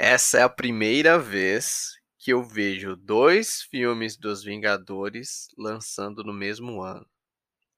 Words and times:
Essa 0.00 0.38
é 0.38 0.42
a 0.44 0.48
primeira 0.48 1.18
vez 1.18 1.98
que 2.20 2.32
eu 2.32 2.40
vejo 2.40 2.94
dois 2.94 3.62
filmes 3.62 4.16
dos 4.16 4.44
Vingadores 4.44 5.48
lançando 5.58 6.22
no 6.22 6.32
mesmo 6.32 6.80
ano. 6.80 7.04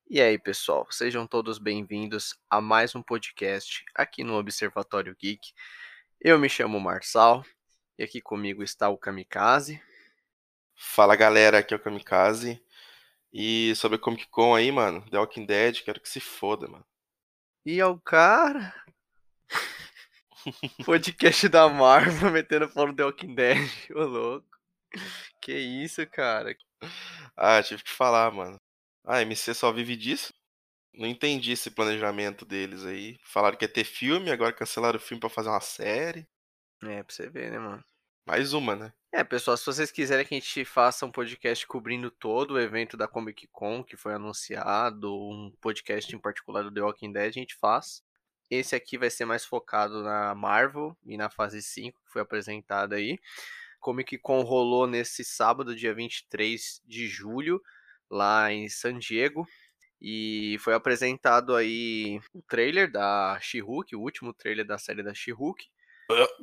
E 0.07 0.21
aí, 0.21 0.39
pessoal, 0.39 0.87
sejam 0.91 1.27
todos 1.27 1.59
bem-vindos 1.59 2.39
a 2.51 2.61
mais 2.61 2.95
um 2.95 3.03
podcast 3.03 3.83
aqui 3.95 4.23
no 4.23 4.35
Observatório 4.35 5.17
Geek. 5.19 5.55
Eu 6.21 6.39
me 6.39 6.51
chamo 6.51 6.79
Marçal 6.79 7.43
e 7.99 8.03
aqui 8.03 8.21
comigo 8.21 8.63
está 8.63 8.91
o 8.91 8.99
Kamikaze. 8.99 9.83
Fala 10.77 11.17
galera, 11.17 11.61
aqui 11.61 11.73
é 11.73 11.77
o 11.79 11.81
Kamikaze. 11.81 12.63
E 13.33 13.75
sobre 13.77 13.97
a 13.97 13.99
Comic 13.99 14.29
Con 14.29 14.55
aí, 14.55 14.71
mano, 14.71 15.09
The 15.11 15.19
Walking 15.19 15.47
Dead, 15.47 15.83
quero 15.83 15.99
que 15.99 16.09
se 16.11 16.21
foda, 16.21 16.69
mano. 16.69 16.85
E 17.65 17.81
é 17.81 17.87
o 17.87 17.99
cara. 17.99 18.75
Podcast 20.85 21.49
da 21.49 21.69
Marvel 21.69 22.31
metendo 22.33 22.69
pau 22.69 22.87
no 22.87 22.95
The 22.95 23.05
Walking 23.05 23.35
Dead, 23.35 23.71
ô 23.95 24.05
louco. 24.05 24.49
Que 25.41 25.53
isso, 25.53 26.07
cara. 26.09 26.57
Ah, 27.37 27.63
tive 27.63 27.83
que 27.83 27.91
falar, 27.91 28.31
mano. 28.33 28.61
Ah, 29.05 29.23
MC 29.23 29.55
só 29.55 29.73
vive 29.73 29.97
disso? 29.97 30.33
Não 30.93 31.07
entendi 31.07 31.53
esse 31.53 31.71
planejamento 31.71 32.45
deles 32.45 32.85
aí. 32.85 33.19
Falaram 33.23 33.57
que 33.57 33.65
ia 33.65 33.73
ter 33.73 33.85
filme, 33.85 34.31
agora 34.31 34.53
cancelaram 34.53 34.99
o 34.99 35.03
filme 35.03 35.21
pra 35.21 35.31
fazer 35.31 35.49
uma 35.49 35.61
série. 35.61 36.27
É, 36.83 37.03
pra 37.03 37.15
você 37.15 37.29
ver, 37.29 37.51
né, 37.51 37.59
mano? 37.59 37.85
Mais 38.27 38.53
uma, 38.53 38.77
né? 38.77 38.93
É, 39.13 39.25
pessoal, 39.25 39.57
se 39.57 39.67
vocês 39.67 39.91
quiserem 39.91 40.25
que 40.25 40.35
a 40.35 40.39
gente 40.39 40.65
faça 40.65 41.05
um 41.05 41.11
podcast 41.11 41.67
cobrindo 41.67 42.11
todo 42.11 42.53
o 42.53 42.61
evento 42.61 42.97
da 42.97 43.09
Comic 43.09 43.49
Con 43.49 43.83
que 43.83 43.97
foi 43.97 44.15
anunciado, 44.15 45.13
um 45.13 45.53
podcast 45.61 46.15
em 46.15 46.19
particular 46.19 46.63
do 46.63 46.73
The 46.73 46.81
Walking 46.81 47.13
Dead, 47.13 47.29
a 47.29 47.33
gente 47.33 47.57
faz. 47.57 48.03
Esse 48.51 48.75
aqui 48.75 48.99
vai 48.99 49.09
ser 49.09 49.25
mais 49.25 49.45
focado 49.45 50.03
na 50.03 50.35
Marvel 50.35 50.97
e 51.07 51.17
na 51.17 51.31
fase 51.31 51.63
5 51.63 52.03
que 52.05 52.11
foi 52.13 52.21
apresentada 52.21 52.97
aí. 52.97 53.19
Comic 53.79 54.19
Con 54.19 54.43
rolou 54.43 54.87
nesse 54.87 55.25
sábado, 55.25 55.75
dia 55.75 55.95
23 55.95 56.83
de 56.85 57.07
julho, 57.07 57.63
lá 58.11 58.53
em 58.53 58.69
San 58.69 58.99
Diego. 58.99 59.47
E 60.03 60.57
foi 60.61 60.75
apresentado 60.75 61.55
aí 61.55 62.21
o 62.35 62.43
trailer 62.43 62.91
da 62.91 63.39
She-Hulk, 63.41 63.95
o 63.95 64.01
último 64.01 64.35
trailer 64.35 64.67
da 64.67 64.79
série 64.79 65.03
da 65.03 65.15
She-Hulk. 65.15 65.65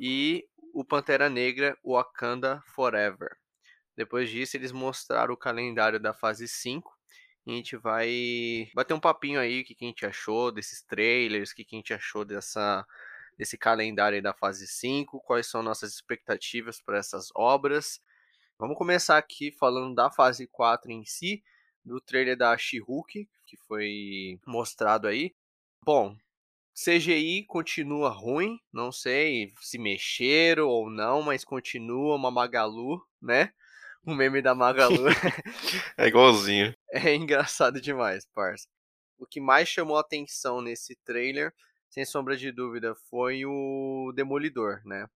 E 0.00 0.48
o 0.72 0.84
Pantera 0.84 1.28
Negra 1.28 1.76
Wakanda 1.84 2.62
Forever. 2.74 3.36
Depois 3.96 4.30
disso, 4.30 4.56
eles 4.56 4.72
mostraram 4.72 5.34
o 5.34 5.36
calendário 5.36 6.00
da 6.00 6.14
fase 6.14 6.48
5 6.48 6.97
a 7.50 7.54
gente 7.54 7.76
vai 7.76 8.70
bater 8.74 8.94
um 8.94 9.00
papinho 9.00 9.40
aí, 9.40 9.60
o 9.60 9.64
que, 9.64 9.74
que 9.74 9.84
a 9.84 9.88
gente 9.88 10.04
achou 10.04 10.52
desses 10.52 10.82
trailers, 10.82 11.50
o 11.50 11.54
que, 11.54 11.64
que 11.64 11.74
a 11.74 11.78
gente 11.78 11.94
achou 11.94 12.24
dessa, 12.24 12.86
desse 13.38 13.56
calendário 13.56 14.16
aí 14.16 14.22
da 14.22 14.34
fase 14.34 14.66
5, 14.66 15.20
quais 15.20 15.46
são 15.46 15.62
nossas 15.62 15.94
expectativas 15.94 16.80
para 16.80 16.98
essas 16.98 17.30
obras. 17.34 18.00
Vamos 18.58 18.76
começar 18.76 19.16
aqui 19.16 19.50
falando 19.50 19.94
da 19.94 20.10
fase 20.10 20.46
4 20.46 20.90
em 20.90 21.04
si, 21.04 21.42
do 21.84 22.00
trailer 22.00 22.36
da 22.36 22.56
She-Hulk, 22.58 23.28
que 23.46 23.56
foi 23.56 24.38
mostrado 24.46 25.08
aí. 25.08 25.34
Bom, 25.82 26.16
CGI 26.74 27.44
continua 27.44 28.10
ruim, 28.10 28.60
não 28.72 28.92
sei 28.92 29.52
se 29.60 29.78
mexeram 29.78 30.68
ou 30.68 30.90
não, 30.90 31.22
mas 31.22 31.44
continua 31.44 32.14
uma 32.14 32.30
Magalu, 32.30 33.02
né? 33.22 33.52
O 34.08 34.14
meme 34.14 34.40
da 34.40 34.54
Magalu. 34.54 35.04
é 35.96 36.06
igualzinho. 36.06 36.72
É 36.90 37.14
engraçado 37.14 37.80
demais, 37.80 38.26
parça. 38.34 38.66
O 39.18 39.26
que 39.26 39.40
mais 39.40 39.68
chamou 39.68 39.98
atenção 39.98 40.62
nesse 40.62 40.96
trailer, 41.04 41.52
sem 41.90 42.04
sombra 42.04 42.36
de 42.36 42.50
dúvida, 42.50 42.94
foi 43.10 43.44
o 43.44 44.12
Demolidor, 44.14 44.80
né? 44.84 45.06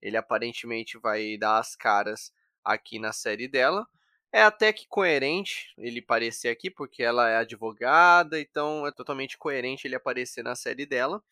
Ele 0.00 0.16
aparentemente 0.16 0.96
vai 0.96 1.36
dar 1.36 1.58
as 1.58 1.76
caras 1.76 2.32
aqui 2.64 2.98
na 2.98 3.12
série 3.12 3.46
dela. 3.46 3.86
É 4.32 4.42
até 4.42 4.72
que 4.72 4.86
coerente 4.88 5.74
ele 5.76 6.00
aparecer 6.00 6.48
aqui, 6.48 6.70
porque 6.70 7.02
ela 7.02 7.28
é 7.28 7.36
advogada, 7.36 8.40
então 8.40 8.86
é 8.86 8.92
totalmente 8.92 9.36
coerente 9.36 9.86
ele 9.86 9.96
aparecer 9.96 10.42
na 10.42 10.54
série 10.54 10.86
dela. 10.86 11.22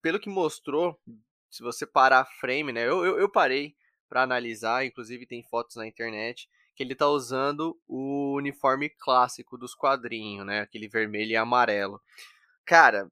Pelo 0.00 0.20
que 0.20 0.30
mostrou, 0.30 0.98
se 1.50 1.62
você 1.62 1.84
parar 1.84 2.24
frame, 2.24 2.72
né? 2.72 2.84
Eu, 2.86 3.04
eu, 3.04 3.18
eu 3.18 3.28
parei 3.28 3.74
para 4.08 4.22
analisar, 4.22 4.84
inclusive 4.84 5.26
tem 5.26 5.42
fotos 5.42 5.76
na 5.76 5.86
internet 5.86 6.48
que 6.74 6.82
ele 6.82 6.94
tá 6.94 7.08
usando 7.08 7.80
o 7.88 8.34
uniforme 8.36 8.90
clássico 8.90 9.56
dos 9.56 9.74
quadrinhos, 9.74 10.44
né? 10.44 10.60
Aquele 10.60 10.86
vermelho 10.86 11.30
e 11.30 11.36
amarelo. 11.36 12.00
Cara, 12.66 13.10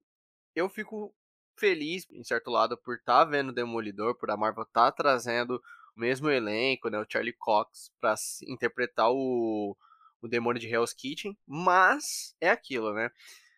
eu 0.54 0.68
fico 0.68 1.14
feliz, 1.56 2.06
em 2.10 2.22
certo 2.22 2.50
lado, 2.50 2.76
por 2.76 2.96
estar 2.96 3.20
tá 3.20 3.24
vendo 3.24 3.52
Demolidor, 3.52 4.16
por 4.16 4.30
a 4.30 4.36
Marvel 4.36 4.66
tá 4.66 4.92
trazendo 4.92 5.62
o 5.96 6.00
mesmo 6.00 6.28
elenco, 6.28 6.90
né? 6.90 6.98
O 6.98 7.06
Charlie 7.08 7.32
Cox 7.32 7.90
para 7.98 8.14
interpretar 8.46 9.10
o, 9.10 9.74
o 10.20 10.28
demônio 10.28 10.60
de 10.60 10.68
Hell's 10.68 10.92
Kitchen, 10.92 11.36
mas 11.46 12.36
é 12.40 12.50
aquilo, 12.50 12.92
né? 12.92 13.10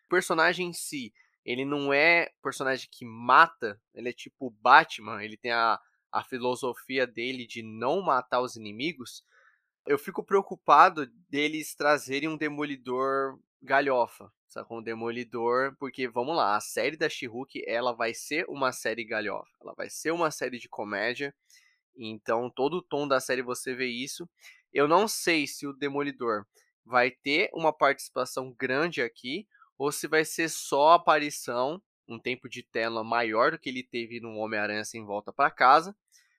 O 0.05 0.09
personagem 0.09 0.67
em 0.67 0.73
si, 0.73 1.13
ele 1.43 1.65
não 1.65 1.91
é 1.91 2.31
personagem 2.41 2.87
que 2.89 3.05
mata, 3.05 3.79
ele 3.93 4.09
é 4.09 4.13
tipo 4.13 4.51
Batman, 4.61 5.21
ele 5.23 5.35
tem 5.35 5.51
a, 5.51 5.79
a 6.11 6.23
filosofia 6.23 7.05
dele 7.05 7.45
de 7.45 7.61
não 7.61 8.01
matar 8.01 8.41
os 8.41 8.55
inimigos, 8.55 9.23
eu 9.85 9.97
fico 9.97 10.23
preocupado 10.23 11.07
deles 11.29 11.73
trazerem 11.73 12.27
um 12.29 12.37
demolidor 12.37 13.39
galhofa, 13.61 14.31
sabe? 14.47 14.67
Um 14.69 14.81
demolidor, 14.81 15.75
porque 15.79 16.07
vamos 16.07 16.35
lá, 16.35 16.55
a 16.55 16.59
série 16.61 16.97
da 16.97 17.09
She-Hulk, 17.09 17.63
ela 17.65 17.93
vai 17.93 18.13
ser 18.13 18.45
uma 18.49 18.71
série 18.71 19.05
galhofa, 19.05 19.49
ela 19.61 19.73
vai 19.75 19.89
ser 19.89 20.11
uma 20.11 20.29
série 20.29 20.59
de 20.59 20.67
comédia. 20.67 21.33
Então, 21.95 22.49
todo 22.49 22.77
o 22.77 22.81
tom 22.81 23.07
da 23.07 23.19
série 23.19 23.41
você 23.41 23.73
vê 23.73 23.87
isso. 23.87 24.29
Eu 24.71 24.87
não 24.87 25.07
sei 25.07 25.47
se 25.47 25.65
o 25.65 25.73
Demolidor 25.73 26.45
vai 26.85 27.09
ter 27.09 27.49
uma 27.53 27.73
participação 27.73 28.53
grande 28.53 29.01
aqui 29.01 29.47
ou 29.77 29.91
se 29.91 30.07
vai 30.07 30.23
ser 30.23 30.49
só 30.49 30.91
aparição, 30.91 31.81
um 32.07 32.19
tempo 32.19 32.47
de 32.47 32.63
tela 32.63 33.03
maior 33.03 33.51
do 33.51 33.59
que 33.59 33.69
ele 33.69 33.83
teve 33.83 34.19
no 34.19 34.37
Homem-Aranha 34.37 34.85
sem 34.85 35.03
volta 35.03 35.31
para 35.33 35.51
casa. 35.51 35.95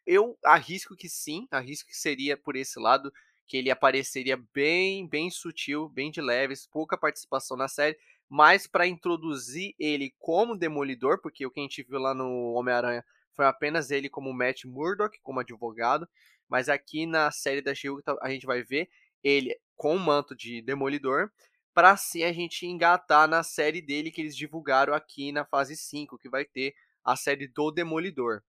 Eu 0.06 0.38
arrisco 0.44 0.96
que 0.96 1.08
sim, 1.08 1.46
arrisco 1.50 1.88
que 1.88 1.96
seria 1.96 2.36
por 2.36 2.56
esse 2.56 2.78
lado 2.78 3.12
que 3.46 3.56
ele 3.56 3.70
apareceria 3.70 4.36
bem, 4.52 5.08
bem 5.08 5.30
sutil, 5.30 5.88
bem 5.88 6.10
de 6.10 6.20
leves, 6.20 6.66
pouca 6.66 6.98
participação 6.98 7.56
na 7.56 7.66
série, 7.66 7.98
mas 8.28 8.66
para 8.66 8.86
introduzir 8.86 9.74
ele 9.78 10.14
como 10.18 10.56
Demolidor, 10.56 11.20
porque 11.20 11.46
o 11.46 11.50
que 11.50 11.60
a 11.60 11.62
gente 11.62 11.82
viu 11.82 11.98
lá 11.98 12.14
no 12.14 12.52
Homem-Aranha 12.52 13.04
foi 13.32 13.46
apenas 13.46 13.90
ele 13.90 14.08
como 14.08 14.34
Matt 14.34 14.64
Murdock, 14.64 15.18
como 15.22 15.40
advogado, 15.40 16.06
mas 16.48 16.68
aqui 16.68 17.06
na 17.06 17.30
série 17.30 17.62
da 17.62 17.74
she 17.74 17.88
a 18.20 18.30
gente 18.30 18.44
vai 18.44 18.62
ver 18.62 18.88
ele 19.22 19.58
com 19.76 19.96
o 19.96 20.00
manto 20.00 20.36
de 20.36 20.60
Demolidor, 20.60 21.30
para 21.78 21.92
assim 21.92 22.24
a 22.24 22.32
gente 22.32 22.66
engatar 22.66 23.28
na 23.28 23.44
série 23.44 23.80
dele 23.80 24.10
que 24.10 24.20
eles 24.20 24.36
divulgaram 24.36 24.92
aqui 24.92 25.30
na 25.30 25.44
fase 25.44 25.76
5, 25.76 26.18
que 26.18 26.28
vai 26.28 26.44
ter 26.44 26.74
a 27.04 27.14
série 27.14 27.46
do 27.46 27.70
Demolidor 27.70 28.42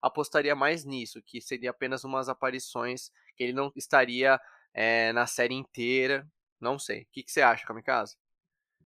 apostaria 0.00 0.56
mais 0.56 0.82
nisso, 0.82 1.20
que 1.20 1.38
seria 1.38 1.68
apenas 1.68 2.02
umas 2.02 2.30
aparições, 2.30 3.10
que 3.36 3.44
ele 3.44 3.52
não 3.52 3.70
estaria 3.76 4.40
é, 4.72 5.12
na 5.12 5.26
série 5.26 5.52
inteira. 5.52 6.26
Não 6.58 6.78
sei. 6.78 7.02
O 7.02 7.06
que, 7.12 7.22
que 7.22 7.30
você 7.30 7.42
acha, 7.42 7.66
Kamikaze? 7.66 8.16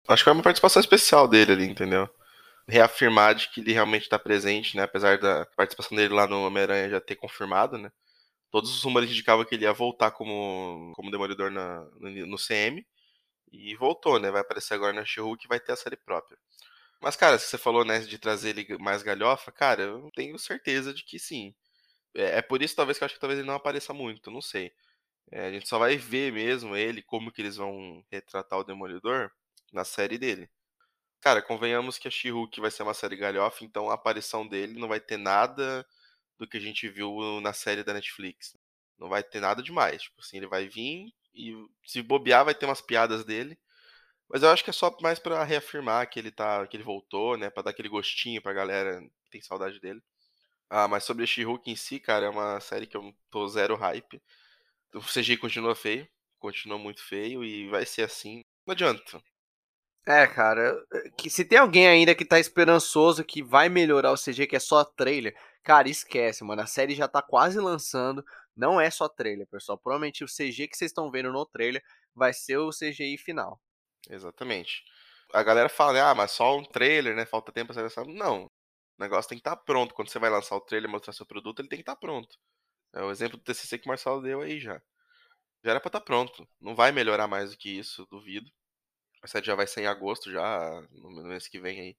Acho 0.08 0.24
que 0.24 0.30
é 0.30 0.32
uma 0.32 0.42
participação 0.42 0.80
especial 0.80 1.28
dele 1.28 1.52
ali, 1.52 1.66
entendeu? 1.66 2.10
Reafirmar 2.66 3.36
de 3.36 3.48
que 3.50 3.60
ele 3.60 3.72
realmente 3.72 4.02
está 4.02 4.18
presente, 4.18 4.76
né? 4.76 4.82
Apesar 4.82 5.16
da 5.16 5.46
participação 5.56 5.96
dele 5.96 6.12
lá 6.12 6.26
no 6.26 6.44
Homem-Aranha 6.44 6.90
já 6.90 7.00
ter 7.00 7.14
confirmado, 7.14 7.78
né? 7.78 7.88
Todos 8.50 8.68
os 8.68 8.82
rumores 8.82 9.08
indicavam 9.08 9.44
que 9.44 9.54
ele 9.54 9.62
ia 9.64 9.72
voltar 9.72 10.10
como, 10.10 10.92
como 10.96 11.12
Demolidor 11.12 11.52
na, 11.52 11.84
no, 12.00 12.26
no 12.26 12.36
CM. 12.36 12.84
E 13.52 13.74
voltou, 13.76 14.18
né? 14.18 14.30
Vai 14.30 14.40
aparecer 14.42 14.74
agora 14.74 14.92
na 14.92 15.04
She-Hulk 15.04 15.44
e 15.44 15.48
vai 15.48 15.60
ter 15.60 15.72
a 15.72 15.76
série 15.76 15.96
própria. 15.96 16.38
Mas, 17.00 17.16
cara, 17.16 17.38
se 17.38 17.46
você 17.48 17.58
falou, 17.58 17.84
né, 17.84 18.00
de 18.00 18.18
trazer 18.18 18.50
ele 18.50 18.78
mais 18.78 19.02
galhofa, 19.02 19.52
cara, 19.52 19.82
eu 19.82 20.10
tenho 20.14 20.38
certeza 20.38 20.92
de 20.94 21.04
que 21.04 21.18
sim. 21.18 21.54
É, 22.14 22.38
é 22.38 22.42
por 22.42 22.62
isso, 22.62 22.76
talvez, 22.76 22.98
que 22.98 23.04
eu 23.04 23.06
acho 23.06 23.14
que 23.14 23.20
talvez 23.20 23.38
ele 23.38 23.48
não 23.48 23.54
apareça 23.54 23.92
muito, 23.94 24.30
não 24.30 24.40
sei. 24.42 24.72
É, 25.30 25.46
a 25.48 25.52
gente 25.52 25.68
só 25.68 25.78
vai 25.78 25.96
ver 25.96 26.32
mesmo 26.32 26.76
ele, 26.76 27.02
como 27.02 27.32
que 27.32 27.42
eles 27.42 27.56
vão 27.56 28.04
retratar 28.10 28.58
o 28.58 28.64
Demolidor 28.64 29.30
na 29.72 29.84
série 29.84 30.18
dele. 30.18 30.50
Cara, 31.20 31.42
convenhamos 31.42 31.98
que 31.98 32.08
a 32.08 32.10
She-Hulk 32.10 32.60
vai 32.60 32.70
ser 32.70 32.82
uma 32.84 32.94
série 32.94 33.16
galhofa, 33.16 33.64
então 33.64 33.90
a 33.90 33.94
aparição 33.94 34.46
dele 34.46 34.78
não 34.78 34.88
vai 34.88 35.00
ter 35.00 35.16
nada 35.16 35.86
do 36.38 36.46
que 36.46 36.56
a 36.56 36.60
gente 36.60 36.88
viu 36.88 37.40
na 37.40 37.52
série 37.52 37.82
da 37.82 37.94
Netflix. 37.94 38.56
Não 38.98 39.08
vai 39.08 39.22
ter 39.22 39.40
nada 39.40 39.62
demais. 39.62 40.02
Tipo 40.02 40.20
assim, 40.20 40.38
ele 40.38 40.46
vai 40.46 40.68
vir 40.68 41.12
e 41.36 41.54
se 41.84 42.02
bobear 42.02 42.44
vai 42.44 42.54
ter 42.54 42.66
umas 42.66 42.80
piadas 42.80 43.24
dele, 43.24 43.58
mas 44.28 44.42
eu 44.42 44.50
acho 44.50 44.64
que 44.64 44.70
é 44.70 44.72
só 44.72 44.96
mais 45.00 45.18
para 45.18 45.44
reafirmar 45.44 46.08
que 46.08 46.18
ele 46.18 46.30
tá, 46.30 46.66
que 46.66 46.76
ele 46.76 46.82
voltou, 46.84 47.36
né, 47.36 47.50
para 47.50 47.64
dar 47.64 47.70
aquele 47.70 47.88
gostinho 47.88 48.42
pra 48.42 48.52
galera 48.52 49.00
que 49.24 49.30
tem 49.30 49.40
saudade 49.40 49.80
dele. 49.80 50.02
Ah, 50.68 50.88
mas 50.88 51.04
sobre 51.04 51.26
She-Hulk 51.26 51.70
em 51.70 51.76
si, 51.76 52.00
cara, 52.00 52.26
é 52.26 52.28
uma 52.28 52.58
série 52.60 52.86
que 52.86 52.96
eu 52.96 53.14
tô 53.30 53.46
zero 53.48 53.76
hype. 53.76 54.20
O 54.94 55.00
CGI 55.00 55.36
continua 55.36 55.76
feio, 55.76 56.08
continua 56.38 56.78
muito 56.78 57.02
feio 57.02 57.44
e 57.44 57.68
vai 57.68 57.86
ser 57.86 58.02
assim. 58.02 58.42
Não 58.66 58.72
adianta. 58.72 59.22
É, 60.08 60.26
cara, 60.26 60.76
que 61.18 61.28
se 61.28 61.44
tem 61.44 61.58
alguém 61.58 61.86
ainda 61.88 62.14
que 62.14 62.24
tá 62.24 62.38
esperançoso 62.38 63.24
que 63.24 63.42
vai 63.42 63.68
melhorar 63.68 64.12
o 64.12 64.16
CG, 64.16 64.46
que 64.46 64.54
é 64.54 64.60
só 64.60 64.84
trailer, 64.84 65.36
cara, 65.64 65.88
esquece, 65.88 66.44
mano. 66.44 66.62
A 66.62 66.66
série 66.66 66.94
já 66.94 67.08
tá 67.08 67.20
quase 67.20 67.58
lançando, 67.58 68.24
não 68.56 68.80
é 68.80 68.90
só 68.90 69.08
trailer, 69.08 69.46
pessoal. 69.46 69.76
Provavelmente 69.76 70.24
o 70.24 70.26
CG 70.26 70.68
que 70.68 70.76
vocês 70.76 70.90
estão 70.90 71.10
vendo 71.10 71.30
no 71.30 71.44
trailer 71.44 71.82
vai 72.14 72.32
ser 72.32 72.56
o 72.56 72.70
CGI 72.70 73.18
final. 73.18 73.60
Exatamente. 74.08 74.84
A 75.32 75.42
galera 75.42 75.68
fala, 75.68 76.10
ah, 76.10 76.14
mas 76.14 76.30
só 76.30 76.56
um 76.56 76.64
trailer, 76.64 77.14
né? 77.14 77.26
Falta 77.26 77.52
tempo 77.52 77.72
pra 77.72 77.82
lançar. 77.82 78.06
Não. 78.06 78.46
O 78.46 78.50
negócio 78.98 79.28
tem 79.28 79.38
que 79.38 79.40
estar 79.40 79.56
tá 79.56 79.62
pronto. 79.62 79.94
Quando 79.94 80.08
você 80.08 80.18
vai 80.18 80.30
lançar 80.30 80.56
o 80.56 80.60
trailer 80.60 80.90
mostrar 80.90 81.12
seu 81.12 81.26
produto, 81.26 81.60
ele 81.60 81.68
tem 81.68 81.78
que 81.78 81.82
estar 81.82 81.94
tá 81.94 82.00
pronto. 82.00 82.38
É 82.94 83.02
o 83.02 83.10
exemplo 83.10 83.36
do 83.36 83.44
TCC 83.44 83.78
que 83.78 83.86
o 83.86 83.88
Marcelo 83.88 84.22
deu 84.22 84.40
aí 84.40 84.58
já. 84.58 84.80
Já 85.62 85.72
era 85.72 85.80
pra 85.80 85.88
estar 85.88 86.00
tá 86.00 86.04
pronto. 86.04 86.48
Não 86.60 86.74
vai 86.74 86.92
melhorar 86.92 87.26
mais 87.26 87.50
do 87.50 87.58
que 87.58 87.68
isso, 87.68 88.06
duvido. 88.10 88.50
A 89.22 89.26
série 89.26 89.46
já 89.46 89.54
vai 89.54 89.66
ser 89.66 89.82
em 89.82 89.86
agosto, 89.86 90.30
já, 90.30 90.86
no 90.92 91.10
mês 91.24 91.48
que 91.48 91.60
vem 91.60 91.80
aí. 91.80 91.96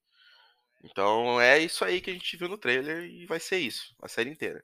Então 0.84 1.42
é 1.42 1.60
isso 1.60 1.84
aí 1.84 2.00
que 2.02 2.10
a 2.10 2.14
gente 2.14 2.38
viu 2.38 2.48
no 2.48 2.58
trailer 2.58 3.04
e 3.04 3.26
vai 3.26 3.40
ser 3.40 3.58
isso, 3.58 3.96
a 4.02 4.08
série 4.08 4.30
inteira. 4.30 4.64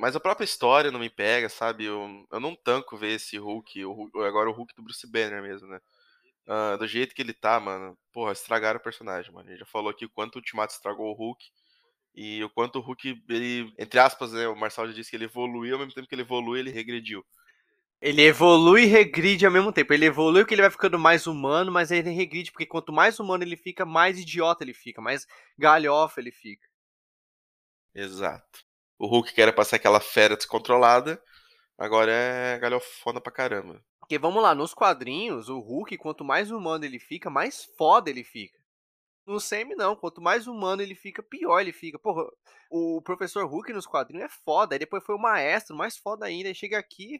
Mas 0.00 0.16
a 0.16 0.20
própria 0.20 0.46
história 0.46 0.90
não 0.90 0.98
me 0.98 1.10
pega, 1.10 1.50
sabe? 1.50 1.84
Eu, 1.84 2.26
eu 2.32 2.40
não 2.40 2.56
tanco 2.56 2.96
ver 2.96 3.16
esse 3.16 3.36
Hulk, 3.36 3.84
o 3.84 3.92
Hulk, 3.92 4.18
agora 4.22 4.48
o 4.48 4.52
Hulk 4.52 4.74
do 4.74 4.82
Bruce 4.82 5.06
Banner 5.06 5.42
mesmo, 5.42 5.68
né? 5.68 5.78
Uh, 6.46 6.78
do 6.78 6.86
jeito 6.86 7.14
que 7.14 7.20
ele 7.20 7.34
tá, 7.34 7.60
mano, 7.60 7.98
porra, 8.10 8.32
estragaram 8.32 8.80
o 8.80 8.82
personagem, 8.82 9.30
mano. 9.30 9.46
A 9.46 9.50
gente 9.50 9.60
já 9.60 9.66
falou 9.66 9.90
aqui 9.90 10.06
o 10.06 10.10
quanto 10.10 10.36
o 10.36 10.38
Ultimato 10.38 10.72
estragou 10.72 11.10
o 11.10 11.12
Hulk. 11.12 11.44
E 12.14 12.42
o 12.42 12.48
quanto 12.48 12.78
o 12.78 12.80
Hulk, 12.80 13.22
ele, 13.28 13.74
entre 13.78 14.00
aspas, 14.00 14.32
né, 14.32 14.48
o 14.48 14.56
Marcelo 14.56 14.88
já 14.88 14.94
disse 14.94 15.10
que 15.10 15.16
ele 15.16 15.26
evoluiu, 15.26 15.74
ao 15.74 15.80
mesmo 15.80 15.92
tempo 15.92 16.08
que 16.08 16.14
ele 16.14 16.22
evolui, 16.22 16.60
ele 16.60 16.70
regrediu. 16.70 17.22
Ele 18.00 18.22
evolui 18.22 18.84
e 18.84 18.86
regride 18.86 19.44
ao 19.44 19.52
mesmo 19.52 19.70
tempo. 19.70 19.92
Ele 19.92 20.06
evolui 20.06 20.40
porque 20.40 20.54
ele 20.54 20.62
vai 20.62 20.70
ficando 20.70 20.98
mais 20.98 21.26
humano, 21.26 21.70
mas 21.70 21.90
ele 21.90 22.08
regride 22.08 22.50
porque 22.50 22.64
quanto 22.64 22.90
mais 22.90 23.20
humano 23.20 23.44
ele 23.44 23.56
fica, 23.56 23.84
mais 23.84 24.18
idiota 24.18 24.64
ele 24.64 24.72
fica, 24.72 25.02
mais 25.02 25.26
galhofa 25.58 26.22
ele 26.22 26.32
fica. 26.32 26.66
Exato. 27.94 28.69
O 29.00 29.06
Hulk 29.06 29.32
que 29.32 29.40
era 29.40 29.50
pra 29.50 29.64
ser 29.64 29.76
aquela 29.76 29.98
fera 29.98 30.36
descontrolada, 30.36 31.18
agora 31.78 32.12
é 32.12 32.58
galhofona 32.58 33.18
pra 33.18 33.32
caramba. 33.32 33.82
Porque 33.98 34.18
vamos 34.18 34.42
lá, 34.42 34.54
nos 34.54 34.74
quadrinhos, 34.74 35.48
o 35.48 35.58
Hulk, 35.58 35.96
quanto 35.96 36.22
mais 36.22 36.50
humano 36.50 36.84
ele 36.84 36.98
fica, 36.98 37.30
mais 37.30 37.64
foda 37.78 38.10
ele 38.10 38.22
fica. 38.22 38.60
No 39.26 39.40
Semi, 39.40 39.74
não. 39.74 39.96
Quanto 39.96 40.20
mais 40.20 40.46
humano 40.46 40.82
ele 40.82 40.94
fica, 40.94 41.22
pior 41.22 41.60
ele 41.60 41.72
fica. 41.72 41.98
Porra, 41.98 42.24
o 42.70 43.00
professor 43.00 43.46
Hulk 43.46 43.72
nos 43.72 43.86
quadrinhos 43.86 44.26
é 44.26 44.28
foda. 44.44 44.74
Aí 44.74 44.78
depois 44.78 45.02
foi 45.02 45.14
o 45.14 45.18
maestro, 45.18 45.74
mais 45.74 45.96
foda 45.96 46.26
ainda. 46.26 46.48
Aí 46.48 46.54
chega 46.54 46.78
aqui, 46.78 47.18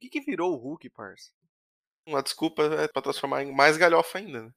que, 0.00 0.08
que 0.10 0.20
virou 0.20 0.52
o 0.52 0.56
Hulk, 0.56 0.90
parça? 0.90 1.30
Uma 2.06 2.22
desculpa 2.22 2.62
é 2.64 2.88
pra 2.88 3.00
transformar 3.00 3.42
em 3.42 3.54
mais 3.54 3.76
galhofa 3.76 4.18
ainda, 4.18 4.42
né? 4.42 4.52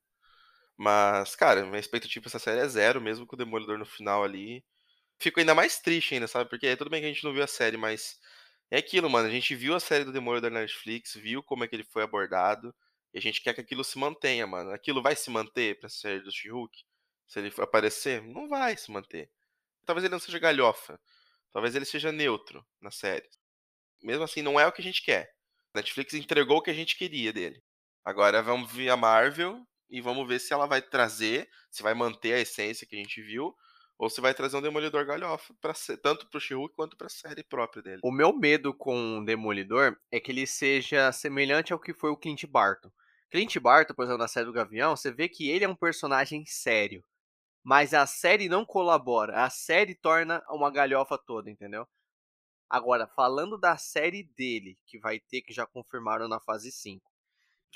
Mas, 0.75 1.35
cara, 1.35 1.65
minha 1.65 1.79
expectativa 1.79 2.25
essa 2.25 2.39
série 2.39 2.61
é 2.61 2.67
zero, 2.67 2.99
mesmo 2.99 3.27
com 3.27 3.35
o 3.35 3.37
Demolidor 3.37 3.77
no 3.77 3.85
final 3.85 4.23
ali. 4.23 4.63
Fico 5.19 5.39
ainda 5.39 5.55
mais 5.55 5.79
triste 5.79 6.13
ainda, 6.13 6.27
sabe? 6.27 6.49
Porque 6.49 6.75
tudo 6.75 6.89
bem 6.89 7.01
que 7.01 7.07
a 7.07 7.09
gente 7.09 7.23
não 7.23 7.33
viu 7.33 7.43
a 7.43 7.47
série, 7.47 7.77
mas 7.77 8.19
é 8.71 8.77
aquilo, 8.77 9.09
mano. 9.09 9.27
A 9.27 9.31
gente 9.31 9.55
viu 9.55 9.75
a 9.75 9.79
série 9.79 10.03
do 10.03 10.11
Demolidor 10.11 10.51
na 10.51 10.61
Netflix, 10.61 11.15
viu 11.15 11.41
como 11.43 11.63
é 11.63 11.67
que 11.67 11.75
ele 11.75 11.83
foi 11.83 12.03
abordado, 12.03 12.73
e 13.13 13.17
a 13.17 13.21
gente 13.21 13.41
quer 13.41 13.53
que 13.53 13.61
aquilo 13.61 13.83
se 13.83 13.97
mantenha, 13.97 14.45
mano. 14.47 14.71
Aquilo 14.71 15.01
vai 15.01 15.15
se 15.15 15.29
manter 15.29 15.79
pra 15.79 15.89
série 15.89 16.21
do 16.21 16.31
She-Hulk? 16.31 16.83
Se 17.27 17.39
ele 17.39 17.53
aparecer? 17.59 18.21
Não 18.21 18.49
vai 18.49 18.75
se 18.77 18.91
manter. 18.91 19.29
Talvez 19.85 20.03
ele 20.03 20.11
não 20.11 20.19
seja 20.19 20.39
galhofa. 20.39 20.99
Talvez 21.51 21.75
ele 21.75 21.85
seja 21.85 22.11
neutro 22.11 22.65
na 22.81 22.91
série 22.91 23.29
mesmo 24.03 24.23
assim, 24.23 24.41
não 24.41 24.59
é 24.59 24.67
o 24.67 24.71
que 24.71 24.81
a 24.81 24.83
gente 24.83 25.01
quer. 25.01 25.33
Netflix 25.73 26.13
entregou 26.13 26.57
o 26.57 26.61
que 26.61 26.69
a 26.69 26.73
gente 26.73 26.97
queria 26.97 27.31
dele. 27.31 27.63
Agora 28.03 28.43
vamos 28.43 28.71
ver 28.71 28.89
a 28.89 28.97
Marvel 28.97 29.65
e 29.89 30.01
vamos 30.01 30.27
ver 30.27 30.39
se 30.39 30.53
ela 30.53 30.67
vai 30.67 30.81
trazer, 30.81 31.49
se 31.71 31.81
vai 31.81 31.93
manter 31.93 32.33
a 32.33 32.39
essência 32.39 32.85
que 32.85 32.95
a 32.95 32.99
gente 32.99 33.21
viu, 33.21 33.55
ou 33.97 34.09
se 34.09 34.21
vai 34.21 34.33
trazer 34.33 34.57
um 34.57 34.61
Demolidor 34.61 35.05
galhofa, 35.05 35.53
ser, 35.75 35.97
tanto 35.97 36.27
pro 36.27 36.39
she 36.39 36.55
quanto 36.75 36.97
pra 36.97 37.09
série 37.09 37.43
própria 37.43 37.81
dele. 37.81 38.01
O 38.03 38.11
meu 38.11 38.33
medo 38.33 38.73
com 38.73 39.19
o 39.19 39.25
Demolidor 39.25 39.97
é 40.11 40.19
que 40.19 40.31
ele 40.31 40.47
seja 40.47 41.11
semelhante 41.11 41.71
ao 41.71 41.79
que 41.79 41.93
foi 41.93 42.09
o 42.09 42.17
Clint 42.17 42.45
Barton. 42.45 42.91
Clint 43.29 43.57
Barton, 43.59 43.93
por 43.93 44.03
exemplo, 44.03 44.19
na 44.19 44.27
série 44.27 44.45
do 44.45 44.53
Gavião, 44.53 44.95
você 44.95 45.11
vê 45.11 45.27
que 45.27 45.49
ele 45.49 45.65
é 45.65 45.69
um 45.69 45.75
personagem 45.75 46.45
sério. 46.45 47.03
Mas 47.63 47.93
a 47.93 48.05
série 48.05 48.49
não 48.49 48.65
colabora. 48.65 49.43
A 49.43 49.49
série 49.49 49.95
torna 49.95 50.43
uma 50.49 50.69
galhofa 50.69 51.17
toda, 51.17 51.49
entendeu? 51.49 51.87
Agora, 52.69 53.07
falando 53.07 53.57
da 53.57 53.77
série 53.77 54.23
dele, 54.23 54.77
que 54.85 54.99
vai 54.99 55.19
ter, 55.19 55.41
que 55.41 55.53
já 55.53 55.65
confirmaram 55.65 56.27
na 56.27 56.39
fase 56.39 56.71
5. 56.71 57.09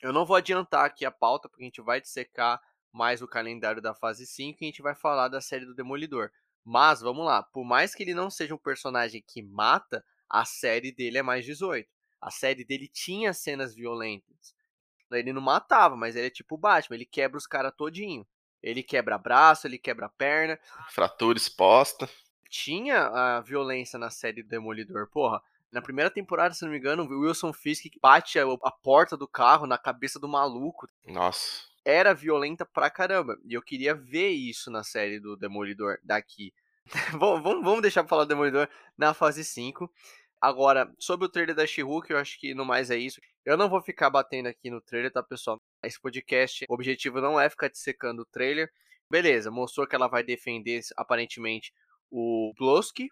Eu 0.02 0.12
não 0.12 0.25
vou 0.25 0.36
adiantar 0.36 0.86
aqui 0.86 1.06
a 1.06 1.12
pauta, 1.12 1.48
porque 1.48 1.64
a 1.64 1.66
gente 1.66 1.81
vai 1.81 2.02
dissecar 2.02 2.62
mais 2.97 3.21
o 3.21 3.27
calendário 3.27 3.81
da 3.81 3.94
fase 3.94 4.25
5 4.25 4.57
e 4.59 4.65
a 4.65 4.67
gente 4.67 4.81
vai 4.81 4.95
falar 4.95 5.27
da 5.27 5.39
série 5.39 5.65
do 5.65 5.75
Demolidor. 5.75 6.31
Mas, 6.65 6.99
vamos 6.99 7.25
lá, 7.25 7.44
por 7.44 7.63
mais 7.63 7.95
que 7.95 8.03
ele 8.03 8.13
não 8.13 8.29
seja 8.29 8.53
um 8.53 8.57
personagem 8.57 9.23
que 9.25 9.41
mata, 9.41 10.03
a 10.29 10.44
série 10.44 10.91
dele 10.91 11.19
é 11.19 11.23
mais 11.23 11.45
18. 11.45 11.88
A 12.19 12.31
série 12.31 12.65
dele 12.65 12.88
tinha 12.88 13.31
cenas 13.31 13.73
violentas. 13.73 14.55
Ele 15.11 15.31
não 15.31 15.41
matava, 15.41 15.95
mas 15.95 16.15
ele 16.15 16.27
é 16.27 16.31
tipo 16.31 16.55
o 16.55 16.57
Batman, 16.57 16.97
ele 16.97 17.05
quebra 17.05 17.38
os 17.38 17.47
caras 17.47 17.73
todinho. 17.77 18.27
Ele 18.61 18.83
quebra 18.83 19.17
braço, 19.17 19.67
ele 19.67 19.77
quebra 19.77 20.09
perna. 20.09 20.59
Fratura 20.89 21.38
exposta 21.38 22.09
tinha 22.49 23.07
a 23.07 23.41
violência 23.41 23.99
na 23.99 24.09
série 24.09 24.44
Demolidor. 24.44 25.07
Porra, 25.07 25.41
na 25.71 25.81
primeira 25.81 26.09
temporada, 26.09 26.53
se 26.53 26.63
não 26.63 26.71
me 26.71 26.77
engano, 26.77 27.03
o 27.03 27.21
Wilson 27.21 27.53
Fisk 27.53 27.85
bate 28.01 28.39
a 28.39 28.71
porta 28.71 29.17
do 29.17 29.27
carro 29.27 29.67
na 29.67 29.77
cabeça 29.77 30.19
do 30.19 30.27
maluco. 30.27 30.88
Nossa. 31.05 31.63
Era 31.88 32.13
violenta 32.13 32.66
pra 32.66 32.89
caramba. 32.89 33.39
E 33.45 33.54
eu 33.54 33.62
queria 33.62 33.95
ver 33.95 34.28
isso 34.31 34.69
na 34.69 34.84
série 34.84 35.22
do 35.22 35.38
Demolidor 35.38 35.98
daqui. 36.04 36.54
vamos, 37.18 37.42
vamos 37.42 37.81
deixar 37.81 38.04
pra 38.04 38.10
falar 38.10 38.25
do 38.25 38.28
Demolidor 38.28 38.68
na 38.98 39.13
fase 39.13 39.42
5. 39.45 39.89
Agora, 40.42 40.94
sobre 41.00 41.25
o 41.25 41.30
trailer 41.30 41.56
da 41.56 41.66
She-Hulk, 41.66 42.12
eu 42.12 42.18
acho 42.18 42.38
que 42.42 42.54
no 42.54 42.66
mais 42.66 42.92
é 42.92 42.98
isso. 42.98 43.22
Eu 43.45 43.56
não 43.56 43.69
vou 43.69 43.81
ficar 43.81 44.10
batendo 44.10 44.48
aqui 44.48 44.69
no 44.69 44.81
trailer, 44.81 45.10
tá, 45.13 45.24
pessoal? 45.24 45.62
Esse 45.81 45.98
podcast, 45.98 46.66
o 46.68 46.74
objetivo 46.74 47.22
não 47.22 47.39
é 47.39 47.50
ficar 47.50 47.69
dissecando 47.69 48.24
o 48.24 48.25
trailer. 48.25 48.69
Beleza, 49.10 49.50
mostrou 49.50 49.88
que 49.88 49.95
ela 49.95 50.10
vai 50.10 50.24
defender 50.24 50.81
aparentemente 50.98 51.74
o 52.12 52.54
Ploski. 52.57 53.07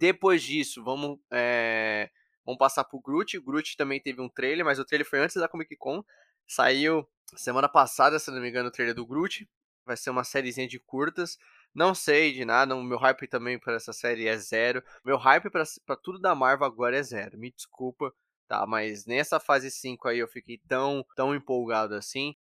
Depois 0.00 0.42
disso, 0.42 0.82
vamos, 0.82 1.20
é, 1.32 2.10
vamos 2.44 2.58
passar 2.58 2.82
pro 2.82 3.00
Groot. 3.00 3.38
O 3.38 3.42
Groot 3.44 3.76
também 3.76 4.00
teve 4.00 4.20
um 4.20 4.28
trailer, 4.28 4.64
mas 4.64 4.80
o 4.80 4.84
trailer 4.84 5.08
foi 5.08 5.20
antes 5.20 5.36
da 5.36 5.48
Comic 5.48 5.76
Con. 5.76 6.02
Saiu 6.44 7.08
semana 7.36 7.68
passada, 7.68 8.18
se 8.18 8.30
não 8.30 8.40
me 8.40 8.48
engano, 8.48 8.68
o 8.68 8.72
trailer 8.72 8.94
do 8.94 9.06
Groot. 9.06 9.48
Vai 9.84 9.96
ser 9.96 10.10
uma 10.10 10.24
sériezinha 10.24 10.68
de 10.68 10.78
curtas. 10.78 11.38
Não 11.74 11.94
sei 11.94 12.32
de 12.32 12.44
nada, 12.44 12.74
o 12.74 12.82
meu 12.82 12.98
hype 12.98 13.26
também 13.28 13.58
para 13.58 13.74
essa 13.74 13.92
série 13.92 14.26
é 14.26 14.36
zero. 14.36 14.82
Meu 15.04 15.16
hype 15.16 15.50
para 15.50 15.96
tudo 15.96 16.18
da 16.18 16.34
Marvel 16.34 16.66
agora 16.66 16.96
é 16.96 17.02
zero. 17.02 17.38
Me 17.38 17.50
desculpa, 17.50 18.12
tá? 18.48 18.66
Mas 18.66 19.06
nessa 19.06 19.38
fase 19.38 19.70
5 19.70 20.08
aí 20.08 20.18
eu 20.18 20.28
fiquei 20.28 20.58
tão, 20.68 21.04
tão 21.14 21.34
empolgado 21.34 21.94
assim. 21.94 22.34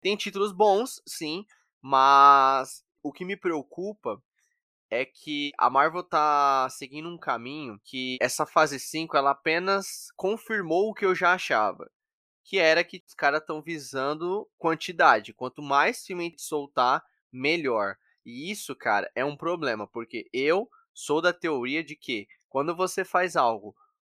Tem 0.00 0.16
títulos 0.16 0.52
bons, 0.52 1.00
sim, 1.06 1.44
mas 1.80 2.84
o 3.02 3.12
que 3.12 3.24
me 3.24 3.36
preocupa 3.36 4.20
é 4.90 5.04
que 5.04 5.52
a 5.58 5.70
Marvel 5.70 6.02
tá 6.02 6.68
seguindo 6.70 7.08
um 7.08 7.18
caminho 7.18 7.80
que 7.84 8.18
essa 8.20 8.44
fase 8.44 8.78
5 8.78 9.16
ela 9.16 9.30
apenas 9.30 10.08
confirmou 10.16 10.90
o 10.90 10.94
que 10.94 11.06
eu 11.06 11.14
já 11.14 11.32
achava. 11.32 11.90
Que 12.44 12.58
era 12.58 12.84
que 12.84 13.02
os 13.06 13.14
caras 13.14 13.40
estão 13.40 13.62
visando 13.62 14.48
quantidade. 14.58 15.32
Quanto 15.32 15.62
mais 15.62 16.04
filme 16.04 16.34
soltar, 16.36 17.04
melhor. 17.30 17.96
E 18.24 18.50
isso, 18.50 18.74
cara, 18.76 19.10
é 19.14 19.24
um 19.24 19.36
problema, 19.36 19.86
porque 19.86 20.28
eu 20.32 20.68
sou 20.94 21.20
da 21.20 21.32
teoria 21.32 21.82
de 21.82 21.96
que 21.96 22.28
quando 22.48 22.74
você 22.76 23.04
faz 23.04 23.36
algo 23.36 23.74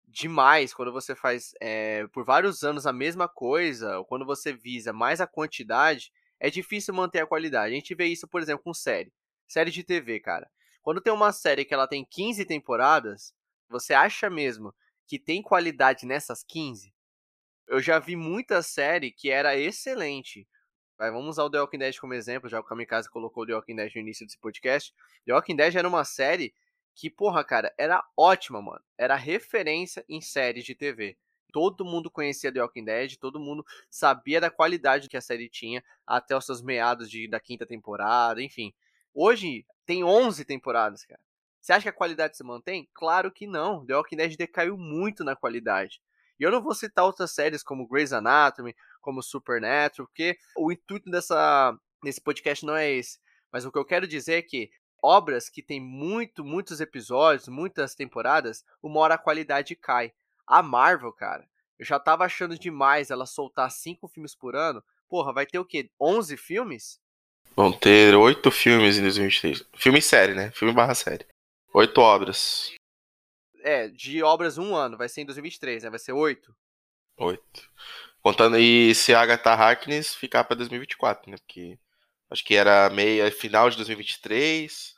demais, 0.07 0.73
quando 0.73 0.93
você 0.93 1.15
faz 1.15 1.53
é, 1.61 2.07
por 2.09 2.25
vários 2.25 2.63
anos 2.63 2.87
a 2.87 2.93
mesma 2.93 3.29
coisa, 3.29 3.99
ou 3.99 4.05
quando 4.05 4.25
você 4.25 4.53
visa 4.53 4.93
mais 4.93 5.21
a 5.21 5.27
quantidade, 5.27 6.13
é 6.39 6.51
difícil 6.51 6.95
manter 6.95 7.21
a 7.21 7.27
qualidade. 7.27 7.73
A 7.73 7.77
gente 7.77 7.95
vê 7.95 8.07
isso, 8.07 8.29
por 8.29 8.41
exemplo, 8.41 8.65
com 8.65 8.75
série. 8.75 9.13
Série 9.49 9.71
de 9.71 9.83
TV, 9.83 10.21
cara. 10.21 10.49
Quando 10.83 11.01
tem 11.01 11.13
uma 11.13 11.33
série 11.33 11.65
que 11.65 11.75
ela 11.75 11.89
tem 11.89 12.05
15 12.05 12.45
temporadas, 12.45 13.35
você 13.69 13.95
acha 13.95 14.29
mesmo 14.29 14.75
que 15.07 15.19
tem 15.19 15.43
qualidade 15.43 16.07
nessas 16.07 16.45
15? 16.45 16.94
Eu 17.67 17.81
já 17.81 17.99
vi 17.99 18.15
muita 18.15 18.63
série 18.63 19.11
que 19.11 19.31
era 19.31 19.57
excelente. 19.57 20.47
Vai, 20.99 21.11
vamos 21.11 21.31
usar 21.31 21.45
o 21.45 21.51
The 21.51 21.61
Walking 21.61 21.79
Dead 21.79 21.99
como 21.99 22.15
exemplo, 22.15 22.49
já 22.49 22.61
o 22.61 22.65
Kamikaze 22.65 23.11
colocou 23.11 23.43
o 23.43 23.47
The 23.47 23.55
Walking 23.55 23.77
Dead 23.77 23.95
no 23.95 24.01
início 24.01 24.25
desse 24.25 24.39
podcast. 24.39 24.95
The 25.27 25.33
Walking 25.33 25.57
Dead 25.57 25.75
era 25.75 25.89
uma 25.89 26.05
série 26.05 26.55
que, 26.95 27.11
porra, 27.11 27.43
cara, 27.43 27.75
era 27.77 28.05
ótima, 28.17 28.63
mano. 28.63 28.83
Era 28.97 29.17
referência 29.17 30.05
em 30.09 30.21
séries 30.21 30.65
de 30.65 30.75
TV. 30.75 31.17
Todo 31.53 31.85
mundo 31.85 32.11
conhecia 32.11 32.53
The 32.53 32.61
Walking 32.61 32.85
Dead, 32.85 33.17
todo 33.17 33.41
mundo 33.41 33.65
sabia 33.91 34.41
da 34.41 34.51
qualidade 34.51 35.09
que 35.09 35.17
a 35.17 35.21
série 35.21 35.49
tinha 35.49 35.83
até 36.07 36.37
os 36.37 36.45
seus 36.45 36.63
meados 36.63 37.11
de, 37.11 37.29
da 37.29 37.41
quinta 37.41 37.67
temporada, 37.67 38.43
enfim. 38.43 38.73
Hoje 39.13 39.67
tem 39.87 40.05
11 40.05 40.45
temporadas, 40.45 41.05
cara. 41.05 41.21
Você 41.61 41.73
acha 41.73 41.83
que 41.85 41.89
a 41.89 41.93
qualidade 41.93 42.37
se 42.37 42.45
mantém? 42.45 42.89
Claro 42.93 43.33
que 43.33 43.47
não. 43.47 43.87
The 43.87 43.97
Walking 43.97 44.17
Dead 44.17 44.37
decaiu 44.37 44.77
muito 44.77 45.25
na 45.25 45.35
qualidade. 45.35 46.01
E 46.39 46.43
eu 46.43 46.51
não 46.51 46.63
vou 46.63 46.75
citar 46.75 47.05
outras 47.05 47.33
séries 47.33 47.63
como 47.63 47.87
Grey's 47.87 48.13
Anatomy, 48.13 48.75
como 49.01 49.23
Supernatural, 49.23 50.07
porque 50.07 50.37
o 50.57 50.73
intuito 50.73 51.11
dessa, 51.11 51.77
desse 52.03 52.21
podcast 52.21 52.65
não 52.65 52.77
é 52.77 52.91
esse. 52.91 53.19
Mas 53.53 53.65
o 53.65 53.71
que 53.71 53.79
eu 53.79 53.85
quero 53.85 54.07
dizer 54.07 54.35
é 54.35 54.43
que 54.43 54.71
obras 55.03 55.49
que 55.49 55.63
têm 55.63 55.81
muito, 55.81 56.45
muitos 56.45 56.81
episódios, 56.81 57.47
muitas 57.47 57.95
temporadas, 57.95 58.65
uma 58.83 59.01
hora 59.01 59.15
a 59.15 59.19
qualidade 59.19 59.77
cai. 59.77 60.13
A 60.47 60.63
Marvel, 60.63 61.13
cara, 61.13 61.47
eu 61.79 61.85
já 61.85 61.99
tava 61.99 62.25
achando 62.25 62.59
demais 62.59 63.11
ela 63.11 63.27
soltar 63.27 63.71
cinco 63.71 64.09
filmes 64.09 64.35
por 64.35 64.57
ano. 64.57 64.83
Porra, 65.09 65.33
vai 65.33 65.47
ter 65.47 65.59
o 65.59 65.65
quê? 65.65 65.91
11 66.01 66.37
filmes? 66.37 66.99
Vão 67.55 67.73
ter 67.73 68.15
oito 68.17 68.51
filmes 68.51 68.97
em 68.97 69.03
2023. 69.03 69.65
Filme 69.77 69.99
e 69.99 70.03
série, 70.03 70.35
né? 70.35 70.51
Filme 70.51 70.75
barra 70.75 70.95
série. 70.95 71.27
Oito 71.73 72.01
obras. 72.01 72.75
É, 73.65 73.89
de 73.89 74.23
obras 74.23 74.59
um 74.59 74.77
ano. 74.77 74.97
Vai 74.97 75.09
ser 75.09 75.23
em 75.23 75.25
2023, 75.25 75.85
né? 75.85 75.91
Vai 75.91 75.99
ser 75.99 76.13
oito. 76.13 76.55
Oito. 77.17 77.71
Contando 78.23 78.57
aí 78.57 78.95
se 78.95 79.15
a 79.15 79.21
Agatha 79.23 79.53
Harkness 79.53 80.15
ficar 80.15 80.45
pra 80.45 80.55
2024, 80.55 81.31
né? 81.31 81.39
Porque 81.39 81.79
acho 82.31 82.45
que 82.45 82.55
era 82.55 82.91
meia, 82.91 83.31
final 83.33 83.71
de 83.71 83.77
2023, 83.77 84.95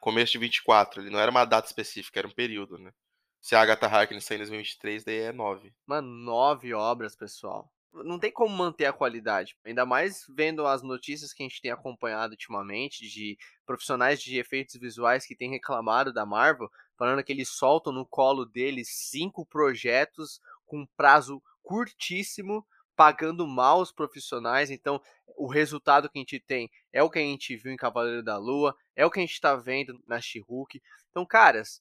começo 0.00 0.32
de 0.32 0.38
24. 0.38 1.00
Ele 1.00 1.10
não 1.10 1.20
era 1.20 1.30
uma 1.30 1.44
data 1.44 1.68
específica, 1.68 2.18
era 2.18 2.26
um 2.26 2.32
período, 2.32 2.76
né? 2.76 2.92
Se 3.40 3.54
a 3.54 3.60
Agatha 3.60 3.86
Harkness 3.86 4.24
sair 4.24 4.36
em 4.36 4.40
2023, 4.40 5.04
daí 5.04 5.18
é 5.18 5.32
nove. 5.32 5.72
Mano, 5.86 6.08
nove 6.08 6.74
obras, 6.74 7.14
pessoal. 7.14 7.72
Não 7.92 8.18
tem 8.18 8.30
como 8.30 8.54
manter 8.54 8.86
a 8.86 8.92
qualidade. 8.92 9.56
Ainda 9.64 9.86
mais 9.86 10.24
vendo 10.28 10.66
as 10.66 10.82
notícias 10.82 11.32
que 11.32 11.42
a 11.42 11.46
gente 11.48 11.60
tem 11.60 11.70
acompanhado 11.70 12.32
ultimamente 12.32 13.08
de 13.08 13.36
profissionais 13.66 14.20
de 14.20 14.38
efeitos 14.38 14.78
visuais 14.78 15.26
que 15.26 15.34
têm 15.34 15.50
reclamado 15.50 16.12
da 16.12 16.26
Marvel, 16.26 16.70
falando 16.96 17.22
que 17.24 17.32
eles 17.32 17.48
soltam 17.48 17.92
no 17.92 18.06
colo 18.06 18.44
deles 18.44 18.88
cinco 19.10 19.46
projetos 19.46 20.40
com 20.66 20.86
prazo 20.96 21.42
curtíssimo, 21.62 22.66
pagando 22.94 23.46
mal 23.46 23.80
os 23.80 23.92
profissionais. 23.92 24.70
Então, 24.70 25.00
o 25.36 25.46
resultado 25.46 26.10
que 26.10 26.18
a 26.18 26.20
gente 26.20 26.40
tem 26.40 26.70
é 26.92 27.02
o 27.02 27.08
que 27.08 27.18
a 27.18 27.22
gente 27.22 27.56
viu 27.56 27.72
em 27.72 27.76
Cavaleiro 27.76 28.22
da 28.22 28.36
Lua, 28.36 28.76
é 28.96 29.06
o 29.06 29.10
que 29.10 29.20
a 29.20 29.22
gente 29.22 29.34
está 29.34 29.54
vendo 29.54 29.98
na 30.06 30.20
She-Hulk. 30.20 30.82
Então, 31.10 31.24
caras, 31.24 31.80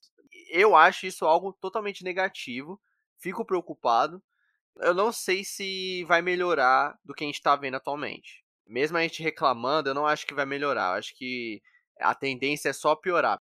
eu 0.50 0.76
acho 0.76 1.06
isso 1.06 1.26
algo 1.26 1.54
totalmente 1.54 2.04
negativo. 2.04 2.80
Fico 3.18 3.44
preocupado. 3.44 4.22
Eu 4.82 4.94
não 4.94 5.12
sei 5.12 5.44
se 5.44 6.04
vai 6.06 6.22
melhorar 6.22 6.98
do 7.04 7.14
que 7.14 7.24
a 7.24 7.28
gente 7.28 7.36
está 7.36 7.56
vendo 7.56 7.76
atualmente. 7.76 8.44
Mesmo 8.66 8.98
a 8.98 9.02
gente 9.02 9.24
reclamando, 9.24 9.90
eu 9.90 9.94
não 9.94 10.06
acho 10.06 10.26
que 10.26 10.34
vai 10.34 10.46
melhorar. 10.46 10.94
Eu 10.94 11.00
acho 11.00 11.16
que 11.16 11.62
a 12.00 12.14
tendência 12.14 12.70
é 12.70 12.74
só 12.74 12.96
piorar. 12.96 13.42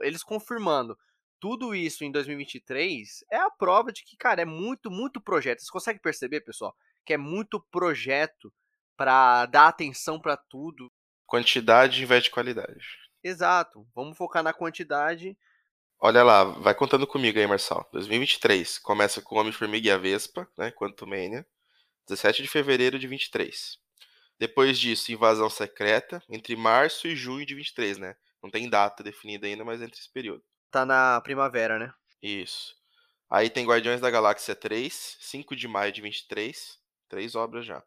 Eles 0.00 0.22
confirmando 0.22 0.96
tudo 1.40 1.74
isso 1.74 2.04
em 2.04 2.12
2023 2.12 3.24
é 3.30 3.38
a 3.38 3.50
prova 3.50 3.90
de 3.90 4.04
que, 4.04 4.16
cara, 4.16 4.42
é 4.42 4.44
muito, 4.44 4.90
muito 4.90 5.20
projeto. 5.20 5.60
Vocês 5.60 5.70
conseguem 5.70 6.00
perceber, 6.00 6.42
pessoal, 6.42 6.76
que 7.04 7.14
é 7.14 7.16
muito 7.16 7.60
projeto 7.70 8.52
para 8.96 9.46
dar 9.46 9.68
atenção 9.68 10.20
para 10.20 10.36
tudo. 10.36 10.92
Quantidade 11.26 12.02
em 12.02 12.06
vez 12.06 12.24
de 12.24 12.30
qualidade. 12.30 12.86
Exato. 13.24 13.86
Vamos 13.94 14.16
focar 14.16 14.42
na 14.42 14.52
quantidade 14.52 15.36
Olha 16.02 16.22
lá, 16.22 16.44
vai 16.44 16.74
contando 16.74 17.06
comigo 17.06 17.38
aí, 17.38 17.46
Marçal. 17.46 17.86
2023 17.92 18.78
começa 18.78 19.20
com 19.20 19.36
Homem-Formiga 19.36 19.86
e 19.86 19.90
a 19.90 19.98
Vespa, 19.98 20.48
né? 20.56 20.70
Quantumania. 20.70 21.46
17 22.08 22.42
de 22.42 22.48
fevereiro 22.48 22.98
de 22.98 23.06
23. 23.06 23.78
Depois 24.38 24.78
disso, 24.78 25.12
Invasão 25.12 25.50
Secreta, 25.50 26.22
entre 26.30 26.56
março 26.56 27.06
e 27.06 27.14
junho 27.14 27.44
de 27.44 27.54
23, 27.54 27.98
né? 27.98 28.16
Não 28.42 28.50
tem 28.50 28.70
data 28.70 29.02
definida 29.02 29.46
ainda, 29.46 29.62
mas 29.62 29.82
entre 29.82 30.00
esse 30.00 30.10
período. 30.10 30.42
Tá 30.70 30.86
na 30.86 31.20
primavera, 31.20 31.78
né? 31.78 31.92
Isso. 32.22 32.74
Aí 33.28 33.50
tem 33.50 33.66
Guardiões 33.66 34.00
da 34.00 34.10
Galáxia 34.10 34.54
3, 34.54 35.18
5 35.20 35.54
de 35.54 35.68
maio 35.68 35.92
de 35.92 36.00
23. 36.00 36.78
Três 37.10 37.34
obras 37.34 37.66
já. 37.66 37.82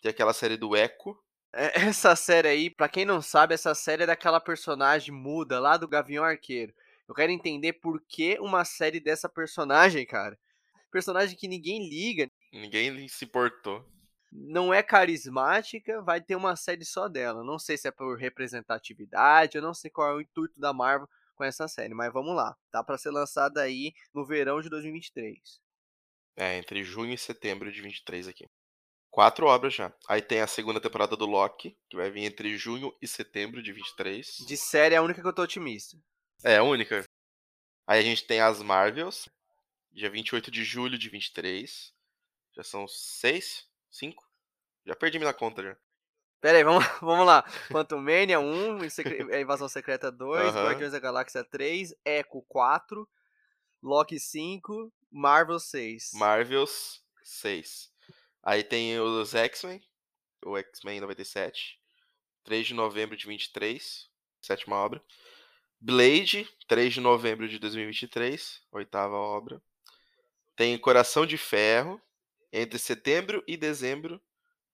Tem 0.00 0.10
aquela 0.10 0.32
série 0.32 0.56
do 0.56 0.76
Echo. 0.76 1.18
Essa 1.52 2.14
série 2.14 2.46
aí, 2.46 2.70
pra 2.70 2.88
quem 2.88 3.04
não 3.04 3.20
sabe, 3.20 3.54
essa 3.54 3.74
série 3.74 4.04
é 4.04 4.06
daquela 4.06 4.38
personagem 4.38 5.12
muda 5.12 5.58
lá 5.58 5.76
do 5.76 5.88
Gavião 5.88 6.22
Arqueiro. 6.22 6.72
Eu 7.08 7.14
quero 7.14 7.32
entender 7.32 7.72
por 7.72 8.02
que 8.06 8.38
uma 8.38 8.64
série 8.64 9.00
dessa 9.00 9.28
personagem, 9.28 10.04
cara. 10.04 10.38
Personagem 10.92 11.36
que 11.36 11.48
ninguém 11.48 11.88
liga. 11.88 12.30
Ninguém 12.52 13.08
se 13.08 13.24
importou. 13.24 13.84
Não 14.30 14.74
é 14.74 14.82
carismática, 14.82 16.02
vai 16.02 16.20
ter 16.20 16.36
uma 16.36 16.54
série 16.54 16.84
só 16.84 17.08
dela. 17.08 17.42
Não 17.42 17.58
sei 17.58 17.78
se 17.78 17.88
é 17.88 17.90
por 17.90 18.18
representatividade, 18.18 19.56
eu 19.56 19.62
não 19.62 19.72
sei 19.72 19.90
qual 19.90 20.10
é 20.10 20.14
o 20.16 20.20
intuito 20.20 20.60
da 20.60 20.72
Marvel 20.72 21.08
com 21.34 21.44
essa 21.44 21.66
série, 21.66 21.94
mas 21.94 22.12
vamos 22.12 22.36
lá. 22.36 22.54
Tá 22.70 22.84
para 22.84 22.98
ser 22.98 23.10
lançada 23.10 23.62
aí 23.62 23.94
no 24.12 24.26
verão 24.26 24.60
de 24.60 24.68
2023. 24.68 25.38
É, 26.36 26.58
entre 26.58 26.84
junho 26.84 27.14
e 27.14 27.18
setembro 27.18 27.72
de 27.72 27.80
23 27.80 28.28
aqui. 28.28 28.46
Quatro 29.10 29.46
obras 29.46 29.74
já. 29.74 29.92
Aí 30.08 30.20
tem 30.20 30.40
a 30.40 30.46
segunda 30.46 30.80
temporada 30.80 31.16
do 31.16 31.24
Loki, 31.24 31.76
que 31.88 31.96
vai 31.96 32.10
vir 32.10 32.24
entre 32.24 32.56
junho 32.58 32.94
e 33.00 33.08
setembro 33.08 33.62
de 33.62 33.72
23. 33.72 34.44
De 34.46 34.56
série 34.56 34.94
é 34.94 34.98
a 34.98 35.02
única 35.02 35.22
que 35.22 35.26
eu 35.26 35.32
tô 35.32 35.42
otimista. 35.42 35.96
É, 36.44 36.56
a 36.56 36.62
única. 36.62 37.04
Aí 37.86 37.98
a 37.98 38.02
gente 38.02 38.26
tem 38.26 38.40
as 38.40 38.62
Marvels, 38.62 39.28
dia 39.90 40.10
28 40.10 40.50
de 40.50 40.62
julho 40.62 40.98
de 40.98 41.08
23. 41.08 41.92
Já 42.54 42.62
são 42.62 42.86
seis? 42.86 43.68
Cinco? 43.90 44.24
Já 44.86 44.94
perdi 44.94 45.18
minha 45.18 45.34
conta 45.34 45.62
já. 45.62 45.76
Pera 46.40 46.58
aí, 46.58 46.64
vamos, 46.64 46.84
vamos 47.00 47.26
lá. 47.26 47.42
Quantum 47.70 48.00
Mania 48.00 48.38
1, 48.38 48.78
Invasão 49.40 49.68
Secreta 49.68 50.10
2, 50.10 50.54
uhum. 50.54 50.64
Guardiões 50.64 50.92
da 50.92 51.00
Galáxia 51.00 51.42
3, 51.44 51.94
Echo 52.04 52.42
4, 52.42 53.08
Loki 53.82 54.20
5, 54.20 54.92
Marvel 55.10 55.58
6. 55.58 56.12
Marvels 56.14 57.02
6. 57.24 57.90
Aí 58.42 58.62
tem 58.62 58.98
os 59.00 59.34
X-Men, 59.34 59.82
o 60.44 60.56
X-Men 60.56 61.00
97, 61.00 61.80
3 62.44 62.68
de 62.68 62.74
novembro 62.74 63.16
de 63.16 63.26
23, 63.26 64.08
sétima 64.40 64.76
obra. 64.76 65.02
Blade, 65.80 66.48
3 66.66 66.94
de 66.94 67.00
novembro 67.00 67.48
de 67.48 67.58
2023, 67.58 68.62
oitava 68.72 69.14
obra. 69.14 69.62
Tem 70.56 70.76
Coração 70.76 71.24
de 71.24 71.38
Ferro, 71.38 72.00
entre 72.52 72.78
setembro 72.78 73.44
e 73.46 73.56
dezembro 73.56 74.20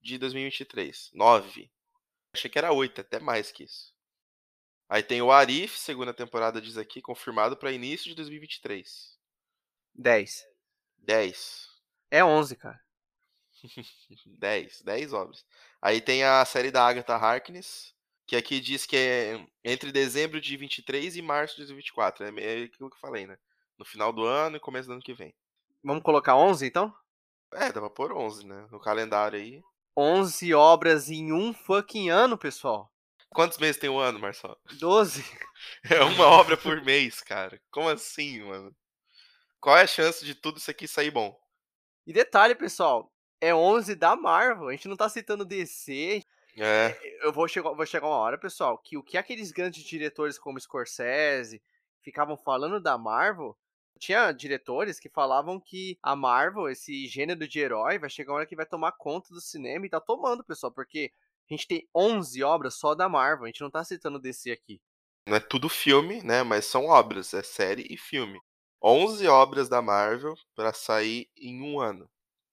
de 0.00 0.16
2023, 0.16 1.10
9. 1.12 1.70
Achei 2.32 2.50
que 2.50 2.58
era 2.58 2.72
8, 2.72 3.02
até 3.02 3.20
mais 3.20 3.52
que 3.52 3.64
isso. 3.64 3.94
Aí 4.88 5.02
tem 5.02 5.20
o 5.22 5.30
Arif, 5.30 5.78
segunda 5.78 6.14
temporada 6.14 6.60
diz 6.60 6.76
aqui, 6.76 7.02
confirmado 7.02 7.56
para 7.56 7.72
início 7.72 8.06
de 8.06 8.14
2023. 8.14 9.18
10. 9.94 10.44
10. 10.98 11.68
É 12.10 12.24
11, 12.24 12.56
cara. 12.56 12.80
10, 14.26 14.82
10 14.82 15.12
obras. 15.12 15.44
Aí 15.80 16.00
tem 16.00 16.24
a 16.24 16.44
série 16.44 16.70
da 16.70 16.86
Agatha 16.86 17.14
Harkness, 17.14 17.93
que 18.26 18.36
aqui 18.36 18.60
diz 18.60 18.86
que 18.86 18.96
é 18.96 19.46
entre 19.62 19.92
dezembro 19.92 20.40
de 20.40 20.56
23 20.56 21.16
e 21.16 21.22
março 21.22 21.54
de 21.54 21.62
2024. 21.62 22.24
É, 22.24 22.28
é 22.28 22.64
aquilo 22.64 22.90
que 22.90 22.96
eu 22.96 23.00
falei, 23.00 23.26
né? 23.26 23.36
No 23.78 23.84
final 23.84 24.12
do 24.12 24.24
ano 24.24 24.56
e 24.56 24.60
começo 24.60 24.88
do 24.88 24.92
ano 24.92 25.02
que 25.02 25.14
vem. 25.14 25.34
Vamos 25.82 26.02
colocar 26.02 26.36
11 26.36 26.66
então? 26.66 26.94
É, 27.52 27.72
dá 27.72 27.80
pra 27.80 27.90
pôr 27.90 28.12
11, 28.12 28.46
né? 28.46 28.66
No 28.70 28.80
calendário 28.80 29.38
aí. 29.38 29.62
11 29.96 30.54
obras 30.54 31.10
em 31.10 31.32
um 31.32 31.52
fucking 31.52 32.08
ano, 32.08 32.36
pessoal. 32.36 32.90
Quantos 33.30 33.58
meses 33.58 33.80
tem 33.80 33.90
um 33.90 33.98
ano, 33.98 34.18
Marcelo? 34.18 34.56
12. 34.78 35.24
É 35.90 36.02
uma 36.02 36.26
obra 36.26 36.58
por 36.58 36.82
mês, 36.82 37.22
cara. 37.22 37.58
Como 37.70 37.88
assim, 37.88 38.42
mano? 38.42 38.74
Qual 39.58 39.78
é 39.78 39.82
a 39.82 39.86
chance 39.86 40.22
de 40.22 40.34
tudo 40.34 40.58
isso 40.58 40.70
aqui 40.70 40.86
sair 40.86 41.10
bom? 41.10 41.34
E 42.06 42.12
detalhe, 42.12 42.54
pessoal, 42.54 43.10
é 43.40 43.54
11 43.54 43.94
da 43.94 44.14
Marvel. 44.14 44.68
A 44.68 44.72
gente 44.72 44.88
não 44.88 44.96
tá 44.96 45.08
citando 45.08 45.44
DC, 45.44 46.22
é. 46.56 46.96
é. 47.02 47.26
Eu 47.26 47.32
vou 47.32 47.48
chegar, 47.48 47.72
vou 47.72 47.86
chegar 47.86 48.06
uma 48.06 48.16
hora, 48.16 48.38
pessoal, 48.38 48.78
que 48.78 48.96
o 48.96 49.02
que 49.02 49.16
aqueles 49.16 49.50
grandes 49.50 49.82
diretores 49.84 50.38
como 50.38 50.60
Scorsese 50.60 51.62
ficavam 52.02 52.36
falando 52.36 52.80
da 52.80 52.98
Marvel, 52.98 53.56
tinha 53.98 54.32
diretores 54.32 55.00
que 55.00 55.08
falavam 55.08 55.58
que 55.58 55.98
a 56.02 56.14
Marvel, 56.14 56.68
esse 56.68 57.06
gênero 57.06 57.46
de 57.48 57.58
herói, 57.58 57.98
vai 57.98 58.10
chegar 58.10 58.32
uma 58.32 58.38
hora 58.38 58.46
que 58.46 58.56
vai 58.56 58.66
tomar 58.66 58.92
conta 58.92 59.32
do 59.32 59.40
cinema 59.40 59.86
e 59.86 59.90
tá 59.90 60.00
tomando, 60.00 60.44
pessoal, 60.44 60.72
porque 60.72 61.10
a 61.48 61.54
gente 61.54 61.66
tem 61.66 61.88
11 61.94 62.42
obras 62.42 62.74
só 62.74 62.94
da 62.94 63.08
Marvel, 63.08 63.44
a 63.44 63.48
gente 63.48 63.60
não 63.60 63.70
tá 63.70 63.82
citando 63.84 64.18
DC 64.18 64.50
aqui. 64.50 64.80
Não 65.26 65.36
é 65.36 65.40
tudo 65.40 65.68
filme, 65.68 66.22
né, 66.22 66.42
mas 66.42 66.66
são 66.66 66.86
obras, 66.86 67.32
é 67.32 67.42
série 67.42 67.86
e 67.88 67.96
filme. 67.96 68.38
11 68.82 69.26
obras 69.28 69.68
da 69.68 69.80
Marvel 69.80 70.34
para 70.54 70.72
sair 70.72 71.30
em 71.36 71.62
um 71.62 71.80
ano. 71.80 72.08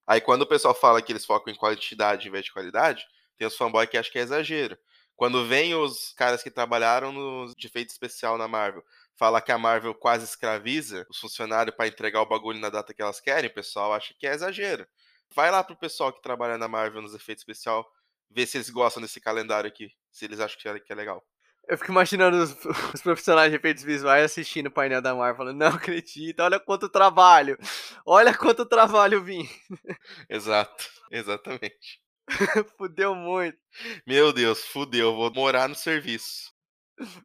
Aí 0.07 0.21
quando 0.21 0.43
o 0.43 0.47
pessoal 0.47 0.73
fala 0.73 1.01
que 1.01 1.11
eles 1.11 1.25
focam 1.25 1.53
em 1.53 1.57
quantidade 1.57 2.27
em 2.27 2.31
vez 2.31 2.45
de 2.45 2.53
qualidade, 2.53 3.05
tem 3.41 3.47
os 3.47 3.57
fanboys 3.57 3.89
que 3.89 3.97
acham 3.97 4.11
que 4.11 4.19
é 4.19 4.21
exagero. 4.21 4.77
Quando 5.15 5.47
vem 5.47 5.73
os 5.73 6.13
caras 6.13 6.43
que 6.43 6.51
trabalharam 6.51 7.11
no 7.11 7.51
de 7.57 7.65
efeito 7.65 7.89
especial 7.89 8.37
na 8.37 8.47
Marvel, 8.47 8.83
fala 9.15 9.41
que 9.41 9.51
a 9.51 9.57
Marvel 9.57 9.95
quase 9.95 10.25
escraviza 10.25 11.07
os 11.09 11.17
funcionários 11.19 11.75
para 11.75 11.87
entregar 11.87 12.21
o 12.21 12.25
bagulho 12.27 12.59
na 12.59 12.69
data 12.69 12.93
que 12.93 13.01
elas 13.01 13.19
querem, 13.19 13.49
o 13.49 13.53
pessoal 13.53 13.93
acha 13.93 14.13
que 14.19 14.27
é 14.27 14.33
exagero. 14.35 14.87
Vai 15.33 15.49
lá 15.49 15.63
pro 15.63 15.75
pessoal 15.75 16.13
que 16.13 16.21
trabalha 16.21 16.55
na 16.55 16.67
Marvel 16.67 17.01
nos 17.01 17.15
efeitos 17.15 17.41
especial, 17.41 17.91
ver 18.29 18.45
se 18.45 18.57
eles 18.57 18.69
gostam 18.69 19.01
desse 19.01 19.19
calendário 19.19 19.67
aqui, 19.67 19.91
se 20.11 20.25
eles 20.25 20.39
acham 20.39 20.59
que 20.59 20.67
é, 20.67 20.93
é 20.93 20.95
legal. 20.95 21.25
Eu 21.67 21.79
fico 21.79 21.91
imaginando 21.91 22.37
os, 22.37 22.51
os, 22.93 23.01
profissionais 23.01 23.49
de 23.49 23.57
efeitos 23.57 23.81
visuais 23.81 24.23
assistindo 24.23 24.67
o 24.67 24.71
painel 24.71 25.01
da 25.01 25.15
Marvel, 25.15 25.35
falando, 25.35 25.57
não 25.57 25.67
acredito, 25.67 26.41
olha 26.41 26.59
quanto 26.59 26.87
trabalho, 26.87 27.57
olha 28.05 28.37
quanto 28.37 28.67
trabalho 28.67 29.23
vim. 29.23 29.49
Exato, 30.29 30.87
exatamente. 31.09 32.01
fudeu 32.77 33.13
muito. 33.15 33.57
Meu 34.05 34.31
Deus, 34.33 34.65
fudeu, 34.65 35.15
vou 35.15 35.31
morar 35.33 35.67
no 35.67 35.75
serviço. 35.75 36.51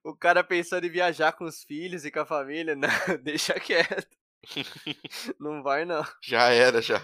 O 0.02 0.14
cara 0.16 0.42
pensando 0.42 0.86
em 0.86 0.90
viajar 0.90 1.32
com 1.32 1.44
os 1.44 1.62
filhos 1.62 2.04
e 2.04 2.10
com 2.10 2.20
a 2.20 2.26
família, 2.26 2.74
não, 2.76 2.88
deixa 3.22 3.54
quieto. 3.60 4.16
não 5.40 5.62
vai 5.62 5.84
não. 5.84 6.04
Já 6.22 6.50
era, 6.50 6.80
já. 6.80 7.00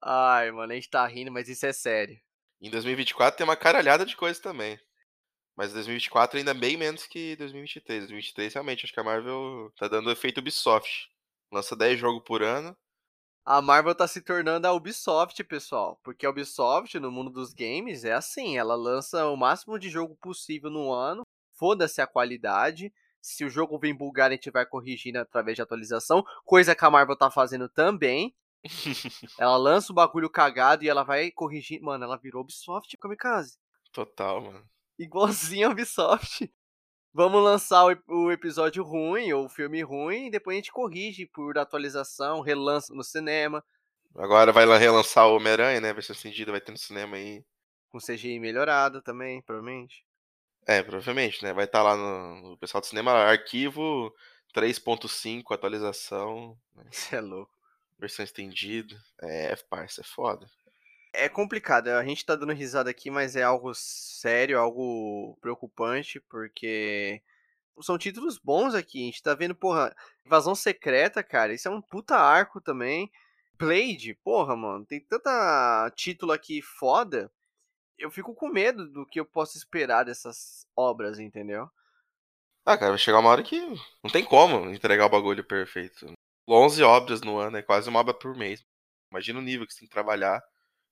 Ai, 0.00 0.50
mano, 0.50 0.72
a 0.72 0.74
gente 0.74 0.90
tá 0.90 1.06
rindo, 1.06 1.32
mas 1.32 1.48
isso 1.48 1.66
é 1.66 1.72
sério. 1.72 2.20
Em 2.60 2.70
2024 2.70 3.36
tem 3.36 3.44
uma 3.44 3.56
caralhada 3.56 4.04
de 4.04 4.16
coisa 4.16 4.40
também. 4.40 4.78
Mas 5.56 5.72
2024 5.72 6.38
ainda 6.38 6.54
bem 6.54 6.76
menos 6.76 7.06
que 7.06 7.36
2023. 7.36 8.00
2023 8.00 8.54
realmente, 8.54 8.84
acho 8.84 8.92
que 8.92 9.00
a 9.00 9.04
Marvel 9.04 9.72
tá 9.76 9.88
dando 9.88 10.10
efeito 10.10 10.38
Ubisoft. 10.38 11.08
Lança 11.52 11.76
10 11.76 11.98
jogos 11.98 12.22
por 12.24 12.42
ano. 12.42 12.76
A 13.44 13.60
Marvel 13.60 13.94
tá 13.94 14.06
se 14.06 14.20
tornando 14.20 14.66
a 14.66 14.72
Ubisoft, 14.72 15.42
pessoal. 15.44 15.98
Porque 16.02 16.24
a 16.24 16.30
Ubisoft, 16.30 16.98
no 16.98 17.10
mundo 17.10 17.30
dos 17.30 17.52
games, 17.52 18.04
é 18.04 18.12
assim: 18.12 18.56
ela 18.56 18.74
lança 18.74 19.26
o 19.26 19.36
máximo 19.36 19.78
de 19.78 19.88
jogo 19.88 20.16
possível 20.16 20.70
no 20.70 20.92
ano. 20.92 21.26
Foda-se 21.54 22.00
a 22.00 22.06
qualidade. 22.06 22.92
Se 23.20 23.44
o 23.44 23.50
jogo 23.50 23.78
vem 23.78 23.94
bugar, 23.94 24.30
a 24.30 24.34
gente 24.34 24.50
vai 24.50 24.66
corrigindo 24.66 25.18
através 25.18 25.56
de 25.56 25.62
atualização. 25.62 26.24
Coisa 26.44 26.74
que 26.74 26.84
a 26.84 26.90
Marvel 26.90 27.16
tá 27.16 27.30
fazendo 27.30 27.68
também. 27.68 28.34
ela 29.38 29.56
lança 29.56 29.92
o 29.92 29.94
bagulho 29.94 30.30
cagado 30.30 30.84
e 30.84 30.88
ela 30.88 31.02
vai 31.02 31.30
corrigir. 31.30 31.80
Mano, 31.80 32.04
ela 32.04 32.16
virou 32.16 32.42
Ubisoft, 32.42 32.96
Kamikaze. 32.96 33.58
Total, 33.92 34.40
mano 34.40 34.72
igualzinho 35.02 35.68
a 35.68 35.70
Ubisoft. 35.70 36.52
Vamos 37.14 37.44
lançar 37.44 37.84
o, 38.08 38.32
episódio 38.32 38.82
ruim 38.82 39.34
ou 39.34 39.44
o 39.44 39.48
filme 39.48 39.82
ruim 39.82 40.26
e 40.26 40.30
depois 40.30 40.54
a 40.54 40.56
gente 40.56 40.72
corrige 40.72 41.26
por 41.26 41.58
atualização, 41.58 42.40
relança 42.40 42.94
no 42.94 43.04
cinema. 43.04 43.62
Agora 44.14 44.50
vai 44.50 44.64
lá 44.64 44.78
relançar 44.78 45.28
o 45.28 45.36
Homem-Aranha, 45.36 45.78
né? 45.78 45.92
Versão 45.92 46.16
estendida 46.16 46.50
vai 46.50 46.60
ter 46.60 46.72
no 46.72 46.78
cinema 46.78 47.16
aí. 47.16 47.44
Com 47.90 47.98
CGI 47.98 48.38
melhorado 48.38 49.02
também, 49.02 49.42
provavelmente. 49.42 50.06
É, 50.66 50.82
provavelmente, 50.82 51.44
né? 51.44 51.52
Vai 51.52 51.66
estar 51.66 51.80
tá 51.80 51.84
lá 51.84 51.96
no, 51.96 52.50
no, 52.50 52.56
pessoal 52.56 52.80
do 52.80 52.86
cinema, 52.86 53.12
arquivo 53.12 54.14
3.5, 54.54 55.52
atualização. 55.52 56.56
Você 56.90 57.16
né? 57.16 57.18
é 57.20 57.20
louco. 57.20 57.52
Versão 57.98 58.24
estendida. 58.24 58.98
É, 59.20 59.54
parça, 59.68 60.00
é 60.00 60.04
foda. 60.04 60.48
É 61.14 61.28
complicado, 61.28 61.88
a 61.88 62.04
gente 62.04 62.24
tá 62.24 62.34
dando 62.34 62.54
risada 62.54 62.88
aqui, 62.90 63.10
mas 63.10 63.36
é 63.36 63.42
algo 63.42 63.74
sério, 63.74 64.58
algo 64.58 65.36
preocupante, 65.42 66.18
porque 66.20 67.22
são 67.80 67.98
títulos 67.98 68.38
bons 68.38 68.74
aqui. 68.74 69.02
A 69.02 69.04
gente 69.06 69.22
tá 69.22 69.34
vendo, 69.34 69.54
porra, 69.54 69.94
Invasão 70.24 70.54
Secreta, 70.54 71.22
cara, 71.22 71.52
isso 71.52 71.68
é 71.68 71.70
um 71.70 71.82
puta 71.82 72.16
arco 72.16 72.60
também. 72.60 73.10
Blade, 73.58 74.14
porra, 74.24 74.56
mano, 74.56 74.86
tem 74.86 75.00
tanta 75.00 75.90
título 75.94 76.32
aqui 76.32 76.62
foda. 76.62 77.30
Eu 77.98 78.10
fico 78.10 78.34
com 78.34 78.48
medo 78.48 78.88
do 78.88 79.06
que 79.06 79.20
eu 79.20 79.24
posso 79.24 79.56
esperar 79.56 80.04
dessas 80.04 80.66
obras, 80.74 81.18
entendeu? 81.18 81.70
Ah, 82.64 82.76
cara, 82.78 82.92
vai 82.92 82.98
chegar 82.98 83.18
uma 83.18 83.30
hora 83.30 83.42
que 83.42 83.60
não 84.02 84.10
tem 84.10 84.24
como 84.24 84.70
entregar 84.70 85.06
o 85.06 85.10
bagulho 85.10 85.44
perfeito. 85.44 86.12
11 86.48 86.82
obras 86.82 87.20
no 87.20 87.38
ano, 87.38 87.56
é 87.56 87.62
quase 87.62 87.88
uma 87.88 88.00
obra 88.00 88.14
por 88.14 88.36
mês. 88.36 88.64
Imagina 89.10 89.38
o 89.38 89.42
nível 89.42 89.66
que 89.66 89.72
você 89.74 89.80
tem 89.80 89.88
que 89.88 89.94
trabalhar 89.94 90.42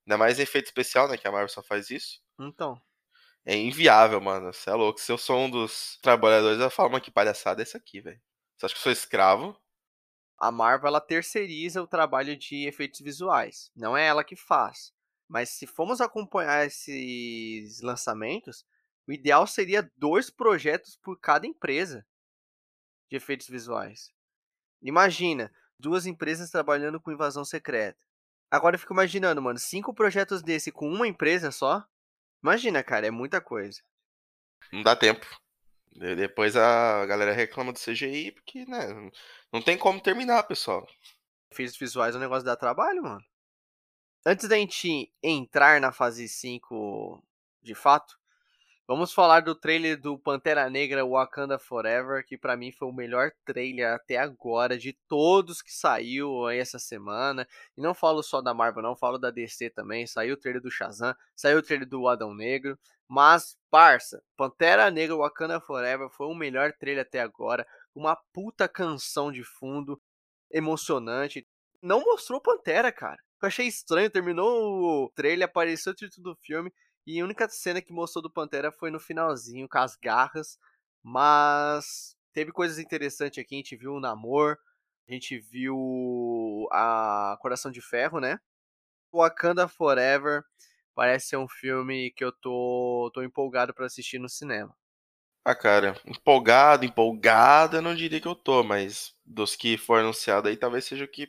Ainda 0.05 0.17
mais 0.17 0.39
efeito 0.39 0.65
especial, 0.65 1.07
né? 1.07 1.17
Que 1.17 1.27
a 1.27 1.31
Marvel 1.31 1.49
só 1.49 1.61
faz 1.61 1.89
isso. 1.89 2.21
Então. 2.39 2.81
É 3.45 3.55
inviável, 3.55 4.21
mano. 4.21 4.53
Você 4.53 4.69
é 4.69 4.73
louco. 4.73 4.99
Se 4.99 5.11
eu 5.11 5.17
sou 5.17 5.39
um 5.39 5.49
dos 5.49 5.97
trabalhadores, 6.01 6.59
eu 6.59 6.69
falo, 6.69 6.91
mano, 6.91 7.03
que 7.03 7.11
palhaçada 7.11 7.61
é 7.61 7.63
essa 7.63 7.77
aqui, 7.77 8.01
velho. 8.01 8.21
Você 8.57 8.65
acha 8.65 8.75
que 8.75 8.79
eu 8.79 8.83
sou 8.83 8.91
escravo? 8.91 9.57
A 10.37 10.51
Marvel, 10.51 10.87
ela 10.87 11.01
terceiriza 11.01 11.81
o 11.81 11.87
trabalho 11.87 12.35
de 12.35 12.67
efeitos 12.67 12.99
visuais. 12.99 13.71
Não 13.75 13.95
é 13.95 14.05
ela 14.05 14.23
que 14.23 14.35
faz. 14.35 14.93
Mas 15.27 15.49
se 15.49 15.65
formos 15.65 16.01
acompanhar 16.01 16.65
esses 16.65 17.81
lançamentos, 17.81 18.65
o 19.07 19.11
ideal 19.11 19.47
seria 19.47 19.89
dois 19.95 20.29
projetos 20.29 20.97
por 20.97 21.19
cada 21.19 21.47
empresa 21.47 22.05
de 23.09 23.17
efeitos 23.17 23.47
visuais. 23.47 24.11
Imagina, 24.81 25.53
duas 25.79 26.05
empresas 26.05 26.49
trabalhando 26.49 26.99
com 26.99 27.11
invasão 27.11 27.45
secreta. 27.45 27.99
Agora 28.51 28.75
eu 28.75 28.79
fico 28.79 28.93
imaginando, 28.93 29.41
mano, 29.41 29.57
cinco 29.57 29.93
projetos 29.93 30.43
desse 30.43 30.73
com 30.73 30.89
uma 30.89 31.07
empresa 31.07 31.51
só. 31.51 31.87
Imagina, 32.43 32.83
cara, 32.83 33.07
é 33.07 33.11
muita 33.11 33.39
coisa. 33.39 33.81
Não 34.73 34.83
dá 34.83 34.93
tempo. 34.93 35.25
Depois 35.93 36.55
a 36.55 37.05
galera 37.05 37.31
reclama 37.31 37.71
do 37.71 37.79
CGI, 37.79 38.31
porque, 38.31 38.65
né, 38.65 38.87
não 39.51 39.61
tem 39.61 39.77
como 39.77 40.01
terminar, 40.01 40.43
pessoal. 40.43 40.85
Efeitos 41.49 41.77
visuais 41.77 42.13
é 42.13 42.17
um 42.17 42.21
negócio 42.21 42.43
que 42.43 42.49
dá 42.49 42.55
trabalho, 42.55 43.03
mano. 43.03 43.23
Antes 44.25 44.47
da 44.47 44.55
gente 44.55 45.11
entrar 45.23 45.81
na 45.81 45.91
fase 45.91 46.27
5 46.27 47.23
de 47.61 47.73
fato, 47.73 48.19
Vamos 48.91 49.13
falar 49.13 49.39
do 49.39 49.55
trailer 49.55 49.97
do 49.97 50.19
Pantera 50.19 50.69
Negra 50.69 51.05
Wakanda 51.05 51.57
Forever, 51.57 52.25
que 52.25 52.37
para 52.37 52.57
mim 52.57 52.73
foi 52.73 52.89
o 52.89 52.91
melhor 52.91 53.31
trailer 53.45 53.93
até 53.93 54.17
agora 54.17 54.77
de 54.77 54.91
todos 55.07 55.61
que 55.61 55.71
saiu 55.71 56.49
essa 56.49 56.77
semana. 56.77 57.47
E 57.77 57.81
não 57.81 57.93
falo 57.93 58.21
só 58.21 58.41
da 58.41 58.53
Marvel, 58.53 58.83
não, 58.83 58.93
falo 58.93 59.17
da 59.17 59.31
DC 59.31 59.69
também. 59.69 60.05
Saiu 60.05 60.33
o 60.33 60.37
trailer 60.37 60.61
do 60.61 60.69
Shazam, 60.69 61.15
saiu 61.33 61.59
o 61.59 61.61
trailer 61.61 61.87
do 61.87 62.05
Adão 62.05 62.35
Negro. 62.35 62.77
Mas, 63.07 63.57
parça, 63.69 64.21
Pantera 64.35 64.91
Negra 64.91 65.15
Wakanda 65.15 65.61
Forever 65.61 66.09
foi 66.09 66.27
o 66.27 66.35
melhor 66.35 66.73
trailer 66.73 67.05
até 67.05 67.21
agora. 67.21 67.65
Uma 67.95 68.17
puta 68.33 68.67
canção 68.67 69.31
de 69.31 69.45
fundo, 69.45 70.01
emocionante. 70.51 71.47
Não 71.81 72.01
mostrou 72.01 72.41
Pantera, 72.41 72.91
cara. 72.91 73.23
Eu 73.41 73.47
achei 73.47 73.67
estranho, 73.67 74.09
terminou 74.09 75.05
o 75.05 75.09
trailer, 75.15 75.47
apareceu 75.47 75.93
o 75.93 75.95
título 75.95 76.33
do 76.33 76.35
filme 76.41 76.73
e 77.05 77.19
a 77.19 77.23
única 77.23 77.49
cena 77.49 77.81
que 77.81 77.93
mostrou 77.93 78.21
do 78.21 78.31
Pantera 78.31 78.71
foi 78.71 78.91
no 78.91 78.99
finalzinho, 78.99 79.67
com 79.67 79.77
as 79.77 79.95
garras. 79.95 80.57
Mas 81.03 82.15
teve 82.33 82.51
coisas 82.51 82.77
interessantes 82.79 83.43
aqui. 83.43 83.55
A 83.55 83.57
gente 83.57 83.75
viu 83.75 83.93
o 83.93 83.99
Namor, 83.99 84.57
a 85.07 85.11
gente 85.11 85.39
viu 85.39 86.67
a 86.71 87.37
Coração 87.41 87.71
de 87.71 87.81
Ferro, 87.81 88.19
né? 88.19 88.39
Wakanda 89.13 89.67
Forever 89.67 90.43
parece 90.95 91.29
ser 91.29 91.37
um 91.37 91.47
filme 91.47 92.11
que 92.11 92.23
eu 92.23 92.31
tô, 92.31 93.09
tô 93.13 93.23
empolgado 93.23 93.73
para 93.73 93.85
assistir 93.85 94.19
no 94.19 94.29
cinema. 94.29 94.75
Ah, 95.43 95.55
cara, 95.55 95.99
empolgado, 96.05 96.85
empolgado, 96.85 97.77
eu 97.77 97.81
não 97.81 97.95
diria 97.95 98.21
que 98.21 98.27
eu 98.27 98.35
tô, 98.35 98.63
mas 98.63 99.15
dos 99.25 99.55
que 99.55 99.77
for 99.77 99.99
anunciado 99.99 100.47
aí, 100.47 100.55
talvez 100.55 100.85
seja 100.85 101.05
o 101.05 101.07
que 101.07 101.27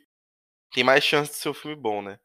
tem 0.71 0.83
mais 0.83 1.03
chance 1.03 1.31
de 1.31 1.37
ser 1.37 1.49
um 1.49 1.53
filme 1.53 1.75
bom, 1.75 2.01
né? 2.01 2.19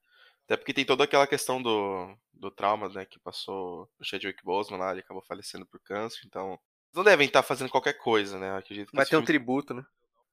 Até 0.45 0.57
porque 0.57 0.75
tem 0.75 0.85
toda 0.85 1.05
aquela 1.05 1.27
questão 1.27 1.63
do, 1.63 2.15
do 2.39 2.51
trauma, 2.51 2.89
né, 2.89 3.05
que 3.05 3.19
passou 3.19 3.91
o 3.99 4.05
Chadwick 4.05 4.43
Boseman 4.45 4.79
lá, 4.79 4.93
ele 4.93 5.01
acabou 5.01 5.23
falecendo 5.23 5.67
por 5.67 5.81
câncer, 5.81 6.21
então 6.25 6.59
não 6.95 7.05
devem 7.05 7.27
estar 7.27 7.43
fazendo 7.43 7.71
qualquer 7.71 7.95
coisa, 7.95 8.39
né? 8.39 8.57
Acredito 8.57 8.91
vai 8.93 9.05
ter 9.05 9.11
filme... 9.11 9.23
um 9.23 9.27
tributo, 9.27 9.75
né? 9.75 9.85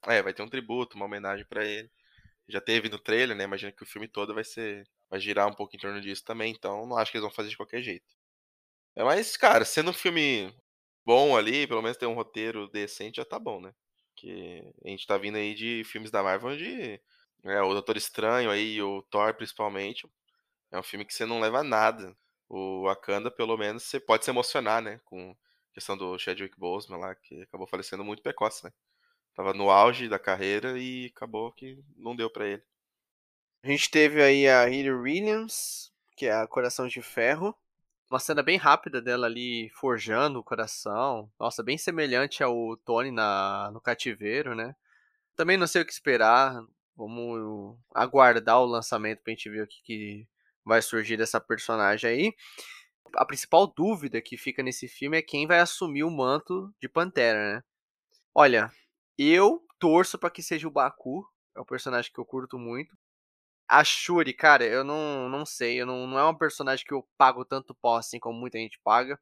É, 0.07 0.21
vai 0.21 0.33
ter 0.33 0.41
um 0.41 0.49
tributo, 0.49 0.95
uma 0.95 1.05
homenagem 1.05 1.45
para 1.45 1.65
ele. 1.65 1.91
Já 2.47 2.61
teve 2.61 2.89
no 2.89 2.99
trailer, 2.99 3.35
né? 3.35 3.43
Imagina 3.43 3.71
que 3.71 3.83
o 3.83 3.87
filme 3.87 4.07
todo 4.07 4.33
vai 4.33 4.43
ser 4.43 4.87
vai 5.09 5.19
girar 5.19 5.47
um 5.47 5.53
pouco 5.53 5.75
em 5.75 5.79
torno 5.79 6.01
disso 6.01 6.23
também, 6.23 6.51
então 6.51 6.85
não 6.85 6.97
acho 6.97 7.11
que 7.11 7.17
eles 7.17 7.25
vão 7.25 7.33
fazer 7.33 7.49
de 7.49 7.57
qualquer 7.57 7.81
jeito. 7.81 8.05
É, 8.95 9.03
mas, 9.03 9.35
cara, 9.37 9.65
sendo 9.65 9.91
um 9.91 9.93
filme 9.93 10.53
bom 11.05 11.37
ali, 11.37 11.67
pelo 11.67 11.81
menos 11.81 11.97
ter 11.97 12.05
um 12.05 12.13
roteiro 12.13 12.67
decente, 12.69 13.17
já 13.17 13.25
tá 13.25 13.37
bom, 13.37 13.59
né? 13.59 13.73
Que 14.15 14.63
a 14.83 14.89
gente 14.89 15.05
tá 15.05 15.17
vindo 15.17 15.37
aí 15.37 15.53
de 15.53 15.83
filmes 15.83 16.09
da 16.09 16.23
Marvel 16.23 16.51
onde 16.51 17.01
é, 17.43 17.61
o 17.61 17.73
Doutor 17.73 17.97
Estranho 17.97 18.49
aí, 18.49 18.81
o 18.81 19.03
Thor 19.03 19.33
principalmente. 19.35 20.07
É 20.71 20.79
um 20.79 20.83
filme 20.83 21.05
que 21.05 21.13
você 21.13 21.25
não 21.25 21.39
leva 21.39 21.63
nada. 21.63 22.15
O 22.47 22.83
Wakanda, 22.83 23.31
pelo 23.31 23.57
menos, 23.57 23.83
você 23.83 23.99
pode 23.99 24.23
se 24.25 24.31
emocionar, 24.31 24.81
né? 24.81 24.99
Com 25.05 25.31
a 25.31 25.73
questão 25.73 25.97
do 25.97 26.17
Chadwick 26.17 26.57
Boseman 26.57 26.99
lá, 26.99 27.15
que 27.15 27.41
acabou 27.41 27.67
falecendo 27.67 28.03
muito 28.03 28.21
precoce, 28.21 28.63
né? 28.63 28.71
Tava 29.35 29.53
no 29.53 29.69
auge 29.69 30.07
da 30.07 30.17
carreira 30.17 30.77
e 30.77 31.11
acabou 31.15 31.51
que 31.51 31.83
não 31.97 32.15
deu 32.15 32.29
para 32.29 32.47
ele. 32.47 32.63
A 33.63 33.67
gente 33.67 33.89
teve 33.89 34.21
aí 34.21 34.47
a 34.47 34.61
Hayley 34.61 34.91
Williams, 34.91 35.91
que 36.15 36.27
é 36.27 36.33
a 36.33 36.47
Coração 36.47 36.87
de 36.87 37.01
Ferro. 37.01 37.55
Uma 38.09 38.19
cena 38.19 38.43
bem 38.43 38.57
rápida 38.57 39.01
dela 39.01 39.25
ali 39.25 39.69
forjando 39.71 40.39
o 40.39 40.43
coração. 40.43 41.29
Nossa, 41.39 41.63
bem 41.63 41.77
semelhante 41.77 42.43
ao 42.43 42.77
Tony 42.77 43.11
na, 43.11 43.71
no 43.73 43.81
cativeiro, 43.81 44.55
né? 44.55 44.75
Também 45.35 45.57
não 45.57 45.67
sei 45.67 45.81
o 45.81 45.85
que 45.85 45.91
esperar. 45.91 46.63
Vamos 46.95 47.75
aguardar 47.93 48.61
o 48.61 48.65
lançamento 48.65 49.21
pra 49.21 49.31
gente 49.31 49.49
ver 49.49 49.63
o 49.63 49.67
que, 49.67 49.81
que 49.81 50.27
vai 50.65 50.81
surgir 50.81 51.17
dessa 51.17 51.39
personagem 51.39 52.09
aí. 52.09 52.33
A 53.15 53.25
principal 53.25 53.67
dúvida 53.67 54.21
que 54.21 54.37
fica 54.37 54.63
nesse 54.63 54.87
filme 54.87 55.17
é 55.17 55.21
quem 55.21 55.47
vai 55.47 55.59
assumir 55.59 56.03
o 56.03 56.11
manto 56.11 56.73
de 56.81 56.89
Pantera, 56.89 57.55
né? 57.55 57.63
Olha, 58.33 58.71
eu 59.17 59.61
torço 59.79 60.17
para 60.17 60.29
que 60.29 60.43
seja 60.43 60.67
o 60.67 60.71
Baku, 60.71 61.25
é 61.55 61.61
um 61.61 61.65
personagem 61.65 62.11
que 62.11 62.19
eu 62.19 62.25
curto 62.25 62.57
muito. 62.57 62.97
A 63.67 63.83
Shuri, 63.83 64.33
cara, 64.33 64.65
eu 64.65 64.83
não, 64.83 65.29
não 65.29 65.45
sei, 65.45 65.81
eu 65.81 65.85
não, 65.85 66.05
não 66.07 66.19
é 66.19 66.23
uma 66.23 66.37
personagem 66.37 66.85
que 66.85 66.93
eu 66.93 67.07
pago 67.17 67.45
tanto 67.45 67.73
pó 67.73 67.97
assim 67.97 68.19
como 68.19 68.39
muita 68.39 68.57
gente 68.59 68.79
paga. 68.83 69.19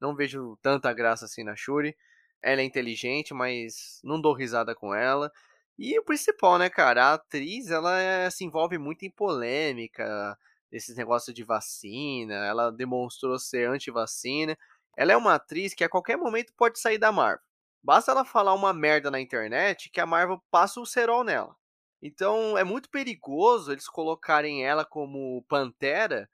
Não 0.00 0.14
vejo 0.14 0.58
tanta 0.62 0.92
graça 0.92 1.24
assim 1.26 1.44
na 1.44 1.56
Shuri. 1.56 1.96
Ela 2.42 2.60
é 2.60 2.64
inteligente, 2.64 3.32
mas 3.32 4.00
não 4.04 4.20
dou 4.20 4.34
risada 4.34 4.74
com 4.74 4.94
ela. 4.94 5.30
E 5.78 5.98
o 5.98 6.04
principal, 6.04 6.58
né, 6.58 6.70
cara? 6.70 7.06
A 7.06 7.14
atriz, 7.14 7.70
ela 7.70 7.98
é, 8.00 8.30
se 8.30 8.44
envolve 8.44 8.78
muito 8.78 9.04
em 9.04 9.10
polêmica, 9.10 10.38
esses 10.76 10.96
negócios 10.96 11.34
de 11.34 11.44
vacina. 11.44 12.34
Ela 12.46 12.70
demonstrou 12.70 13.38
ser 13.38 13.68
anti-vacina. 13.68 14.56
Ela 14.96 15.12
é 15.12 15.16
uma 15.16 15.34
atriz 15.34 15.74
que 15.74 15.84
a 15.84 15.88
qualquer 15.88 16.16
momento 16.16 16.52
pode 16.56 16.78
sair 16.78 16.98
da 16.98 17.12
Marvel. 17.12 17.44
Basta 17.82 18.10
ela 18.10 18.24
falar 18.24 18.54
uma 18.54 18.72
merda 18.72 19.10
na 19.10 19.20
internet 19.20 19.90
que 19.90 20.00
a 20.00 20.06
Marvel 20.06 20.42
passa 20.50 20.80
o 20.80 20.86
cerol 20.86 21.22
nela. 21.22 21.56
Então 22.02 22.56
é 22.58 22.64
muito 22.64 22.90
perigoso 22.90 23.72
eles 23.72 23.88
colocarem 23.88 24.64
ela 24.64 24.84
como 24.84 25.44
Pantera, 25.48 26.28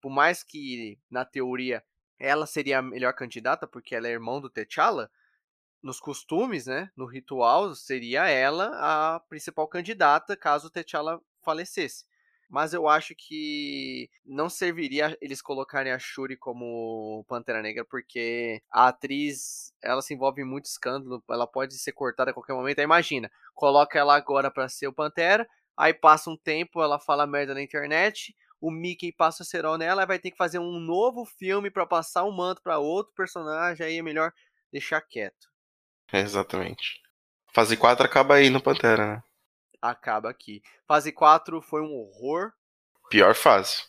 por 0.00 0.10
mais 0.10 0.42
que 0.42 0.98
na 1.10 1.24
teoria 1.24 1.84
ela 2.18 2.46
seria 2.46 2.78
a 2.78 2.82
melhor 2.82 3.12
candidata 3.14 3.66
porque 3.66 3.94
ela 3.94 4.06
é 4.08 4.12
irmão 4.12 4.40
do 4.40 4.48
T'Challa, 4.48 5.10
nos 5.82 5.98
costumes, 5.98 6.66
né, 6.66 6.90
no 6.96 7.04
ritual, 7.04 7.74
seria 7.74 8.28
ela 8.28 8.70
a 9.14 9.20
principal 9.20 9.66
candidata 9.66 10.36
caso 10.36 10.68
o 10.68 10.70
T'Challa 10.70 11.20
falecesse. 11.42 12.04
Mas 12.52 12.74
eu 12.74 12.86
acho 12.86 13.14
que 13.16 14.10
não 14.26 14.50
serviria 14.50 15.16
eles 15.22 15.40
colocarem 15.40 15.90
a 15.90 15.98
Shuri 15.98 16.36
como 16.36 17.24
Pantera 17.26 17.62
Negra, 17.62 17.82
porque 17.82 18.60
a 18.70 18.88
atriz, 18.88 19.72
ela 19.82 20.02
se 20.02 20.12
envolve 20.12 20.42
em 20.42 20.44
muito 20.44 20.66
escândalo, 20.66 21.24
ela 21.30 21.46
pode 21.46 21.78
ser 21.78 21.92
cortada 21.92 22.30
a 22.30 22.34
qualquer 22.34 22.52
momento. 22.52 22.78
Aí 22.78 22.84
imagina, 22.84 23.32
coloca 23.54 23.98
ela 23.98 24.14
agora 24.14 24.50
para 24.50 24.68
ser 24.68 24.86
o 24.86 24.92
Pantera, 24.92 25.48
aí 25.74 25.94
passa 25.94 26.28
um 26.28 26.36
tempo, 26.36 26.82
ela 26.82 27.00
fala 27.00 27.26
merda 27.26 27.54
na 27.54 27.62
internet, 27.62 28.36
o 28.60 28.70
Mickey 28.70 29.12
passa 29.12 29.42
o 29.42 29.46
cerol 29.46 29.78
nela, 29.78 30.04
vai 30.04 30.18
ter 30.18 30.30
que 30.30 30.36
fazer 30.36 30.58
um 30.58 30.78
novo 30.78 31.24
filme 31.24 31.70
para 31.70 31.86
passar 31.86 32.22
o 32.22 32.28
um 32.28 32.36
manto 32.36 32.60
para 32.60 32.78
outro 32.78 33.14
personagem, 33.14 33.86
aí 33.86 33.96
é 33.96 34.02
melhor 34.02 34.30
deixar 34.70 35.00
quieto. 35.00 35.48
Exatamente. 36.12 37.00
Fase 37.54 37.78
4 37.78 38.04
acaba 38.04 38.34
aí 38.34 38.50
no 38.50 38.60
Pantera, 38.60 39.06
né? 39.06 39.22
Acaba 39.82 40.30
aqui. 40.30 40.62
Fase 40.86 41.10
4 41.10 41.60
foi 41.60 41.82
um 41.82 41.92
horror. 41.92 42.52
Pior 43.10 43.34
fase. 43.34 43.82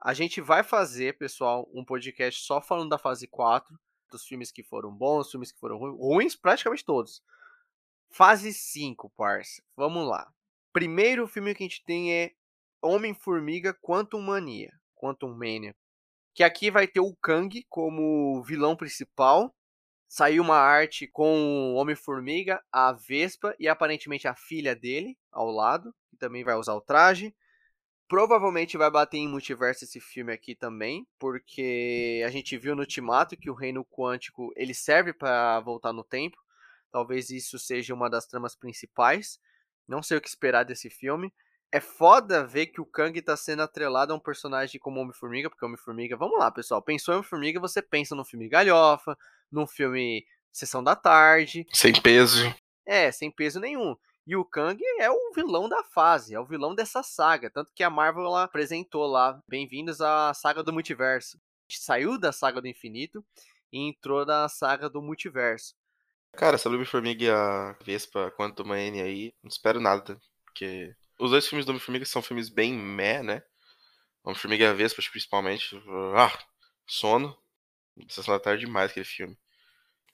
A 0.00 0.12
gente 0.12 0.40
vai 0.40 0.64
fazer, 0.64 1.16
pessoal, 1.16 1.70
um 1.72 1.84
podcast 1.84 2.42
só 2.42 2.60
falando 2.60 2.90
da 2.90 2.98
fase 2.98 3.28
4, 3.28 3.78
dos 4.10 4.26
filmes 4.26 4.50
que 4.50 4.64
foram 4.64 4.90
bons, 4.92 5.30
filmes 5.30 5.52
que 5.52 5.60
foram 5.60 5.78
ruins, 5.78 5.98
ruins 5.98 6.36
praticamente 6.36 6.84
todos. 6.84 7.22
Fase 8.10 8.52
5, 8.52 9.08
parça. 9.10 9.62
Vamos 9.76 10.08
lá. 10.08 10.32
Primeiro 10.72 11.28
filme 11.28 11.54
que 11.54 11.62
a 11.62 11.68
gente 11.68 11.84
tem 11.84 12.12
é 12.12 12.32
Homem-Formiga 12.82 13.72
Quantum 13.72 14.20
Mania. 14.20 14.72
Quantum 14.96 15.32
Mania. 15.32 15.76
Que 16.34 16.42
aqui 16.42 16.70
vai 16.70 16.88
ter 16.88 17.00
o 17.00 17.14
Kang 17.16 17.64
como 17.68 18.42
vilão 18.42 18.74
principal. 18.74 19.54
Saiu 20.12 20.42
uma 20.42 20.56
arte 20.56 21.06
com 21.06 21.72
o 21.72 21.74
Homem-Formiga, 21.74 22.60
a 22.72 22.90
Vespa 22.90 23.54
e 23.60 23.68
aparentemente 23.68 24.26
a 24.26 24.34
filha 24.34 24.74
dele 24.74 25.16
ao 25.30 25.48
lado, 25.52 25.94
que 26.08 26.16
também 26.16 26.42
vai 26.42 26.56
usar 26.56 26.74
o 26.74 26.80
traje. 26.80 27.32
Provavelmente 28.08 28.76
vai 28.76 28.90
bater 28.90 29.18
em 29.18 29.28
multiverso 29.28 29.84
esse 29.84 30.00
filme 30.00 30.32
aqui 30.32 30.56
também, 30.56 31.06
porque 31.16 32.24
a 32.26 32.28
gente 32.28 32.58
viu 32.58 32.74
no 32.74 32.80
Ultimato 32.80 33.36
que 33.36 33.48
o 33.48 33.54
Reino 33.54 33.84
Quântico 33.84 34.52
ele 34.56 34.74
serve 34.74 35.12
para 35.12 35.60
voltar 35.60 35.92
no 35.92 36.02
tempo. 36.02 36.36
Talvez 36.90 37.30
isso 37.30 37.56
seja 37.56 37.94
uma 37.94 38.10
das 38.10 38.26
tramas 38.26 38.56
principais. 38.56 39.38
Não 39.86 40.02
sei 40.02 40.16
o 40.16 40.20
que 40.20 40.28
esperar 40.28 40.64
desse 40.64 40.90
filme. 40.90 41.32
É 41.72 41.78
foda 41.78 42.44
ver 42.44 42.66
que 42.66 42.80
o 42.80 42.86
Kang 42.86 43.20
tá 43.22 43.36
sendo 43.36 43.62
atrelado 43.62 44.12
a 44.12 44.16
um 44.16 44.20
personagem 44.20 44.80
como 44.80 45.00
Homem-Formiga, 45.00 45.48
porque 45.48 45.64
Homem-Formiga, 45.64 46.16
vamos 46.16 46.36
lá, 46.36 46.50
pessoal, 46.50 46.82
pensou 46.82 47.14
em 47.14 47.18
Homem-Formiga, 47.18 47.60
você 47.60 47.80
pensa 47.80 48.14
no 48.16 48.24
filme 48.24 48.48
Galhofa, 48.48 49.16
num 49.52 49.68
filme 49.68 50.26
Sessão 50.50 50.82
da 50.82 50.96
Tarde. 50.96 51.64
Sem 51.72 51.92
peso. 51.92 52.52
É, 52.84 53.12
sem 53.12 53.30
peso 53.30 53.60
nenhum. 53.60 53.96
E 54.26 54.34
o 54.34 54.44
Kang 54.44 54.82
é 54.98 55.08
o 55.10 55.32
vilão 55.32 55.68
da 55.68 55.84
fase, 55.84 56.34
é 56.34 56.40
o 56.40 56.44
vilão 56.44 56.74
dessa 56.74 57.04
saga. 57.04 57.48
Tanto 57.48 57.70
que 57.72 57.84
a 57.84 57.90
Marvel 57.90 58.24
ela 58.26 58.42
apresentou 58.42 59.06
lá, 59.06 59.40
bem-vindos 59.46 60.00
à 60.00 60.34
saga 60.34 60.64
do 60.64 60.72
multiverso. 60.72 61.36
A 61.36 61.72
gente 61.72 61.82
saiu 61.82 62.18
da 62.18 62.32
saga 62.32 62.60
do 62.60 62.66
infinito 62.66 63.24
e 63.72 63.88
entrou 63.88 64.26
na 64.26 64.48
saga 64.48 64.90
do 64.90 65.00
multiverso. 65.00 65.76
Cara, 66.32 66.58
sobre 66.58 66.76
o 66.76 66.78
Homem-Formiga 66.80 67.24
e 67.24 67.30
a 67.30 67.76
Vespa 67.84 68.32
quanto 68.36 68.64
uma 68.64 68.78
N 68.78 69.00
aí, 69.00 69.32
não 69.40 69.48
espero 69.48 69.80
nada. 69.80 70.20
Porque 70.44 70.94
os 71.20 71.30
dois 71.30 71.46
filmes 71.46 71.66
do 71.66 71.70
Homem-Formiga 71.70 72.04
são 72.04 72.22
filmes 72.22 72.48
bem 72.48 72.72
meh, 72.72 73.22
né? 73.22 73.42
Homem-Formiga 74.24 74.64
e 74.64 74.66
a 74.66 74.72
Vespa, 74.72 75.02
principalmente. 75.10 75.80
Ah, 76.16 76.36
sono. 76.86 77.36
Sessão 78.08 78.34
da 78.34 78.40
tarde 78.40 78.64
demais 78.64 78.90
aquele 78.90 79.06
filme. 79.06 79.38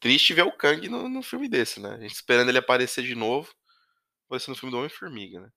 Triste 0.00 0.34
ver 0.34 0.42
o 0.42 0.52
Kang 0.52 0.88
no, 0.88 1.08
no 1.08 1.22
filme 1.22 1.48
desse, 1.48 1.80
né? 1.80 1.94
A 1.94 2.00
gente 2.00 2.14
esperando 2.14 2.48
ele 2.48 2.58
aparecer 2.58 3.04
de 3.04 3.14
novo. 3.14 3.52
Ser 4.38 4.50
no 4.50 4.56
filme 4.56 4.72
do 4.72 4.78
Homem-Formiga, 4.78 5.40
né? 5.40 5.52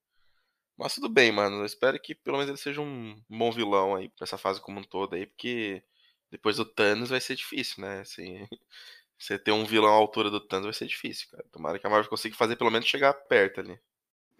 Mas 0.76 0.94
tudo 0.94 1.08
bem, 1.08 1.32
mano. 1.32 1.58
Eu 1.58 1.66
espero 1.66 2.00
que 2.00 2.14
pelo 2.14 2.38
menos 2.38 2.48
ele 2.48 2.58
seja 2.58 2.80
um 2.80 3.20
bom 3.28 3.52
vilão 3.52 3.94
aí 3.94 4.08
pra 4.10 4.24
essa 4.24 4.38
fase 4.38 4.60
como 4.60 4.80
um 4.80 4.84
todo 4.84 5.14
aí, 5.14 5.26
porque 5.26 5.82
depois 6.30 6.56
do 6.56 6.64
Thanos 6.64 7.10
vai 7.10 7.20
ser 7.20 7.36
difícil, 7.36 7.82
né? 7.82 8.00
Assim, 8.00 8.46
você 9.18 9.38
ter 9.38 9.52
um 9.52 9.64
vilão 9.66 9.90
à 9.90 9.94
altura 9.94 10.30
do 10.30 10.40
Thanos 10.40 10.66
vai 10.66 10.74
ser 10.74 10.86
difícil, 10.86 11.28
cara. 11.30 11.44
Tomara 11.52 11.78
que 11.78 11.86
a 11.86 11.90
Marvel 11.90 12.08
consiga 12.08 12.36
fazer 12.36 12.56
pelo 12.56 12.70
menos 12.70 12.88
chegar 12.88 13.12
perto 13.12 13.60
ali. 13.60 13.78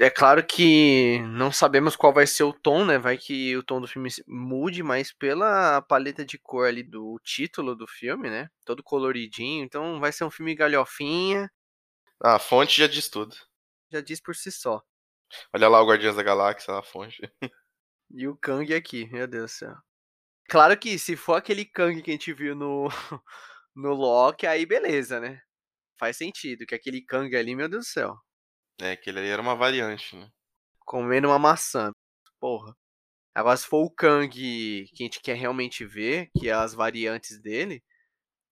É 0.01 0.09
claro 0.09 0.43
que 0.43 1.19
não 1.27 1.53
sabemos 1.53 1.95
qual 1.95 2.11
vai 2.11 2.27
ser 2.27 2.45
o 2.45 2.55
tom, 2.55 2.87
né? 2.87 2.97
Vai 2.97 3.19
que 3.19 3.55
o 3.55 3.63
tom 3.63 3.83
do 3.83 3.87
filme 3.87 4.09
mude, 4.27 4.83
mas 4.83 5.13
pela 5.13 5.83
paleta 5.83 6.25
de 6.25 6.39
cor 6.39 6.67
ali 6.67 6.83
do 6.83 7.21
título 7.23 7.77
do 7.77 7.87
filme, 7.87 8.31
né? 8.31 8.49
Todo 8.65 8.83
coloridinho, 8.83 9.63
então 9.63 10.01
vai 10.01 10.11
ser 10.11 10.25
um 10.25 10.31
filme 10.31 10.55
galhofinha. 10.55 11.53
Ah, 12.19 12.37
a 12.37 12.39
fonte 12.39 12.79
já 12.79 12.87
diz 12.87 13.11
tudo. 13.11 13.37
Já 13.93 14.01
diz 14.01 14.23
por 14.23 14.35
si 14.35 14.51
só. 14.51 14.83
Olha 15.53 15.69
lá 15.69 15.83
o 15.83 15.87
Guardiões 15.87 16.17
da 16.17 16.23
Galáxia, 16.23 16.75
a 16.75 16.83
fonte. 16.83 17.21
E 18.13 18.27
o 18.27 18.37
Kang 18.37 18.75
aqui, 18.75 19.09
meu 19.13 19.25
Deus 19.29 19.53
do 19.53 19.55
céu. 19.55 19.77
Claro 20.49 20.77
que 20.77 20.99
se 20.99 21.15
for 21.15 21.35
aquele 21.35 21.65
Kang 21.65 22.03
que 22.03 22.11
a 22.11 22.15
gente 22.15 22.33
viu 22.33 22.57
no, 22.57 22.89
no 23.77 23.93
Loki, 23.93 24.49
aí 24.49 24.67
beleza, 24.67 25.21
né? 25.21 25.41
Faz 25.97 26.17
sentido, 26.17 26.67
que 26.67 26.75
aquele 26.75 27.03
Kang 27.03 27.37
ali, 27.37 27.55
meu 27.55 27.69
Deus 27.69 27.85
do 27.85 27.89
céu. 27.89 28.19
É, 28.81 28.93
aquele 28.93 29.19
ali 29.19 29.29
era 29.29 29.43
uma 29.43 29.55
variante, 29.55 30.17
né? 30.17 30.31
Comendo 30.81 31.29
uma 31.29 31.39
maçã. 31.39 31.93
Porra. 32.41 32.75
Agora, 33.35 33.57
se 33.57 33.67
for 33.67 33.85
o 33.85 33.91
Kang 33.91 34.29
que 34.31 34.89
a 34.93 35.05
gente 35.05 35.21
quer 35.21 35.37
realmente 35.37 35.85
ver, 35.85 36.31
que 36.39 36.49
é 36.49 36.53
as 36.53 36.75
variantes 36.75 37.41
dele, 37.41 37.83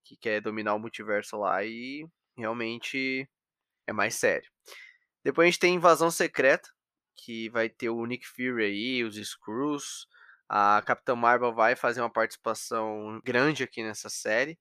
que 0.05 0.15
quer 0.17 0.41
dominar 0.41 0.75
o 0.75 0.79
multiverso 0.79 1.37
lá, 1.37 1.57
aí 1.57 2.07
realmente 2.37 3.27
é 3.87 3.93
mais 3.93 4.15
sério. 4.15 4.49
Depois 5.23 5.47
a 5.47 5.51
gente 5.51 5.59
tem 5.59 5.75
Invasão 5.75 6.09
Secreta, 6.11 6.69
que 7.15 7.49
vai 7.49 7.69
ter 7.69 7.89
o 7.89 8.05
Nick 8.05 8.25
Fury 8.27 8.63
aí, 8.65 9.03
os 9.03 9.15
Screws. 9.15 10.07
A 10.47 10.81
Capitã 10.85 11.15
Marvel 11.15 11.53
vai 11.53 11.75
fazer 11.75 12.01
uma 12.01 12.11
participação 12.11 13.21
grande 13.23 13.63
aqui 13.63 13.83
nessa 13.83 14.09
série, 14.09 14.57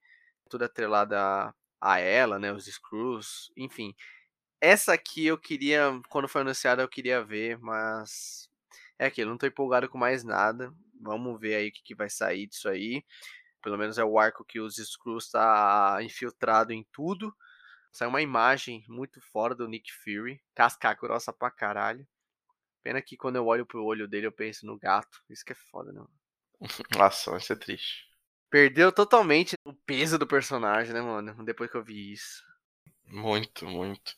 tudo 0.51 0.65
atrelada 0.65 1.55
a 1.81 1.99
ela, 1.99 2.39
né, 2.39 2.53
os 2.53 2.67
Screws, 2.67 3.51
enfim. 3.57 3.95
Essa 4.61 4.92
aqui 4.92 5.25
eu 5.27 5.38
queria, 5.38 6.01
quando 6.09 6.29
foi 6.29 6.40
anunciada, 6.40 6.83
eu 6.83 6.88
queria 6.88 7.23
ver, 7.23 7.59
mas 7.59 8.49
é 8.99 9.07
aquilo, 9.07 9.31
não 9.31 9.38
tô 9.38 9.47
empolgado 9.47 9.88
com 9.88 9.97
mais 9.97 10.25
nada. 10.25 10.75
Vamos 11.01 11.40
ver 11.40 11.55
aí 11.55 11.68
o 11.68 11.73
que, 11.73 11.83
que 11.83 11.94
vai 11.94 12.11
sair 12.11 12.49
disso 12.49 12.68
aí. 12.68 13.05
Pelo 13.62 13.79
menos 13.79 13.99
é 13.99 14.05
o 14.05 14.18
arco 14.18 14.44
que 14.44 14.59
os 14.61 14.77
Screws 14.77 15.31
tá 15.31 15.99
infiltrado 16.03 16.73
em 16.73 16.85
tudo. 16.92 17.35
Saiu 17.92 18.09
uma 18.09 18.21
imagem 18.21 18.85
muito 18.88 19.21
fora 19.21 19.55
do 19.55 19.68
Nick 19.68 19.92
Fury, 19.92 20.42
casca 20.55 20.92
grossa 20.94 21.33
pra 21.33 21.51
caralho. 21.51 22.07
Pena 22.83 23.01
que 23.01 23.16
quando 23.16 23.37
eu 23.37 23.47
olho 23.47 23.64
pro 23.64 23.85
olho 23.85 24.09
dele 24.09 24.27
eu 24.27 24.33
penso 24.33 24.66
no 24.66 24.77
gato. 24.77 25.23
Isso 25.31 25.44
que 25.44 25.53
é 25.53 25.57
foda, 25.57 25.92
não. 25.92 26.09
Nossa, 26.99 27.31
vai 27.31 27.40
ser 27.40 27.57
triste. 27.57 28.09
Perdeu 28.51 28.90
totalmente 28.90 29.55
o 29.64 29.73
peso 29.73 30.18
do 30.18 30.27
personagem, 30.27 30.92
né, 30.92 31.01
mano? 31.01 31.44
Depois 31.44 31.71
que 31.71 31.77
eu 31.77 31.85
vi 31.85 32.12
isso. 32.12 32.42
Muito, 33.05 33.64
muito 33.66 34.14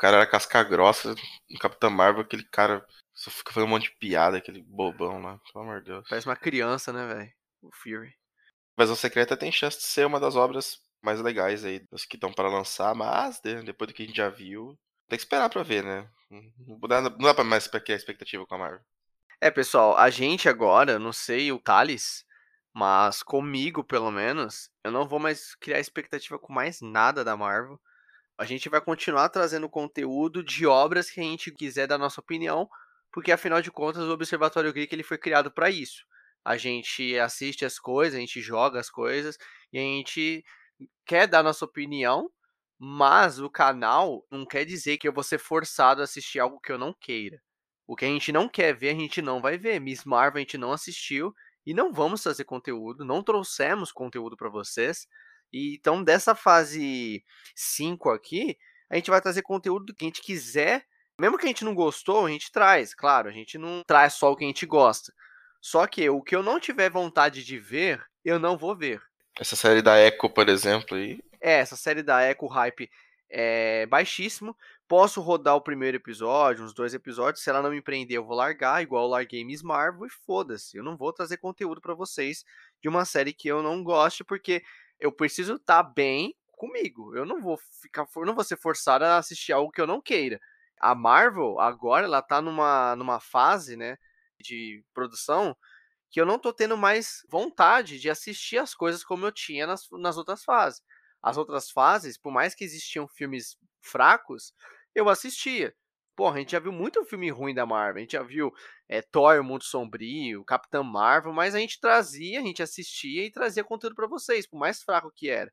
cara 0.00 0.16
era 0.16 0.26
casca 0.26 0.62
grossa, 0.64 1.14
no 1.50 1.58
Capitão 1.58 1.90
Marvel, 1.90 2.22
aquele 2.22 2.44
cara 2.44 2.84
só 3.12 3.30
fica 3.30 3.52
fazendo 3.52 3.68
um 3.68 3.72
monte 3.72 3.90
de 3.90 3.96
piada, 3.96 4.38
aquele 4.38 4.62
bobão 4.62 5.20
lá, 5.20 5.38
pelo 5.52 5.64
amor 5.64 5.80
de 5.80 5.90
Deus. 5.90 6.08
Parece 6.08 6.26
uma 6.26 6.36
criança, 6.36 6.90
né, 6.90 7.06
velho? 7.06 7.32
O 7.60 7.70
Fury. 7.70 8.14
Invasão 8.78 8.96
Secreta 8.96 9.36
tem 9.36 9.52
chance 9.52 9.76
de 9.76 9.84
ser 9.84 10.06
uma 10.06 10.18
das 10.18 10.36
obras 10.36 10.80
mais 11.02 11.20
legais 11.20 11.66
aí, 11.66 11.80
das 11.92 12.06
que 12.06 12.16
estão 12.16 12.32
para 12.32 12.48
lançar, 12.48 12.94
mas 12.94 13.40
né, 13.44 13.62
depois 13.62 13.88
do 13.88 13.94
que 13.94 14.02
a 14.02 14.06
gente 14.06 14.16
já 14.16 14.30
viu, 14.30 14.78
tem 15.06 15.18
que 15.18 15.24
esperar 15.24 15.50
pra 15.50 15.62
ver, 15.62 15.84
né? 15.84 16.08
Não 16.66 16.78
dá, 16.80 17.02
não 17.02 17.18
dá 17.18 17.34
pra 17.34 17.44
mais 17.44 17.66
criar 17.66 17.96
expectativa 17.96 18.46
com 18.46 18.54
a 18.54 18.58
Marvel. 18.58 18.80
É, 19.38 19.50
pessoal, 19.50 19.98
a 19.98 20.08
gente 20.08 20.48
agora, 20.48 20.98
não 20.98 21.12
sei 21.12 21.52
o 21.52 21.58
Thales, 21.58 22.24
mas 22.72 23.22
comigo, 23.22 23.84
pelo 23.84 24.10
menos, 24.10 24.70
eu 24.82 24.90
não 24.90 25.06
vou 25.06 25.18
mais 25.18 25.54
criar 25.56 25.78
expectativa 25.78 26.38
com 26.38 26.52
mais 26.52 26.80
nada 26.80 27.22
da 27.22 27.36
Marvel. 27.36 27.78
A 28.40 28.44
gente 28.46 28.68
vai 28.70 28.80
continuar 28.80 29.28
trazendo 29.28 29.68
conteúdo 29.68 30.42
de 30.42 30.66
obras 30.66 31.10
que 31.10 31.20
a 31.20 31.22
gente 31.22 31.52
quiser 31.52 31.86
dar 31.86 31.98
nossa 31.98 32.20
opinião, 32.20 32.68
porque 33.12 33.32
afinal 33.32 33.60
de 33.62 33.70
contas 33.70 34.02
o 34.04 34.12
Observatório 34.12 34.72
Geek 34.72 34.94
ele 34.94 35.02
foi 35.02 35.18
criado 35.18 35.50
para 35.52 35.70
isso. 35.70 36.04
A 36.44 36.56
gente 36.56 37.18
assiste 37.18 37.64
as 37.66 37.78
coisas, 37.78 38.16
a 38.16 38.20
gente 38.20 38.40
joga 38.40 38.80
as 38.80 38.88
coisas 38.90 39.36
e 39.72 39.78
a 39.78 39.82
gente 39.82 40.44
quer 41.06 41.26
dar 41.28 41.42
nossa 41.42 41.64
opinião 41.64 42.30
Mas 42.78 43.40
o 43.40 43.50
canal 43.50 44.26
não 44.30 44.46
quer 44.46 44.66
dizer 44.66 44.98
que 44.98 45.08
eu 45.08 45.14
vou 45.14 45.24
ser 45.24 45.38
forçado 45.38 46.02
a 46.02 46.04
assistir 46.04 46.40
algo 46.40 46.60
que 46.60 46.72
eu 46.72 46.78
não 46.78 46.94
queira. 46.94 47.42
O 47.88 47.96
que 47.96 48.06
a 48.06 48.08
gente 48.08 48.32
não 48.32 48.48
quer 48.50 48.74
ver, 48.76 48.90
a 48.90 49.00
gente 49.00 49.22
não 49.22 49.42
vai 49.42 49.58
ver. 49.58 49.80
Miss 49.80 50.04
Marvel 50.04 50.38
a 50.38 50.40
gente 50.40 50.58
não 50.58 50.72
assistiu 50.72 51.34
e 51.66 51.74
não 51.74 51.92
vamos 51.92 52.22
trazer 52.22 52.44
conteúdo, 52.44 53.04
não 53.04 53.22
trouxemos 53.24 53.92
conteúdo 53.92 54.36
para 54.36 54.50
vocês. 54.50 55.06
E 55.52 55.74
então 55.74 56.02
dessa 56.02 56.34
fase 56.34 57.24
5 57.54 58.10
aqui, 58.10 58.56
a 58.88 58.96
gente 58.96 59.10
vai 59.10 59.20
trazer 59.20 59.42
conteúdo 59.42 59.94
que 59.94 60.04
a 60.04 60.08
gente 60.08 60.22
quiser. 60.22 60.84
Mesmo 61.18 61.36
que 61.36 61.44
a 61.44 61.48
gente 61.48 61.64
não 61.64 61.74
gostou, 61.74 62.26
a 62.26 62.30
gente 62.30 62.50
traz, 62.50 62.94
claro, 62.94 63.28
a 63.28 63.32
gente 63.32 63.58
não 63.58 63.82
traz 63.86 64.14
só 64.14 64.32
o 64.32 64.36
que 64.36 64.44
a 64.44 64.46
gente 64.46 64.64
gosta. 64.64 65.12
Só 65.60 65.86
que 65.86 66.08
o 66.08 66.22
que 66.22 66.34
eu 66.34 66.42
não 66.42 66.58
tiver 66.58 66.88
vontade 66.88 67.44
de 67.44 67.58
ver, 67.58 68.02
eu 68.24 68.38
não 68.38 68.56
vou 68.56 68.74
ver. 68.74 69.02
Essa 69.38 69.54
série 69.54 69.82
da 69.82 70.00
Echo, 70.00 70.28
por 70.30 70.48
exemplo, 70.48 70.96
aí. 70.96 71.20
É, 71.40 71.58
essa 71.58 71.76
série 71.76 72.02
da 72.02 72.28
Echo 72.28 72.46
Hype 72.46 72.90
é 73.28 73.86
baixíssimo. 73.86 74.56
Posso 74.88 75.20
rodar 75.20 75.54
o 75.54 75.60
primeiro 75.60 75.96
episódio, 75.96 76.64
uns 76.64 76.74
dois 76.74 76.94
episódios. 76.94 77.44
Se 77.44 77.50
ela 77.50 77.62
não 77.62 77.70
me 77.70 77.80
prender, 77.80 78.16
eu 78.16 78.24
vou 78.24 78.36
largar, 78.36 78.82
igual 78.82 79.04
eu 79.04 79.10
larguei 79.10 79.44
Miss 79.44 79.62
Marvel 79.62 80.06
e 80.06 80.10
foda-se. 80.26 80.76
Eu 80.76 80.82
não 80.82 80.96
vou 80.96 81.12
trazer 81.12 81.36
conteúdo 81.36 81.80
para 81.80 81.94
vocês 81.94 82.44
de 82.82 82.88
uma 82.88 83.04
série 83.04 83.32
que 83.32 83.46
eu 83.46 83.62
não 83.62 83.84
goste, 83.84 84.24
porque 84.24 84.62
eu 85.00 85.12
preciso 85.12 85.54
estar 85.54 85.82
tá 85.84 85.90
bem 85.90 86.34
comigo. 86.52 87.16
Eu 87.16 87.24
não 87.26 87.40
vou 87.40 87.58
ficar, 87.80 88.06
não 88.16 88.34
vou 88.34 88.44
ser 88.44 88.56
forçado 88.58 89.04
a 89.04 89.18
assistir 89.18 89.52
algo 89.52 89.72
que 89.72 89.80
eu 89.80 89.86
não 89.86 90.00
queira. 90.00 90.40
A 90.80 90.94
Marvel 90.94 91.60
agora 91.60 92.06
ela 92.06 92.22
tá 92.22 92.40
numa 92.42 92.96
numa 92.96 93.20
fase, 93.20 93.76
né, 93.76 93.96
de 94.40 94.84
produção 94.94 95.56
que 96.10 96.20
eu 96.20 96.26
não 96.26 96.38
tô 96.38 96.52
tendo 96.52 96.76
mais 96.76 97.24
vontade 97.30 97.98
de 98.00 98.10
assistir 98.10 98.58
as 98.58 98.74
coisas 98.74 99.04
como 99.04 99.24
eu 99.26 99.32
tinha 99.32 99.66
nas, 99.66 99.88
nas 99.92 100.16
outras 100.16 100.44
fases. 100.44 100.82
As 101.22 101.36
outras 101.36 101.70
fases, 101.70 102.18
por 102.18 102.32
mais 102.32 102.54
que 102.54 102.64
existiam 102.64 103.06
filmes 103.08 103.56
fracos, 103.80 104.52
eu 104.94 105.08
assistia. 105.08 105.74
Porra, 106.20 106.36
a 106.36 106.38
gente 106.40 106.52
já 106.52 106.58
viu 106.58 106.70
muito 106.70 107.02
filme 107.06 107.30
ruim 107.30 107.54
da 107.54 107.64
Marvel. 107.64 107.96
A 107.96 108.00
gente 108.00 108.12
já 108.12 108.22
viu 108.22 108.52
é, 108.86 109.00
Thor, 109.00 109.40
o 109.40 109.42
Mundo 109.42 109.64
Sombrio, 109.64 110.44
Capitã 110.44 110.82
Marvel, 110.82 111.32
mas 111.32 111.54
a 111.54 111.58
gente 111.58 111.80
trazia, 111.80 112.40
a 112.40 112.42
gente 112.42 112.62
assistia 112.62 113.24
e 113.24 113.30
trazia 113.30 113.64
conteúdo 113.64 113.96
para 113.96 114.06
vocês, 114.06 114.46
por 114.46 114.58
mais 114.58 114.82
fraco 114.82 115.10
que 115.10 115.30
era. 115.30 115.50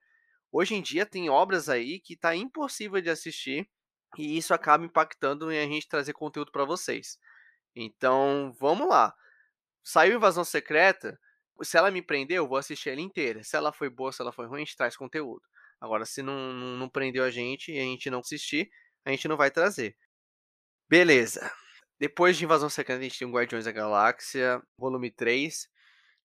Hoje 0.51 0.75
em 0.75 0.81
dia 0.81 1.05
tem 1.05 1.29
obras 1.29 1.69
aí 1.69 2.01
que 2.01 2.17
tá 2.17 2.35
impossível 2.35 2.99
de 2.99 3.09
assistir 3.09 3.65
e 4.17 4.37
isso 4.37 4.53
acaba 4.53 4.83
impactando 4.83 5.49
em 5.49 5.57
a 5.57 5.65
gente 5.65 5.87
trazer 5.87 6.11
conteúdo 6.11 6.51
para 6.51 6.65
vocês. 6.65 7.17
Então, 7.73 8.53
vamos 8.59 8.89
lá. 8.89 9.15
Saiu 9.85 10.17
Invasão 10.17 10.43
Secreta, 10.43 11.17
se 11.61 11.77
ela 11.77 11.89
me 11.89 12.01
prendeu, 12.01 12.43
eu 12.43 12.47
vou 12.49 12.57
assistir 12.57 12.89
ela 12.89 12.99
inteira. 12.99 13.41
Se 13.41 13.55
ela 13.55 13.71
foi 13.71 13.89
boa, 13.89 14.11
se 14.11 14.21
ela 14.21 14.33
foi 14.33 14.47
ruim, 14.47 14.63
a 14.63 14.65
gente 14.65 14.75
traz 14.75 14.97
conteúdo. 14.97 15.43
Agora, 15.79 16.03
se 16.03 16.21
não, 16.21 16.51
não, 16.51 16.75
não 16.75 16.89
prendeu 16.89 17.23
a 17.23 17.31
gente 17.31 17.71
e 17.71 17.79
a 17.79 17.83
gente 17.83 18.09
não 18.09 18.19
assistir, 18.19 18.69
a 19.05 19.11
gente 19.11 19.29
não 19.29 19.37
vai 19.37 19.49
trazer. 19.49 19.95
Beleza. 20.89 21.51
Depois 21.99 22.37
de 22.37 22.45
Invasão 22.45 22.69
Secreta, 22.69 22.99
a 22.99 23.03
gente 23.03 23.17
tem 23.17 23.27
o 23.27 23.31
Guardiões 23.31 23.65
da 23.65 23.71
Galáxia, 23.71 24.61
volume 24.77 25.11
3. 25.11 25.67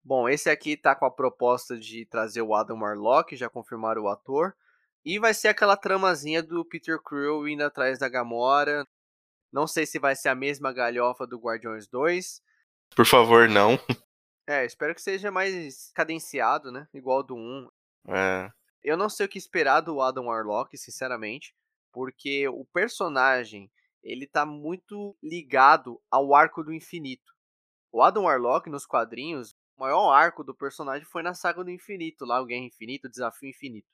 Bom, 0.05 0.29
esse 0.29 0.51
aqui 0.51 0.77
tá 0.77 0.95
com 0.95 1.07
a 1.07 1.11
proposta 1.11 1.79
de 1.79 2.05
trazer 2.07 2.43
o 2.43 2.55
Adam 2.55 2.81
Warlock, 2.81 3.35
já 3.37 3.49
confirmaram 3.49 4.03
o 4.03 4.09
ator. 4.09 4.55
E 5.05 5.19
vai 5.19 5.35
ser 5.35 5.49
aquela 5.49 5.77
tramazinha 5.77 6.43
do 6.43 6.65
Peter 6.65 7.01
Quill 7.01 7.49
indo 7.49 7.65
atrás 7.65 7.99
da 7.99 8.09
Gamora. 8.09 8.87
Não 9.53 9.67
sei 9.67 9.85
se 9.87 9.99
vai 9.99 10.15
ser 10.15 10.29
a 10.29 10.35
mesma 10.35 10.73
galhofa 10.73 11.27
do 11.27 11.39
Guardiões 11.39 11.87
2. 11.89 12.41
Por 12.95 13.07
favor, 13.07 13.49
não. 13.49 13.79
É, 14.45 14.65
espero 14.65 14.95
que 14.95 15.01
seja 15.01 15.31
mais 15.31 15.93
cadenciado, 15.95 16.73
né? 16.73 16.89
Igual 16.93 17.23
do 17.23 17.37
1. 17.37 17.69
É. 18.09 18.51
Eu 18.83 18.97
não 18.97 19.09
sei 19.09 19.27
o 19.27 19.29
que 19.29 19.39
esperar 19.39 19.81
do 19.81 20.01
Adam 20.01 20.27
Warlock, 20.27 20.77
sinceramente, 20.77 21.55
porque 21.93 22.49
o 22.49 22.65
personagem, 22.65 23.71
ele 24.03 24.27
tá 24.27 24.45
muito 24.45 25.17
ligado 25.23 26.01
ao 26.11 26.35
arco 26.35 26.63
do 26.63 26.73
infinito. 26.73 27.33
O 27.91 28.03
Adam 28.03 28.25
Warlock 28.25 28.69
nos 28.71 28.87
quadrinhos, 28.87 29.53
o 29.77 29.81
maior 29.81 30.11
arco 30.13 30.43
do 30.43 30.55
personagem 30.55 31.07
foi 31.07 31.23
na 31.23 31.35
saga 31.35 31.63
do 31.63 31.71
infinito, 31.71 32.25
lá 32.25 32.41
o 32.41 32.47
Guerra 32.47 32.65
Infinito, 32.65 33.07
o 33.07 33.11
Desafio 33.11 33.51
Infinito. 33.51 33.89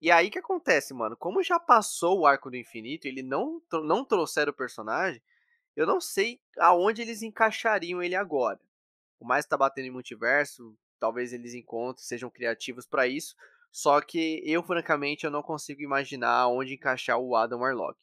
E 0.00 0.10
aí 0.10 0.30
que 0.30 0.38
acontece, 0.38 0.94
mano, 0.94 1.16
como 1.16 1.42
já 1.42 1.60
passou 1.60 2.20
o 2.20 2.26
arco 2.26 2.50
do 2.50 2.56
infinito, 2.56 3.06
ele 3.06 3.22
não 3.22 3.60
não 3.84 4.02
trouxeram 4.02 4.50
o 4.50 4.56
personagem, 4.56 5.22
eu 5.76 5.86
não 5.86 6.00
sei 6.00 6.40
aonde 6.58 7.02
eles 7.02 7.22
encaixariam 7.22 8.02
ele 8.02 8.14
agora. 8.14 8.58
O 9.18 9.26
mais 9.26 9.44
tá 9.44 9.58
batendo 9.58 9.86
em 9.86 9.90
multiverso, 9.90 10.74
talvez 10.98 11.34
eles 11.34 11.52
encontrem, 11.52 12.02
sejam 12.02 12.30
criativos 12.30 12.86
para 12.86 13.06
isso, 13.06 13.36
só 13.70 14.00
que 14.00 14.42
eu, 14.44 14.62
francamente, 14.62 15.24
eu 15.24 15.30
não 15.30 15.42
consigo 15.42 15.82
imaginar 15.82 16.48
onde 16.48 16.74
encaixar 16.74 17.18
o 17.18 17.36
Adam 17.36 17.60
Warlock. 17.60 17.98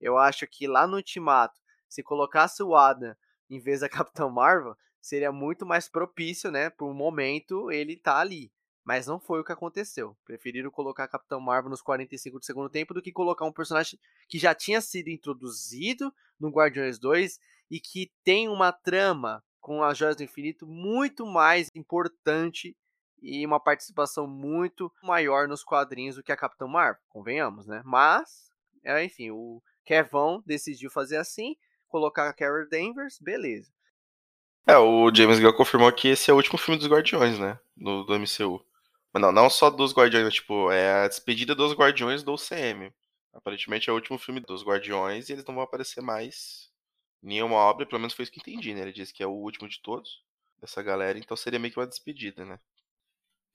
Eu 0.00 0.18
acho 0.18 0.46
que 0.46 0.66
lá 0.66 0.86
no 0.86 0.96
Ultimato, 0.96 1.60
se 1.88 2.02
colocasse 2.02 2.62
o 2.62 2.74
Adam 2.74 3.14
em 3.48 3.58
vez 3.58 3.80
da 3.80 3.88
Capitão 3.90 4.30
Marvel, 4.30 4.76
seria 5.00 5.30
muito 5.30 5.66
mais 5.66 5.88
propício, 5.88 6.50
né? 6.50 6.72
Um 6.80 6.94
momento 6.94 7.70
ele 7.70 7.96
tá 7.96 8.18
ali. 8.18 8.52
Mas 8.84 9.06
não 9.06 9.18
foi 9.18 9.40
o 9.40 9.44
que 9.44 9.52
aconteceu. 9.52 10.14
Preferiram 10.24 10.70
colocar 10.70 11.04
a 11.04 11.08
Capitão 11.08 11.40
Marvel 11.40 11.70
nos 11.70 11.80
45 11.80 12.38
do 12.38 12.44
segundo 12.44 12.68
tempo 12.68 12.92
do 12.92 13.00
que 13.00 13.12
colocar 13.12 13.46
um 13.46 13.52
personagem 13.52 13.98
que 14.28 14.38
já 14.38 14.54
tinha 14.54 14.80
sido 14.80 15.08
introduzido 15.08 16.12
no 16.38 16.50
Guardiões 16.50 16.98
2 16.98 17.38
e 17.70 17.80
que 17.80 18.12
tem 18.22 18.48
uma 18.48 18.72
trama 18.72 19.42
com 19.58 19.82
as 19.82 19.96
Joias 19.96 20.16
do 20.16 20.22
Infinito 20.22 20.66
muito 20.66 21.24
mais 21.24 21.70
importante 21.74 22.76
e 23.22 23.46
uma 23.46 23.58
participação 23.58 24.26
muito 24.26 24.92
maior 25.02 25.48
nos 25.48 25.64
quadrinhos 25.64 26.16
do 26.16 26.22
que 26.22 26.30
a 26.30 26.36
Capitão 26.36 26.68
Marvel, 26.68 27.00
convenhamos, 27.08 27.66
né? 27.66 27.80
Mas, 27.82 28.50
é, 28.84 29.02
enfim, 29.02 29.30
o 29.30 29.62
Kevão 29.84 30.42
decidiu 30.46 30.90
fazer 30.90 31.16
assim, 31.16 31.56
colocar 31.88 32.28
a 32.28 32.32
Carol 32.32 32.68
Danvers, 32.68 33.18
beleza. 33.20 33.72
É, 34.66 34.76
o 34.78 35.14
James 35.14 35.38
Gunn 35.38 35.52
confirmou 35.52 35.92
que 35.92 36.08
esse 36.08 36.30
é 36.30 36.32
o 36.32 36.36
último 36.36 36.56
filme 36.56 36.78
dos 36.78 36.88
Guardiões, 36.88 37.38
né? 37.38 37.58
Do, 37.76 38.02
do 38.04 38.18
MCU. 38.18 38.64
Mas 39.12 39.22
não, 39.22 39.30
não 39.30 39.50
só 39.50 39.68
dos 39.68 39.92
Guardiões, 39.92 40.32
tipo, 40.32 40.70
é 40.70 41.04
a 41.04 41.08
despedida 41.08 41.54
dos 41.54 41.74
Guardiões 41.74 42.22
do 42.22 42.32
UCM. 42.32 42.92
Aparentemente 43.32 43.90
é 43.90 43.92
o 43.92 43.96
último 43.96 44.18
filme 44.18 44.40
dos 44.40 44.64
Guardiões 44.64 45.28
e 45.28 45.32
eles 45.32 45.44
não 45.44 45.54
vão 45.54 45.64
aparecer 45.64 46.00
mais 46.00 46.70
em 47.22 47.28
nenhuma 47.28 47.56
obra, 47.56 47.86
pelo 47.86 48.00
menos 48.00 48.14
foi 48.14 48.22
isso 48.22 48.32
que 48.32 48.40
entendi, 48.40 48.74
né? 48.74 48.82
Ele 48.82 48.92
disse 48.92 49.12
que 49.12 49.22
é 49.22 49.26
o 49.26 49.30
último 49.30 49.68
de 49.68 49.80
todos, 49.80 50.22
dessa 50.60 50.82
galera, 50.82 51.18
então 51.18 51.36
seria 51.36 51.58
meio 51.58 51.72
que 51.72 51.78
uma 51.78 51.86
despedida, 51.86 52.44
né? 52.44 52.58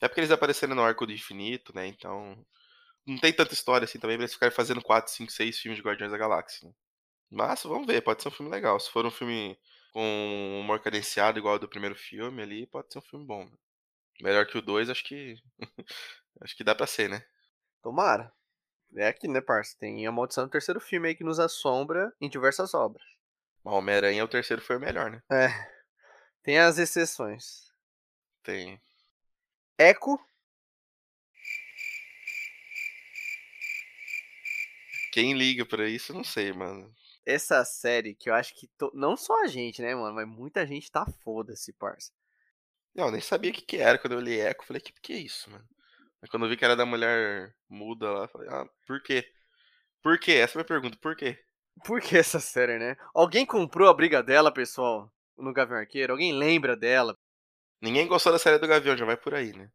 É 0.01 0.07
porque 0.07 0.21
eles 0.21 0.31
apareceram 0.31 0.75
no 0.75 0.81
Arco 0.81 1.05
do 1.05 1.11
Infinito, 1.11 1.75
né? 1.75 1.87
Então. 1.87 2.37
Não 3.09 3.17
tem 3.17 3.33
tanta 3.33 3.55
história 3.55 3.85
assim 3.85 3.97
também 3.97 4.17
pra 4.17 4.23
eles 4.23 4.33
ficarem 4.33 4.55
fazendo 4.55 4.83
4, 4.83 5.11
5, 5.11 5.31
6 5.31 5.57
filmes 5.57 5.77
de 5.77 5.83
Guardiões 5.83 6.11
da 6.11 6.17
Galáxia. 6.17 6.67
Né? 6.67 6.73
Mas 7.31 7.63
vamos 7.63 7.87
ver, 7.87 8.03
pode 8.03 8.21
ser 8.21 8.27
um 8.27 8.31
filme 8.31 8.51
legal. 8.51 8.79
Se 8.79 8.91
for 8.91 9.03
um 9.03 9.09
filme 9.09 9.57
com 9.91 9.99
um 9.99 10.59
humor 10.59 10.79
cadenciado 10.79 11.39
igual 11.39 11.53
ao 11.55 11.59
do 11.59 11.67
primeiro 11.67 11.95
filme 11.95 12.39
ali, 12.43 12.67
pode 12.67 12.93
ser 12.93 12.99
um 12.99 13.01
filme 13.01 13.25
bom. 13.25 13.45
Né? 13.45 13.51
Melhor 14.21 14.45
que 14.45 14.59
o 14.59 14.61
2, 14.61 14.91
acho 14.91 15.03
que. 15.03 15.35
acho 16.41 16.55
que 16.55 16.63
dá 16.63 16.75
pra 16.75 16.85
ser, 16.85 17.09
né? 17.09 17.25
Tomara. 17.81 18.31
É 18.95 19.07
aqui, 19.07 19.27
né, 19.27 19.41
parça? 19.41 19.75
Tem 19.79 20.05
a 20.05 20.11
maldição 20.11 20.45
do 20.45 20.51
terceiro 20.51 20.79
filme 20.79 21.07
aí 21.07 21.15
que 21.15 21.23
nos 21.23 21.39
assombra 21.39 22.13
em 22.21 22.29
diversas 22.29 22.75
obras. 22.75 23.03
Homem-Aranha, 23.63 24.23
o 24.23 24.27
terceiro 24.27 24.61
foi 24.61 24.77
o 24.77 24.79
melhor, 24.79 25.09
né? 25.09 25.23
É. 25.31 25.47
Tem 26.43 26.59
as 26.59 26.77
exceções. 26.77 27.73
Tem. 28.43 28.79
Echo. 29.79 30.19
Quem 35.11 35.33
liga 35.33 35.65
pra 35.65 35.87
isso, 35.87 36.13
não 36.13 36.23
sei, 36.23 36.51
mano. 36.53 36.91
Essa 37.25 37.63
série 37.65 38.15
que 38.15 38.29
eu 38.29 38.33
acho 38.33 38.55
que. 38.55 38.67
To... 38.77 38.91
Não 38.93 39.15
só 39.15 39.43
a 39.43 39.47
gente, 39.47 39.81
né, 39.81 39.93
mano? 39.95 40.15
Mas 40.15 40.27
muita 40.27 40.65
gente 40.65 40.91
tá 40.91 41.05
foda-se, 41.23 41.73
parça. 41.73 42.11
Não, 42.95 43.11
nem 43.11 43.21
sabia 43.21 43.51
o 43.51 43.53
que, 43.53 43.61
que 43.61 43.77
era. 43.77 43.97
Quando 43.97 44.13
eu 44.13 44.19
li 44.19 44.39
Echo, 44.39 44.65
falei, 44.65 44.81
que 44.81 44.93
que 45.01 45.13
é 45.13 45.17
isso, 45.17 45.49
mano? 45.49 45.65
Mas 46.21 46.29
quando 46.29 46.43
eu 46.43 46.49
vi 46.49 46.57
que 46.57 46.65
era 46.65 46.75
da 46.75 46.85
mulher 46.85 47.55
muda 47.69 48.11
lá, 48.11 48.27
falei, 48.27 48.49
ah, 48.49 48.65
por 48.85 49.01
quê? 49.01 49.25
Por 50.01 50.19
quê? 50.19 50.33
Essa 50.33 50.53
é 50.53 50.55
a 50.55 50.59
minha 50.59 50.67
pergunta, 50.67 50.97
por 51.01 51.15
quê? 51.15 51.37
Por 51.85 52.01
que 52.01 52.17
essa 52.17 52.41
série, 52.41 52.77
né? 52.77 52.97
Alguém 53.13 53.45
comprou 53.45 53.87
a 53.87 53.93
briga 53.93 54.21
dela, 54.21 54.53
pessoal, 54.53 55.09
no 55.37 55.53
Gavião 55.53 55.79
Arqueiro? 55.79 56.11
Alguém 56.11 56.33
lembra 56.33 56.75
dela? 56.75 57.15
Ninguém 57.81 58.05
gostou 58.05 58.33
da 58.33 58.39
série 58.39 58.57
do 58.57 58.67
Gavião, 58.67 58.97
já 58.97 59.05
vai 59.05 59.15
por 59.15 59.33
aí, 59.33 59.53
né? 59.53 59.71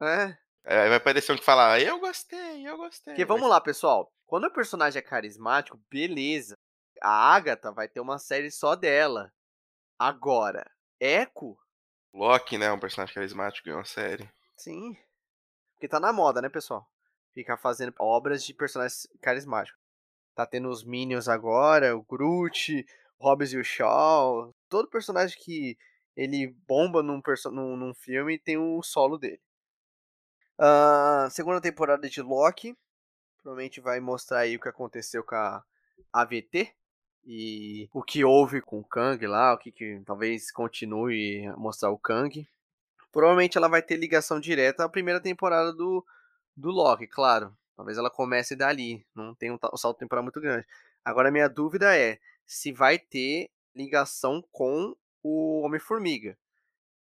É. 0.00 0.38
É, 0.64 0.88
vai 0.88 0.96
aparecer 0.96 1.32
um 1.32 1.36
que 1.36 1.44
fala, 1.44 1.78
eu 1.78 2.00
gostei, 2.00 2.66
eu 2.66 2.76
gostei. 2.78 3.12
Porque 3.12 3.24
vamos 3.24 3.48
lá, 3.48 3.60
pessoal. 3.60 4.10
Quando 4.26 4.46
o 4.46 4.52
personagem 4.52 4.98
é 4.98 5.02
carismático, 5.02 5.78
beleza. 5.90 6.56
A 7.02 7.34
Agatha 7.34 7.70
vai 7.70 7.86
ter 7.86 8.00
uma 8.00 8.18
série 8.18 8.50
só 8.50 8.74
dela. 8.74 9.30
Agora, 9.98 10.64
Echo. 10.98 11.56
Loki, 12.14 12.56
né? 12.56 12.72
Um 12.72 12.78
personagem 12.78 13.14
carismático 13.14 13.66
ganhou 13.66 13.80
uma 13.80 13.84
série. 13.84 14.28
Sim. 14.56 14.96
Porque 15.74 15.86
tá 15.86 16.00
na 16.00 16.12
moda, 16.12 16.40
né, 16.40 16.48
pessoal? 16.48 16.88
Ficar 17.34 17.58
fazendo 17.58 17.92
obras 17.98 18.42
de 18.42 18.54
personagens 18.54 19.06
carismáticos. 19.20 19.78
Tá 20.34 20.46
tendo 20.46 20.70
os 20.70 20.82
Minions 20.82 21.28
agora, 21.28 21.96
o 21.96 22.02
Groot, 22.02 22.86
o 23.18 23.24
Hobbs 23.24 23.52
e 23.52 23.58
o 23.58 23.64
Shaw. 23.64 24.54
Todo 24.68 24.88
personagem 24.88 25.38
que 25.38 25.76
ele 26.16 26.56
bomba 26.66 27.02
num, 27.02 27.20
num, 27.52 27.76
num 27.76 27.94
filme 27.94 28.38
tem 28.38 28.56
o 28.56 28.82
solo 28.82 29.18
dele. 29.18 29.40
Uh, 30.58 31.28
segunda 31.30 31.60
temporada 31.60 32.08
de 32.08 32.22
Loki. 32.22 32.76
Provavelmente 33.42 33.80
vai 33.80 34.00
mostrar 34.00 34.40
aí 34.40 34.56
o 34.56 34.60
que 34.60 34.68
aconteceu 34.68 35.22
com 35.22 35.34
a 35.34 35.62
AVT 36.12 36.72
e 37.26 37.88
o 37.92 38.02
que 38.02 38.24
houve 38.24 38.60
com 38.60 38.78
o 38.78 38.84
Kang 38.84 39.26
lá, 39.26 39.54
o 39.54 39.58
que, 39.58 39.72
que 39.72 40.00
talvez 40.06 40.50
continue 40.50 41.46
a 41.46 41.56
mostrar 41.56 41.90
o 41.90 41.98
Kang. 41.98 42.46
Provavelmente 43.12 43.58
ela 43.58 43.68
vai 43.68 43.82
ter 43.82 43.96
ligação 43.96 44.40
direta 44.40 44.84
à 44.84 44.88
primeira 44.88 45.20
temporada 45.20 45.72
do, 45.72 46.04
do 46.56 46.70
Loki, 46.70 47.06
claro. 47.06 47.56
Talvez 47.76 47.98
ela 47.98 48.10
comece 48.10 48.54
dali, 48.54 49.04
não 49.14 49.34
tem 49.34 49.50
um, 49.50 49.58
um 49.72 49.76
salto 49.76 49.98
temporal 49.98 50.22
muito 50.22 50.40
grande. 50.40 50.66
Agora 51.04 51.30
minha 51.30 51.48
dúvida 51.48 51.96
é 51.96 52.18
se 52.46 52.72
vai 52.72 52.98
ter 52.98 53.50
ligação 53.74 54.42
com 54.52 54.96
o 55.22 55.62
Homem-Formiga. 55.62 56.38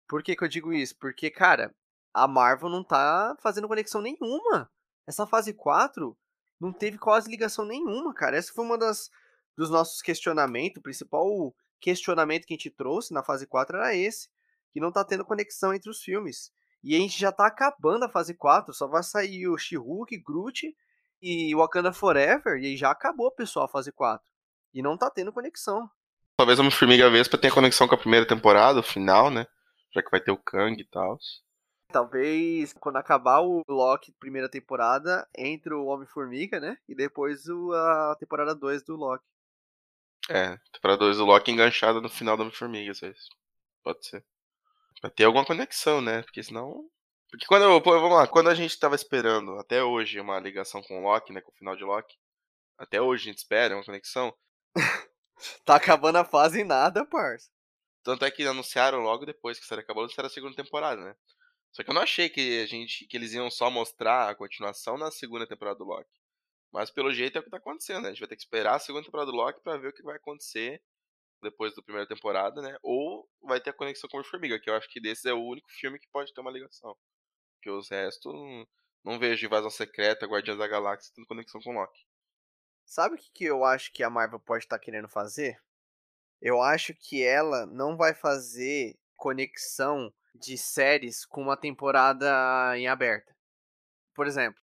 Por 0.08 0.24
que, 0.24 0.36
que 0.36 0.44
eu 0.44 0.48
digo 0.48 0.74
isso? 0.74 0.96
Porque, 0.98 1.30
cara, 1.30 1.74
a 2.14 2.28
Marvel 2.28 2.70
não 2.70 2.84
tá 2.84 3.36
fazendo 3.42 3.68
conexão 3.68 4.02
nenhuma. 4.02 4.70
Essa 5.08 5.26
fase 5.26 5.54
4 5.54 6.16
não 6.60 6.72
teve 6.72 6.98
quase 6.98 7.30
ligação 7.30 7.66
nenhuma, 7.66 8.14
cara. 8.14 8.38
Essa 8.38 8.54
foi 8.54 8.64
uma 8.64 8.78
das 8.78 9.10
dos 9.56 9.70
nossos 9.70 10.02
questionamentos, 10.02 10.80
o 10.80 10.84
principal 10.84 11.56
questionamento 11.80 12.46
que 12.46 12.54
a 12.54 12.58
gente 12.58 12.70
trouxe 12.70 13.14
na 13.14 13.24
fase 13.24 13.46
4 13.46 13.78
era 13.78 13.96
esse, 13.96 14.30
que 14.72 14.80
não 14.80 14.92
tá 14.92 15.04
tendo 15.04 15.26
conexão 15.26 15.74
entre 15.74 15.90
os 15.90 16.02
filmes. 16.02 16.52
E 16.84 16.96
a 16.96 17.00
gente 17.00 17.20
já 17.20 17.32
tá 17.32 17.46
acabando 17.46 18.06
a 18.06 18.10
fase 18.10 18.34
4, 18.34 18.74
só 18.74 18.88
vai 18.88 19.04
sair 19.04 19.48
o 19.48 19.58
She-Hulk, 19.58 20.18
Groot 20.18 20.76
e 21.22 21.56
Wakanda 21.56 21.94
Forever, 21.94 22.58
e 22.58 22.68
aí 22.68 22.78
já 22.78 22.92
acabou, 22.92 23.32
pessoal, 23.32 23.66
a 23.66 23.70
fase 23.70 23.92
4. 23.92 24.26
E 24.74 24.82
não 24.82 24.98
tá 24.98 25.10
tendo 25.10 25.32
conexão. 25.32 25.90
Talvez 26.38 26.60
Homem-Formiga 26.60 27.10
Vespa 27.10 27.38
tenha 27.38 27.54
conexão 27.54 27.88
com 27.88 27.96
a 27.96 27.98
primeira 27.98 28.28
temporada, 28.28 28.80
o 28.80 28.84
final, 28.84 29.30
né? 29.30 29.46
Já 29.94 30.02
que 30.02 30.10
vai 30.10 30.20
ter 30.20 30.32
o 30.32 30.38
Kang 30.38 30.82
e 30.82 30.86
tal. 30.86 31.18
Talvez 31.94 32.74
quando 32.74 32.96
acabar 32.96 33.42
o 33.42 33.62
Loki 33.70 34.12
primeira 34.14 34.50
temporada, 34.50 35.30
entre 35.38 35.76
o 35.76 35.86
Homem-Formiga, 35.86 36.60
né? 36.60 36.76
E 36.90 36.96
depois 36.96 37.48
o, 37.48 37.72
a 37.72 38.16
temporada 38.20 38.56
2 38.56 38.84
do 38.84 38.96
Loki. 38.96 39.24
É, 40.28 40.58
temporada 40.72 41.02
2 41.02 41.18
do 41.18 41.26
Loki 41.26 41.52
enganchada 41.52 42.02
no 42.02 42.10
final 42.10 42.36
do 42.36 42.42
Homem-Formiga, 42.42 42.92
isso. 42.92 43.30
Pode 43.84 44.04
ser. 44.08 44.26
Pra 45.00 45.12
ter 45.12 45.26
alguma 45.26 45.46
conexão, 45.46 46.02
né? 46.02 46.24
Porque 46.24 46.42
senão. 46.42 46.90
Porque 47.30 47.46
quando 47.46 47.62
eu. 47.62 47.80
Vamos 47.80 48.18
lá, 48.18 48.28
quando 48.28 48.50
a 48.50 48.56
gente 48.56 48.80
tava 48.80 48.96
esperando 48.96 49.60
até 49.60 49.84
hoje 49.84 50.20
uma 50.20 50.40
ligação 50.40 50.82
com 50.82 51.00
o 51.00 51.04
Loki, 51.04 51.32
né? 51.32 51.42
Com 51.42 51.52
o 51.52 51.56
final 51.56 51.76
de 51.76 51.84
Loki. 51.84 52.16
Até 52.76 53.00
hoje 53.00 53.26
a 53.26 53.32
gente 53.32 53.38
espera 53.38 53.76
uma 53.76 53.86
conexão. 53.86 54.34
tá 55.64 55.76
acabando 55.76 56.18
a 56.18 56.26
fase 56.26 56.62
e 56.62 56.64
nada, 56.64 57.06
parça. 57.06 57.52
Tanto 58.04 58.26
é 58.26 58.32
que 58.32 58.48
anunciaram 58.48 59.00
logo 59.02 59.28
depois 59.28 59.60
que 59.60 59.66
a 59.66 59.68
série 59.68 59.82
acabou, 59.82 60.02
anunciaram 60.02 60.28
a 60.28 60.34
segunda 60.34 60.56
temporada, 60.56 61.00
né? 61.00 61.16
Só 61.74 61.84
que 61.84 61.90
eu 61.90 61.94
não 61.94 62.04
achei 62.04 62.30
que 62.30 62.62
a 62.62 62.66
gente 62.68 63.06
que 63.08 63.18
eles 63.18 63.34
iam 63.34 63.50
só 63.50 63.70
mostrar 63.70 64.30
a 64.30 64.36
continuação 64.36 64.96
na 64.98 65.12
segunda 65.12 65.48
temporada 65.48 65.80
do 65.80 65.84
Loki. 65.84 66.22
Mas 66.72 66.92
pelo 66.92 67.12
jeito 67.12 67.38
é 67.38 67.42
o 67.42 67.44
que 67.44 67.50
tá 67.50 67.58
acontecendo, 67.58 68.04
né? 68.04 68.10
A 68.10 68.12
gente 68.12 68.20
vai 68.20 68.30
ter 68.30 68.36
que 68.36 68.44
esperar 68.44 68.76
a 68.76 68.80
segunda 68.80 69.06
temporada 69.06 69.32
do 69.32 69.38
Loki 69.38 69.62
para 69.62 69.78
ver 69.78 69.88
o 69.90 69.94
que 69.94 70.04
vai 70.04 70.16
acontecer 70.16 70.82
depois 71.42 71.76
da 71.76 71.82
primeira 71.82 72.08
temporada, 72.08 72.62
né? 72.62 72.78
Ou 72.82 73.28
vai 73.42 73.60
ter 73.60 73.72
a 73.72 73.74
conexão 73.74 74.10
com 74.10 74.20
o 74.20 74.24
Formiga, 74.24 74.60
que 74.60 74.70
eu 74.70 74.76
acho 74.76 74.88
que 74.88 75.02
desses 75.02 75.26
é 75.26 75.34
o 75.34 75.44
único 75.44 75.70
filme 75.72 76.00
que 76.00 76.08
pode 76.10 76.34
ter 76.34 76.42
uma 76.42 76.52
ligação. 76.52 76.96
Porque 77.56 77.70
os 77.70 77.90
restos 77.90 78.32
não, 78.32 78.68
não 79.04 79.20
vejo 79.20 79.46
Invasão 79.46 79.70
Secreta, 79.70 80.28
Guardiões 80.28 80.60
da 80.60 80.68
Galáxia 80.68 81.12
tendo 81.16 81.28
conexão 81.28 81.60
com 81.62 81.72
o 81.72 81.74
Loki. 81.74 82.06
Sabe 82.86 83.16
o 83.16 83.18
que, 83.18 83.32
que 83.32 83.46
eu 83.46 83.64
acho 83.64 83.92
que 83.92 84.04
a 84.04 84.10
Marvel 84.10 84.40
pode 84.40 84.66
estar 84.66 84.78
tá 84.78 84.84
querendo 84.84 85.10
fazer? 85.10 85.60
Eu 86.42 86.62
acho 86.62 86.94
que 86.94 87.24
ela 87.24 87.66
não 87.66 87.98
vai 87.98 88.14
fazer 88.14 89.00
conexão 89.16 90.14
de 90.34 90.58
séries 90.58 91.26
com 91.26 91.42
uma 91.42 91.58
temporada 91.58 92.78
em 92.78 92.88
aberta. 92.88 93.36
Por 94.14 94.28
exemplo, 94.28 94.62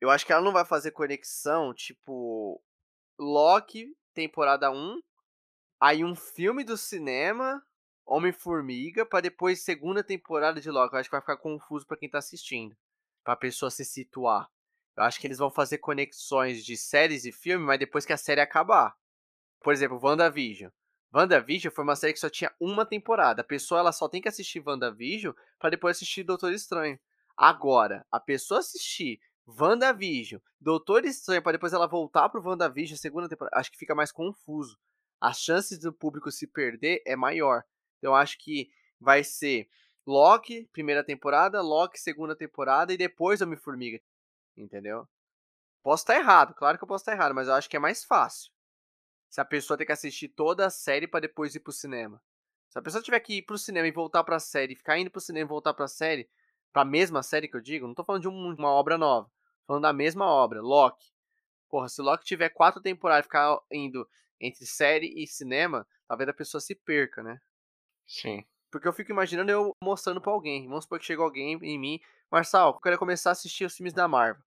eu 0.00 0.10
acho 0.10 0.26
que 0.26 0.32
ela 0.32 0.42
não 0.42 0.52
vai 0.52 0.64
fazer 0.64 0.90
conexão 0.90 1.72
tipo 1.74 2.62
Loki, 3.18 3.96
temporada 4.14 4.70
1, 4.70 5.00
aí 5.80 6.04
um 6.04 6.14
filme 6.14 6.64
do 6.64 6.76
cinema, 6.76 7.62
Homem-Formiga, 8.04 9.04
para 9.06 9.22
depois 9.22 9.62
segunda 9.62 10.02
temporada 10.04 10.60
de 10.60 10.70
Loki. 10.70 10.94
Eu 10.94 11.00
acho 11.00 11.08
que 11.08 11.14
vai 11.14 11.20
ficar 11.20 11.36
confuso 11.36 11.86
para 11.86 11.96
quem 11.96 12.08
tá 12.08 12.18
assistindo, 12.18 12.76
pra 13.24 13.36
pessoa 13.36 13.70
se 13.70 13.84
situar. 13.84 14.48
Eu 14.96 15.02
acho 15.02 15.20
que 15.20 15.26
eles 15.26 15.38
vão 15.38 15.50
fazer 15.50 15.78
conexões 15.78 16.64
de 16.64 16.76
séries 16.76 17.24
e 17.24 17.32
filmes, 17.32 17.66
mas 17.66 17.78
depois 17.78 18.06
que 18.06 18.12
a 18.12 18.16
série 18.16 18.40
acabar. 18.40 18.96
Por 19.60 19.72
exemplo, 19.72 20.00
WandaVision. 20.02 20.70
WandaVision 21.16 21.72
foi 21.72 21.82
uma 21.82 21.96
série 21.96 22.12
que 22.12 22.18
só 22.18 22.28
tinha 22.28 22.52
uma 22.60 22.84
temporada. 22.84 23.40
A 23.40 23.44
pessoa 23.44 23.80
ela 23.80 23.90
só 23.90 24.06
tem 24.06 24.20
que 24.20 24.28
assistir 24.28 24.62
WandaVision 24.64 25.32
para 25.58 25.70
depois 25.70 25.96
assistir 25.96 26.22
Doutor 26.22 26.52
Estranho. 26.52 26.98
Agora, 27.34 28.04
a 28.12 28.20
pessoa 28.20 28.60
assistir 28.60 29.18
WandaVision, 29.46 30.42
Doutor 30.60 31.06
Estranho, 31.06 31.42
para 31.42 31.52
depois 31.52 31.72
ela 31.72 31.86
voltar 31.86 32.28
pro 32.28 32.46
WandaVision, 32.46 32.98
segunda 32.98 33.30
temporada, 33.30 33.58
acho 33.58 33.72
que 33.72 33.78
fica 33.78 33.94
mais 33.94 34.12
confuso. 34.12 34.78
As 35.18 35.40
chances 35.40 35.78
do 35.78 35.90
público 35.90 36.30
se 36.30 36.46
perder 36.46 37.02
é 37.06 37.16
maior. 37.16 37.64
Então 37.96 38.14
acho 38.14 38.36
que 38.38 38.70
vai 39.00 39.24
ser 39.24 39.70
Loki, 40.06 40.68
primeira 40.70 41.02
temporada, 41.02 41.62
Loki, 41.62 41.98
segunda 41.98 42.36
temporada 42.36 42.92
e 42.92 42.96
depois 42.98 43.40
Homem-Formiga. 43.40 44.02
Entendeu? 44.54 45.08
Posso 45.82 46.02
estar 46.02 46.16
errado, 46.16 46.52
claro 46.54 46.76
que 46.76 46.84
eu 46.84 46.88
posso 46.88 47.02
estar 47.02 47.12
errado, 47.12 47.34
mas 47.34 47.48
eu 47.48 47.54
acho 47.54 47.70
que 47.70 47.76
é 47.76 47.80
mais 47.80 48.04
fácil. 48.04 48.52
Se 49.36 49.40
a 49.42 49.44
pessoa 49.44 49.76
tem 49.76 49.86
que 49.86 49.92
assistir 49.92 50.28
toda 50.28 50.64
a 50.64 50.70
série 50.70 51.06
para 51.06 51.20
depois 51.20 51.54
ir 51.54 51.60
pro 51.60 51.70
cinema. 51.70 52.22
Se 52.70 52.78
a 52.78 52.80
pessoa 52.80 53.02
tiver 53.02 53.20
que 53.20 53.34
ir 53.34 53.42
pro 53.42 53.58
cinema 53.58 53.86
e 53.86 53.90
voltar 53.90 54.24
pra 54.24 54.40
série, 54.40 54.74
ficar 54.74 54.96
indo 54.96 55.10
pro 55.10 55.20
cinema 55.20 55.44
e 55.44 55.46
voltar 55.46 55.74
pra 55.74 55.86
série, 55.86 56.26
pra 56.72 56.86
mesma 56.86 57.22
série 57.22 57.46
que 57.46 57.54
eu 57.54 57.60
digo, 57.60 57.86
não 57.86 57.92
tô 57.92 58.02
falando 58.02 58.22
de 58.22 58.28
uma 58.28 58.70
obra 58.70 58.96
nova, 58.96 59.26
tô 59.26 59.66
falando 59.66 59.82
da 59.82 59.92
mesma 59.92 60.24
obra, 60.24 60.62
Loki. 60.62 61.12
Porra, 61.68 61.86
se 61.86 62.00
Loki 62.00 62.24
tiver 62.24 62.48
quatro 62.48 62.80
temporadas 62.80 63.26
e 63.26 63.28
ficar 63.28 63.60
indo 63.70 64.08
entre 64.40 64.64
série 64.64 65.12
e 65.22 65.26
cinema, 65.26 65.86
talvez 66.08 66.30
a 66.30 66.32
pessoa 66.32 66.58
se 66.58 66.74
perca, 66.74 67.22
né? 67.22 67.38
Sim. 68.06 68.42
Porque 68.70 68.88
eu 68.88 68.92
fico 68.94 69.12
imaginando 69.12 69.50
eu 69.50 69.76
mostrando 69.82 70.18
pra 70.18 70.32
alguém. 70.32 70.66
Vamos 70.66 70.84
supor 70.84 70.98
que 70.98 71.04
chega 71.04 71.22
alguém 71.22 71.58
em 71.62 71.78
mim, 71.78 72.00
Marçal, 72.30 72.72
eu 72.72 72.80
quero 72.80 72.98
começar 72.98 73.28
a 73.28 73.32
assistir 73.32 73.66
os 73.66 73.76
filmes 73.76 73.92
da 73.92 74.08
Marvel. 74.08 74.42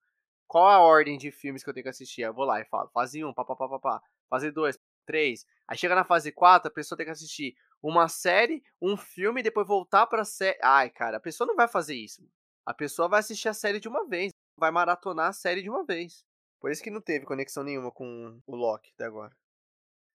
Qual 0.47 0.67
a 0.67 0.80
ordem 0.80 1.15
de 1.15 1.30
filmes 1.30 1.63
que 1.63 1.69
eu 1.69 1.75
tenho 1.75 1.84
que 1.84 1.89
assistir? 1.89 2.23
Eu 2.23 2.34
vou 2.34 2.43
lá 2.43 2.60
e 2.60 2.65
falo, 2.65 2.89
fase 2.89 3.23
1, 3.23 3.32
papapá, 3.36 4.02
fase 4.30 4.52
2, 4.52 4.78
3. 5.06 5.46
Aí 5.68 5.78
chega 5.78 5.96
na 5.96 6.04
fase 6.04 6.32
4, 6.32 6.68
a 6.68 6.74
pessoa 6.74 6.98
tem 6.98 7.06
que 7.06 7.12
assistir 7.12 7.56
uma 7.82 8.08
série, 8.08 8.63
um 8.82 8.98
filme 8.98 9.39
e 9.39 9.44
depois 9.44 9.68
voltar 9.68 10.06
pra 10.08 10.26
série. 10.26 10.60
Ai, 10.62 10.89
cara, 10.89 11.18
a 11.18 11.20
pessoa 11.20 11.48
não 11.48 11.56
vai 11.56 11.68
fazer 11.68 11.96
isso. 11.96 12.22
A 12.65 12.74
pessoa 12.74 13.08
vai 13.08 13.20
assistir 13.20 13.50
a 13.50 13.54
série 13.54 13.80
de 13.80 13.88
uma 13.88 14.08
vez. 14.08 14.32
Vai 14.58 14.72
maratonar 14.72 15.30
a 15.30 15.34
série 15.34 15.62
de 15.63 15.70
uma 15.70 15.84
vez. 15.86 16.26
Por 16.60 16.72
isso 16.72 16.84
que 16.84 16.92
não 16.92 17.02
teve 17.02 17.26
conexão 17.26 17.63
nenhuma 17.63 17.92
com 17.92 18.39
o 18.46 18.56
Loki 18.56 18.92
até 18.94 19.06
agora. 19.06 19.36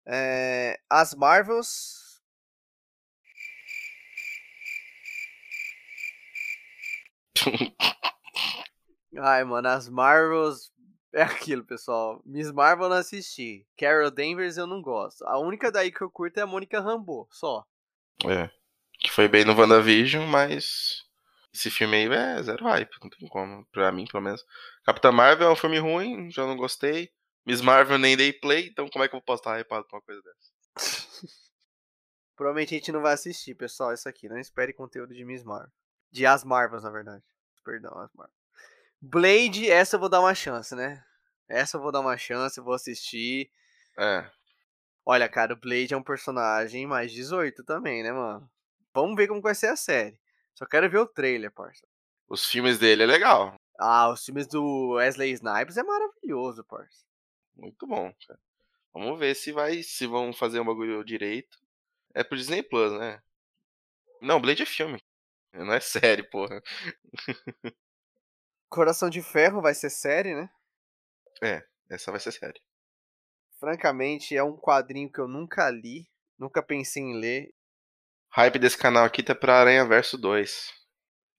É, 0.06 0.80
as 0.88 1.14
Marvels. 1.14 2.22
Ai, 9.18 9.44
mano, 9.44 9.68
as 9.68 9.88
Marvels. 9.88 10.72
É 11.12 11.22
aquilo, 11.22 11.64
pessoal. 11.64 12.22
Miss 12.24 12.52
Marvel 12.52 12.84
eu 12.84 12.90
não 12.90 12.96
assisti. 12.96 13.66
Carol 13.76 14.10
Danvers 14.10 14.56
eu 14.56 14.66
não 14.66 14.80
gosto. 14.80 15.24
A 15.24 15.38
única 15.38 15.70
daí 15.70 15.90
que 15.90 16.02
eu 16.02 16.10
curto 16.10 16.38
é 16.38 16.42
a 16.42 16.46
Mônica 16.46 16.80
Rambeau, 16.80 17.28
só. 17.30 17.66
É. 18.24 18.48
Que 18.98 19.10
foi 19.10 19.28
bem 19.28 19.44
no 19.44 19.54
WandaVision, 19.54 20.26
mas. 20.26 21.04
Esse 21.52 21.68
filme 21.68 21.96
aí 21.96 22.06
é 22.06 22.42
zero 22.42 22.64
hype, 22.64 22.96
não 23.02 23.10
tem 23.10 23.28
como. 23.28 23.66
Pra 23.72 23.90
mim, 23.90 24.06
pelo 24.06 24.22
menos. 24.22 24.44
Capitã 24.84 25.10
Marvel 25.10 25.48
é 25.48 25.52
um 25.52 25.56
filme 25.56 25.78
ruim, 25.78 26.30
já 26.30 26.46
não 26.46 26.56
gostei. 26.56 27.10
Miss 27.44 27.60
Marvel 27.60 27.98
nem 27.98 28.16
dei 28.16 28.32
play, 28.32 28.68
então 28.68 28.88
como 28.88 29.04
é 29.04 29.08
que 29.08 29.16
eu 29.16 29.22
posso 29.22 29.40
estar 29.40 29.58
hypado 29.58 29.86
com 29.88 29.96
uma 29.96 30.02
coisa 30.02 30.22
dessa? 30.22 30.52
Provavelmente 32.36 32.74
a 32.74 32.78
gente 32.78 32.92
não 32.92 33.02
vai 33.02 33.14
assistir, 33.14 33.54
pessoal, 33.54 33.92
isso 33.92 34.08
aqui. 34.08 34.28
Não 34.28 34.38
espere 34.38 34.72
conteúdo 34.72 35.12
de 35.12 35.24
Miss 35.24 35.42
Marvel. 35.42 35.72
De 36.12 36.24
As 36.24 36.44
Marvels, 36.44 36.84
na 36.84 36.90
verdade. 36.90 37.24
Perdão, 37.64 37.98
As 37.98 38.12
Marvel. 38.14 38.39
Blade, 39.00 39.70
essa 39.70 39.96
eu 39.96 40.00
vou 40.00 40.08
dar 40.08 40.20
uma 40.20 40.34
chance, 40.34 40.74
né? 40.74 41.02
Essa 41.48 41.76
eu 41.76 41.80
vou 41.80 41.90
dar 41.90 42.00
uma 42.00 42.16
chance, 42.18 42.60
vou 42.60 42.74
assistir. 42.74 43.50
É. 43.98 44.30
Olha, 45.04 45.28
cara, 45.28 45.54
o 45.54 45.56
Blade 45.56 45.94
é 45.94 45.96
um 45.96 46.02
personagem 46.02 46.86
mais 46.86 47.10
18 47.10 47.64
também, 47.64 48.02
né, 48.02 48.12
mano? 48.12 48.48
Vamos 48.94 49.16
ver 49.16 49.26
como 49.26 49.40
vai 49.40 49.54
ser 49.54 49.68
a 49.68 49.76
série. 49.76 50.18
Só 50.54 50.66
quero 50.66 50.90
ver 50.90 50.98
o 50.98 51.06
trailer, 51.06 51.50
parça. 51.50 51.86
Os 52.28 52.46
filmes 52.46 52.78
dele 52.78 53.02
é 53.02 53.06
legal. 53.06 53.54
Ah, 53.78 54.10
os 54.10 54.24
filmes 54.24 54.46
do 54.46 54.90
Wesley 54.90 55.32
Snipes 55.32 55.76
é 55.76 55.82
maravilhoso, 55.82 56.62
parça. 56.64 57.04
Muito 57.56 57.86
bom, 57.86 58.12
cara. 58.26 58.38
Vamos 58.92 59.18
ver 59.18 59.34
se 59.34 59.52
vai, 59.52 59.82
se 59.82 60.06
vão 60.06 60.32
fazer 60.32 60.60
um 60.60 60.64
bagulho 60.64 61.02
direito. 61.02 61.58
É 62.14 62.22
pro 62.22 62.36
Disney 62.36 62.62
Plus, 62.62 62.92
né? 62.92 63.22
Não, 64.20 64.40
Blade 64.40 64.62
é 64.62 64.66
filme. 64.66 65.02
Não 65.52 65.72
é 65.72 65.80
série, 65.80 66.22
porra. 66.22 66.62
Coração 68.70 69.10
de 69.10 69.20
Ferro 69.20 69.60
vai 69.60 69.74
ser 69.74 69.90
série, 69.90 70.32
né? 70.32 70.48
É, 71.42 71.66
essa 71.90 72.12
vai 72.12 72.20
ser 72.20 72.30
série. 72.30 72.62
Francamente, 73.58 74.36
é 74.36 74.44
um 74.44 74.56
quadrinho 74.56 75.10
que 75.10 75.20
eu 75.20 75.26
nunca 75.26 75.68
li, 75.68 76.08
nunca 76.38 76.62
pensei 76.62 77.02
em 77.02 77.18
ler. 77.18 77.52
Hype 78.30 78.60
desse 78.60 78.78
canal 78.78 79.04
aqui 79.04 79.24
tá 79.24 79.34
pra 79.34 79.58
Aranha 79.58 79.84
Verso 79.84 80.16
2. 80.16 80.72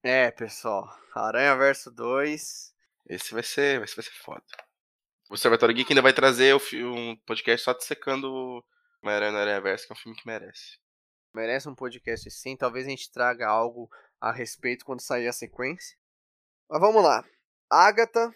É, 0.04 0.30
pessoal. 0.30 0.94
Aranha 1.16 1.56
Verso 1.56 1.90
2. 1.90 2.76
Esse 3.08 3.34
vai 3.34 3.44
ser, 3.44 3.80
vai 3.80 3.88
ser 3.88 4.04
foda. 4.04 4.44
O 5.30 5.34
Observatório 5.34 5.74
Geek 5.74 5.90
ainda 5.90 6.02
vai 6.02 6.12
trazer 6.12 6.54
um 6.54 7.16
podcast 7.26 7.64
só 7.64 7.74
dissecando 7.74 8.30
Homem-Aranha 9.02 9.32
no 9.32 9.38
Aranha 9.38 9.62
Verso, 9.62 9.88
que 9.88 9.94
é 9.94 9.96
um 9.96 10.00
filme 10.00 10.18
que 10.18 10.28
merece. 10.28 10.78
Merece 11.34 11.70
um 11.70 11.76
podcast 11.76 12.30
sim. 12.30 12.58
Talvez 12.58 12.86
a 12.86 12.90
gente 12.90 13.10
traga 13.10 13.48
algo 13.48 13.90
a 14.20 14.34
respeito 14.34 14.84
quando 14.84 15.00
sair 15.00 15.30
a 15.30 15.34
sequência. 15.34 16.01
Mas 16.72 16.80
vamos 16.80 17.04
lá. 17.04 17.22
Agatha 17.70 18.34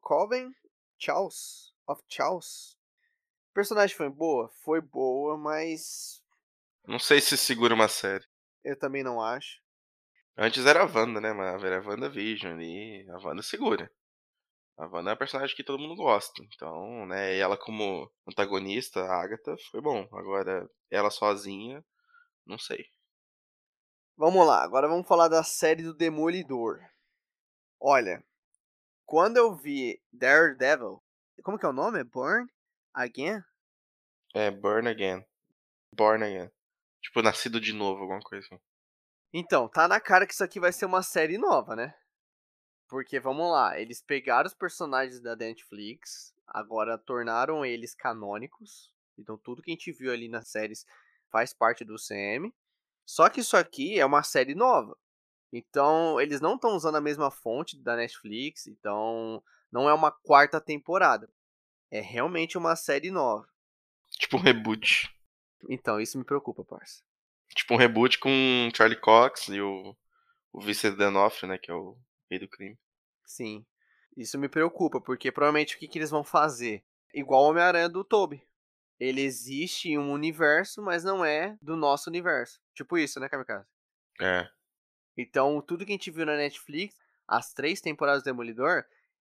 Coven 0.00 0.54
Charles 0.98 1.74
of 1.86 2.02
Charles. 2.08 2.78
O 3.50 3.52
personagem 3.52 3.94
foi 3.94 4.08
boa? 4.08 4.48
Foi 4.64 4.80
boa, 4.80 5.36
mas. 5.36 6.22
Não 6.86 6.98
sei 6.98 7.20
se 7.20 7.36
segura 7.36 7.74
uma 7.74 7.86
série. 7.86 8.24
Eu 8.64 8.74
também 8.78 9.02
não 9.02 9.20
acho. 9.20 9.60
Antes 10.34 10.64
era 10.64 10.82
a 10.82 10.86
Wanda, 10.86 11.20
né? 11.20 11.34
Mas 11.34 11.62
era 11.62 11.78
a 11.78 11.86
Wanda 11.86 12.08
Vision 12.08 12.54
ali. 12.54 13.06
A 13.10 13.18
Wanda 13.18 13.42
segura. 13.42 13.92
A 14.78 14.86
Wanda 14.86 15.10
é 15.10 15.12
uma 15.12 15.18
personagem 15.18 15.54
que 15.54 15.62
todo 15.62 15.78
mundo 15.78 15.94
gosta. 15.94 16.42
Então, 16.44 17.04
né? 17.04 17.36
Ela 17.36 17.58
como 17.58 18.10
antagonista, 18.26 19.02
a 19.02 19.22
Agatha, 19.22 19.54
foi 19.70 19.82
bom. 19.82 20.08
Agora, 20.14 20.66
ela 20.90 21.10
sozinha, 21.10 21.84
não 22.46 22.58
sei. 22.58 22.86
Vamos 24.16 24.46
lá, 24.46 24.64
agora 24.64 24.88
vamos 24.88 25.06
falar 25.06 25.28
da 25.28 25.42
série 25.42 25.82
do 25.82 25.92
Demolidor. 25.92 26.80
Olha, 27.80 28.24
quando 29.06 29.36
eu 29.36 29.54
vi 29.54 30.02
Daredevil, 30.12 31.02
como 31.42 31.58
que 31.58 31.64
é 31.64 31.68
o 31.68 31.72
nome? 31.72 32.02
Born 32.04 32.50
Again? 32.92 33.42
É, 34.34 34.50
Burn 34.50 34.88
Again. 34.88 35.24
Born 35.94 36.24
Again. 36.24 36.50
Tipo, 37.00 37.22
nascido 37.22 37.60
de 37.60 37.72
novo, 37.72 38.02
alguma 38.02 38.20
coisa 38.20 38.46
assim. 38.46 38.60
Então, 39.32 39.68
tá 39.68 39.86
na 39.86 40.00
cara 40.00 40.26
que 40.26 40.32
isso 40.32 40.42
aqui 40.42 40.58
vai 40.58 40.72
ser 40.72 40.86
uma 40.86 41.02
série 41.02 41.38
nova, 41.38 41.76
né? 41.76 41.94
Porque, 42.88 43.20
vamos 43.20 43.50
lá, 43.50 43.78
eles 43.78 44.02
pegaram 44.02 44.46
os 44.46 44.54
personagens 44.54 45.20
da 45.20 45.36
Netflix, 45.36 46.34
agora 46.46 46.98
tornaram 46.98 47.64
eles 47.64 47.94
canônicos. 47.94 48.92
Então, 49.16 49.36
tudo 49.36 49.62
que 49.62 49.70
a 49.70 49.74
gente 49.74 49.92
viu 49.92 50.12
ali 50.12 50.28
nas 50.28 50.48
séries 50.48 50.84
faz 51.30 51.52
parte 51.52 51.84
do 51.84 51.96
CM. 51.96 52.52
Só 53.06 53.28
que 53.28 53.40
isso 53.40 53.56
aqui 53.56 53.98
é 53.98 54.04
uma 54.04 54.22
série 54.22 54.54
nova. 54.54 54.96
Então, 55.52 56.20
eles 56.20 56.40
não 56.40 56.54
estão 56.54 56.76
usando 56.76 56.96
a 56.96 57.00
mesma 57.00 57.30
fonte 57.30 57.76
da 57.78 57.96
Netflix, 57.96 58.66
então 58.66 59.42
não 59.72 59.88
é 59.88 59.94
uma 59.94 60.10
quarta 60.10 60.60
temporada. 60.60 61.28
É 61.90 62.00
realmente 62.00 62.58
uma 62.58 62.76
série 62.76 63.10
nova. 63.10 63.48
Tipo 64.10 64.36
um 64.36 64.40
reboot. 64.40 65.10
Então, 65.68 66.00
isso 66.00 66.18
me 66.18 66.24
preocupa, 66.24 66.64
parça. 66.64 67.02
Tipo 67.54 67.74
um 67.74 67.78
reboot 67.78 68.18
com 68.18 68.30
Charlie 68.74 69.00
Cox 69.00 69.48
e 69.48 69.60
o, 69.60 69.96
o 70.52 70.60
Vincent 70.60 70.96
D'Onofrio, 70.96 71.48
né, 71.48 71.58
que 71.58 71.70
é 71.70 71.74
o 71.74 71.96
rei 72.30 72.38
do 72.38 72.48
crime. 72.48 72.78
Sim. 73.24 73.64
Isso 74.16 74.38
me 74.38 74.48
preocupa, 74.48 75.00
porque 75.00 75.32
provavelmente 75.32 75.76
o 75.76 75.78
que, 75.78 75.88
que 75.88 75.98
eles 75.98 76.10
vão 76.10 76.24
fazer? 76.24 76.84
Igual 77.14 77.44
o 77.44 77.48
Homem-Aranha 77.48 77.88
do 77.88 78.04
Toby. 78.04 78.46
Ele 79.00 79.22
existe 79.22 79.90
em 79.90 79.98
um 79.98 80.12
universo, 80.12 80.82
mas 80.82 81.04
não 81.04 81.24
é 81.24 81.56
do 81.62 81.76
nosso 81.76 82.10
universo. 82.10 82.60
Tipo 82.74 82.98
isso, 82.98 83.20
né, 83.20 83.28
Kamikaze? 83.28 83.66
É. 84.20 84.50
Então, 85.20 85.60
tudo 85.60 85.84
que 85.84 85.90
a 85.90 85.94
gente 85.96 86.12
viu 86.12 86.24
na 86.24 86.36
Netflix, 86.36 86.96
as 87.26 87.52
três 87.52 87.80
temporadas 87.80 88.22
do 88.22 88.26
Demolidor, 88.26 88.84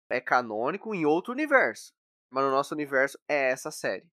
é 0.09 0.21
canônico 0.21 0.95
em 0.95 1.05
outro 1.05 1.34
universo. 1.34 1.93
Mas 2.29 2.45
no 2.45 2.51
nosso 2.51 2.73
universo 2.73 3.19
é 3.27 3.51
essa 3.51 3.69
série. 3.69 4.09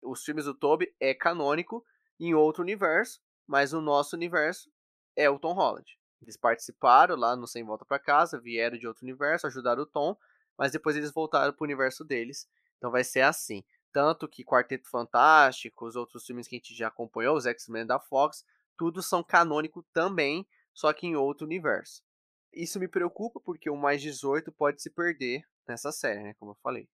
Os 0.00 0.24
filmes 0.24 0.44
do 0.44 0.54
Toby 0.54 0.94
é 1.00 1.12
canônico 1.12 1.84
em 2.20 2.34
outro 2.34 2.62
universo, 2.62 3.20
mas 3.48 3.72
o 3.72 3.80
nosso 3.80 4.14
universo 4.14 4.70
é 5.16 5.28
o 5.28 5.40
Tom 5.40 5.54
Holland. 5.54 5.98
Eles 6.22 6.36
participaram 6.36 7.16
lá 7.16 7.34
no 7.34 7.48
Sem 7.48 7.64
Volta 7.64 7.84
para 7.84 7.98
Casa, 7.98 8.40
vieram 8.40 8.78
de 8.78 8.86
outro 8.86 9.04
universo, 9.04 9.48
ajudaram 9.48 9.82
o 9.82 9.86
Tom, 9.86 10.16
mas 10.56 10.70
depois 10.70 10.96
eles 10.96 11.12
voltaram 11.12 11.52
para 11.52 11.64
o 11.64 11.66
universo 11.66 12.04
deles. 12.04 12.48
Então 12.76 12.92
vai 12.92 13.02
ser 13.02 13.22
assim. 13.22 13.64
Tanto 13.92 14.28
que 14.28 14.44
Quarteto 14.44 14.88
Fantástico, 14.88 15.84
os 15.84 15.96
outros 15.96 16.24
filmes 16.24 16.46
que 16.46 16.54
a 16.54 16.58
gente 16.58 16.76
já 16.76 16.86
acompanhou, 16.86 17.36
os 17.36 17.46
X-Men 17.46 17.86
da 17.86 17.98
Fox, 17.98 18.44
tudo 18.76 19.02
são 19.02 19.22
canônico 19.22 19.84
também, 19.92 20.46
só 20.78 20.92
que 20.92 21.08
em 21.08 21.16
outro 21.16 21.44
universo. 21.44 22.04
Isso 22.52 22.78
me 22.78 22.86
preocupa 22.86 23.40
porque 23.40 23.68
o 23.68 23.76
mais 23.76 24.00
18 24.00 24.52
pode 24.52 24.80
se 24.80 24.88
perder 24.88 25.42
nessa 25.66 25.90
série, 25.90 26.22
né? 26.22 26.34
Como 26.38 26.52
eu 26.52 26.58
falei. 26.62 26.88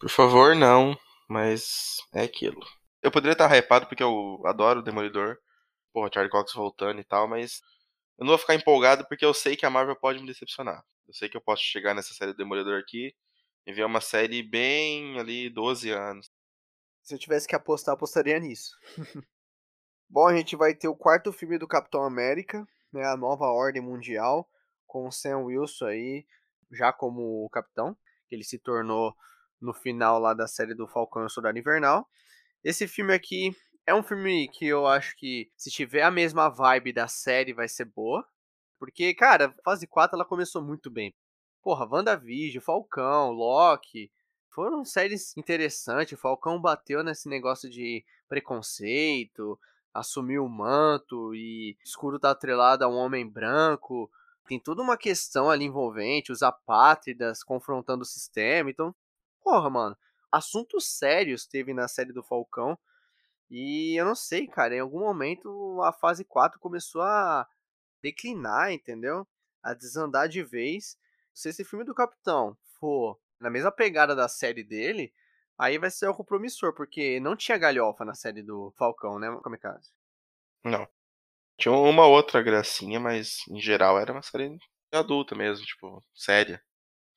Por 0.00 0.10
favor, 0.10 0.56
não, 0.56 0.98
mas 1.28 1.98
é 2.12 2.22
aquilo. 2.22 2.60
Eu 3.00 3.12
poderia 3.12 3.34
estar 3.34 3.48
hypado 3.56 3.86
porque 3.86 4.02
eu 4.02 4.42
adoro 4.44 4.80
o 4.80 4.82
Demolidor, 4.82 5.38
porra, 5.92 6.10
Charlie 6.12 6.30
Cox 6.30 6.52
voltando 6.52 7.00
e 7.00 7.04
tal, 7.04 7.28
mas 7.28 7.60
eu 8.18 8.24
não 8.24 8.30
vou 8.32 8.38
ficar 8.38 8.56
empolgado 8.56 9.06
porque 9.06 9.24
eu 9.24 9.32
sei 9.32 9.54
que 9.54 9.64
a 9.64 9.70
Marvel 9.70 9.94
pode 9.94 10.18
me 10.18 10.26
decepcionar. 10.26 10.84
Eu 11.06 11.14
sei 11.14 11.28
que 11.28 11.36
eu 11.36 11.40
posso 11.40 11.62
chegar 11.62 11.94
nessa 11.94 12.12
série 12.12 12.32
do 12.32 12.36
Demolidor 12.36 12.80
aqui 12.80 13.14
e 13.64 13.72
ver 13.72 13.84
uma 13.84 14.00
série 14.00 14.42
bem 14.42 15.20
ali, 15.20 15.48
12 15.48 15.88
anos. 15.90 16.28
Se 17.04 17.14
eu 17.14 17.18
tivesse 17.18 17.46
que 17.46 17.54
apostar, 17.54 17.94
apostaria 17.94 18.40
nisso. 18.40 18.72
Bom, 20.10 20.26
a 20.26 20.36
gente 20.36 20.56
vai 20.56 20.74
ter 20.74 20.88
o 20.88 20.96
quarto 20.96 21.32
filme 21.32 21.58
do 21.58 21.68
Capitão 21.68 22.02
América, 22.02 22.66
né, 22.92 23.04
a 23.04 23.16
nova 23.16 23.46
ordem 23.46 23.82
mundial, 23.82 24.48
com 24.86 25.06
o 25.06 25.12
Sam 25.12 25.38
Wilson 25.44 25.86
aí, 25.86 26.26
já 26.70 26.92
como 26.92 27.44
o 27.44 27.50
capitão, 27.50 27.96
que 28.28 28.34
ele 28.34 28.44
se 28.44 28.58
tornou 28.58 29.14
no 29.60 29.74
final 29.74 30.18
lá 30.18 30.34
da 30.34 30.46
série 30.46 30.74
do 30.74 30.88
Falcão 30.88 31.22
e 31.22 31.26
o 31.26 31.28
Soldado 31.28 31.58
Invernal. 31.58 32.08
Esse 32.64 32.88
filme 32.88 33.14
aqui 33.14 33.54
é 33.86 33.94
um 33.94 34.02
filme 34.02 34.48
que 34.48 34.66
eu 34.66 34.86
acho 34.86 35.16
que, 35.16 35.50
se 35.56 35.70
tiver 35.70 36.02
a 36.02 36.10
mesma 36.10 36.48
vibe 36.48 36.92
da 36.92 37.08
série, 37.08 37.52
vai 37.52 37.68
ser 37.68 37.84
boa. 37.86 38.26
Porque, 38.78 39.12
cara, 39.14 39.54
fase 39.64 39.86
4 39.86 40.16
ela 40.16 40.24
começou 40.24 40.62
muito 40.62 40.90
bem. 40.90 41.14
Porra, 41.62 41.86
WandaVision, 41.86 42.62
Falcão, 42.62 43.30
Loki. 43.30 44.10
Foram 44.50 44.84
séries 44.84 45.36
interessantes. 45.36 46.18
O 46.18 46.20
Falcão 46.20 46.60
bateu 46.60 47.02
nesse 47.04 47.28
negócio 47.28 47.68
de 47.68 48.04
preconceito, 48.28 49.58
assumiu 49.92 50.44
o 50.44 50.48
manto 50.48 51.34
e 51.34 51.76
escuro 51.84 52.18
tá 52.18 52.30
atrelado 52.30 52.84
a 52.84 52.88
um 52.88 52.96
homem 52.96 53.28
branco. 53.28 54.10
Tem 54.46 54.58
toda 54.58 54.82
uma 54.82 54.96
questão 54.96 55.50
ali 55.50 55.64
envolvente, 55.64 56.32
os 56.32 56.42
apátridas 56.42 57.42
confrontando 57.42 58.02
o 58.02 58.06
sistema. 58.06 58.70
Então, 58.70 58.94
porra, 59.42 59.70
mano, 59.70 59.96
assuntos 60.30 60.86
sérios 60.86 61.46
teve 61.46 61.74
na 61.74 61.88
série 61.88 62.12
do 62.12 62.22
Falcão 62.22 62.78
e 63.50 64.00
eu 64.00 64.04
não 64.04 64.14
sei, 64.14 64.46
cara, 64.46 64.76
em 64.76 64.80
algum 64.80 65.00
momento 65.00 65.82
a 65.82 65.92
fase 65.92 66.24
4 66.24 66.60
começou 66.60 67.02
a 67.02 67.46
declinar, 68.00 68.72
entendeu? 68.72 69.26
A 69.62 69.74
desandar 69.74 70.28
de 70.28 70.42
vez. 70.42 70.96
Se 71.34 71.48
esse 71.48 71.64
filme 71.64 71.84
do 71.84 71.94
Capitão 71.94 72.56
for 72.78 73.18
na 73.40 73.50
mesma 73.50 73.72
pegada 73.72 74.14
da 74.14 74.28
série 74.28 74.62
dele, 74.62 75.12
aí 75.60 75.78
vai 75.78 75.90
ser 75.90 76.06
algo 76.06 76.24
promissor, 76.24 76.74
porque 76.74 77.20
não 77.20 77.36
tinha 77.36 77.58
galhofa 77.58 78.04
na 78.04 78.14
série 78.14 78.42
do 78.42 78.72
Falcão, 78.78 79.18
né, 79.18 79.28
Kamikaze? 79.44 79.90
Não. 80.64 80.88
Tinha 81.58 81.72
uma 81.72 82.06
outra 82.06 82.42
gracinha, 82.42 82.98
mas 82.98 83.46
em 83.48 83.60
geral 83.60 83.98
era 83.98 84.12
uma 84.12 84.22
série 84.22 84.58
adulta 84.90 85.34
mesmo, 85.34 85.64
tipo, 85.66 86.02
séria. 86.14 86.62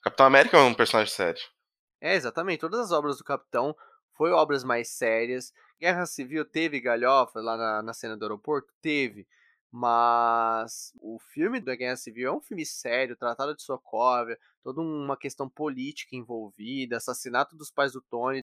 Capitão 0.01 0.25
América 0.25 0.57
é 0.57 0.61
um 0.61 0.73
personagem 0.73 1.13
sério. 1.13 1.41
É, 2.01 2.15
exatamente. 2.15 2.59
Todas 2.59 2.81
as 2.81 2.91
obras 2.91 3.17
do 3.17 3.23
Capitão 3.23 3.73
foi 4.17 4.31
obras 4.31 4.63
mais 4.65 4.89
sérias. 4.89 5.53
Guerra 5.79 6.05
Civil 6.05 6.43
teve 6.43 6.81
galhofa 6.81 7.39
lá 7.39 7.55
na, 7.55 7.81
na 7.81 7.93
cena 7.93 8.17
do 8.17 8.25
aeroporto? 8.25 8.73
Teve. 8.81 9.25
Mas 9.75 10.93
o 11.01 11.17
filme 11.19 11.59
da 11.59 11.75
Guerra 11.75 11.95
Civil 11.95 12.29
é 12.29 12.31
um 12.31 12.41
filme 12.41 12.65
sério, 12.65 13.17
tratado 13.17 13.55
de 13.55 13.63
Sokovia, 13.63 14.37
toda 14.61 14.81
uma 14.81 15.17
questão 15.17 15.49
política 15.49 16.15
envolvida, 16.15 16.97
assassinato 16.97 17.55
dos 17.55 17.71
pais 17.71 17.93
do 17.93 18.01
Tony, 18.01 18.43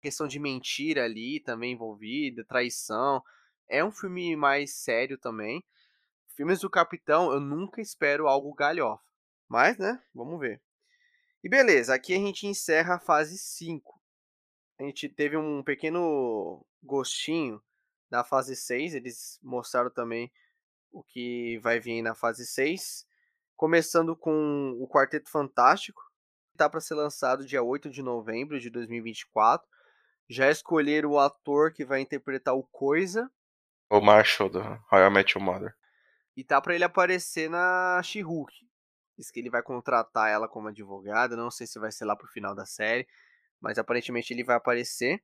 questão 0.00 0.26
de 0.26 0.38
mentira 0.38 1.04
ali 1.04 1.40
também 1.40 1.72
envolvida, 1.72 2.44
traição. 2.44 3.22
É 3.68 3.84
um 3.84 3.92
filme 3.92 4.34
mais 4.34 4.74
sério 4.76 5.18
também. 5.18 5.62
Filmes 6.36 6.60
do 6.60 6.70
Capitão, 6.70 7.32
eu 7.32 7.40
nunca 7.40 7.82
espero 7.82 8.26
algo 8.26 8.54
galhofa. 8.54 9.02
Mas, 9.48 9.76
né, 9.76 10.02
vamos 10.14 10.40
ver. 10.40 10.62
E 11.44 11.48
beleza, 11.48 11.94
aqui 11.94 12.14
a 12.14 12.18
gente 12.18 12.46
encerra 12.46 12.94
a 12.94 13.00
fase 13.00 13.36
5 13.36 14.02
a 14.82 14.86
gente 14.86 15.08
teve 15.08 15.36
um 15.36 15.62
pequeno 15.62 16.64
gostinho 16.82 17.62
da 18.10 18.24
fase 18.24 18.56
6. 18.56 18.94
Eles 18.94 19.38
mostraram 19.42 19.90
também 19.90 20.30
o 20.92 21.02
que 21.02 21.58
vai 21.58 21.80
vir 21.80 22.02
na 22.02 22.14
fase 22.14 22.46
6. 22.46 23.06
Começando 23.56 24.14
com 24.16 24.76
o 24.80 24.88
Quarteto 24.88 25.30
Fantástico. 25.30 26.00
Está 26.52 26.68
para 26.68 26.80
ser 26.80 26.94
lançado 26.94 27.46
dia 27.46 27.62
8 27.62 27.90
de 27.90 28.02
novembro 28.02 28.60
de 28.60 28.70
2024. 28.70 29.66
Já 30.28 30.50
escolheram 30.50 31.10
o 31.10 31.18
ator 31.18 31.72
que 31.72 31.84
vai 31.84 32.00
interpretar 32.00 32.54
o 32.54 32.62
Coisa. 32.62 33.30
O 33.90 34.00
Marshall 34.00 34.48
do 34.48 34.60
Royal 34.90 35.12
Your 35.12 35.42
Mother. 35.42 35.74
E 36.36 36.44
tá 36.44 36.60
para 36.60 36.74
ele 36.74 36.84
aparecer 36.84 37.50
na 37.50 38.00
She-Hulk. 38.02 38.52
Diz 39.18 39.30
que 39.30 39.40
ele 39.40 39.50
vai 39.50 39.62
contratar 39.62 40.30
ela 40.30 40.48
como 40.48 40.68
advogada. 40.68 41.36
Não 41.36 41.50
sei 41.50 41.66
se 41.66 41.78
vai 41.78 41.90
ser 41.90 42.04
lá 42.04 42.14
pro 42.14 42.28
final 42.28 42.54
da 42.54 42.64
série 42.64 43.06
mas 43.62 43.78
aparentemente 43.78 44.34
ele 44.34 44.42
vai 44.42 44.56
aparecer. 44.56 45.22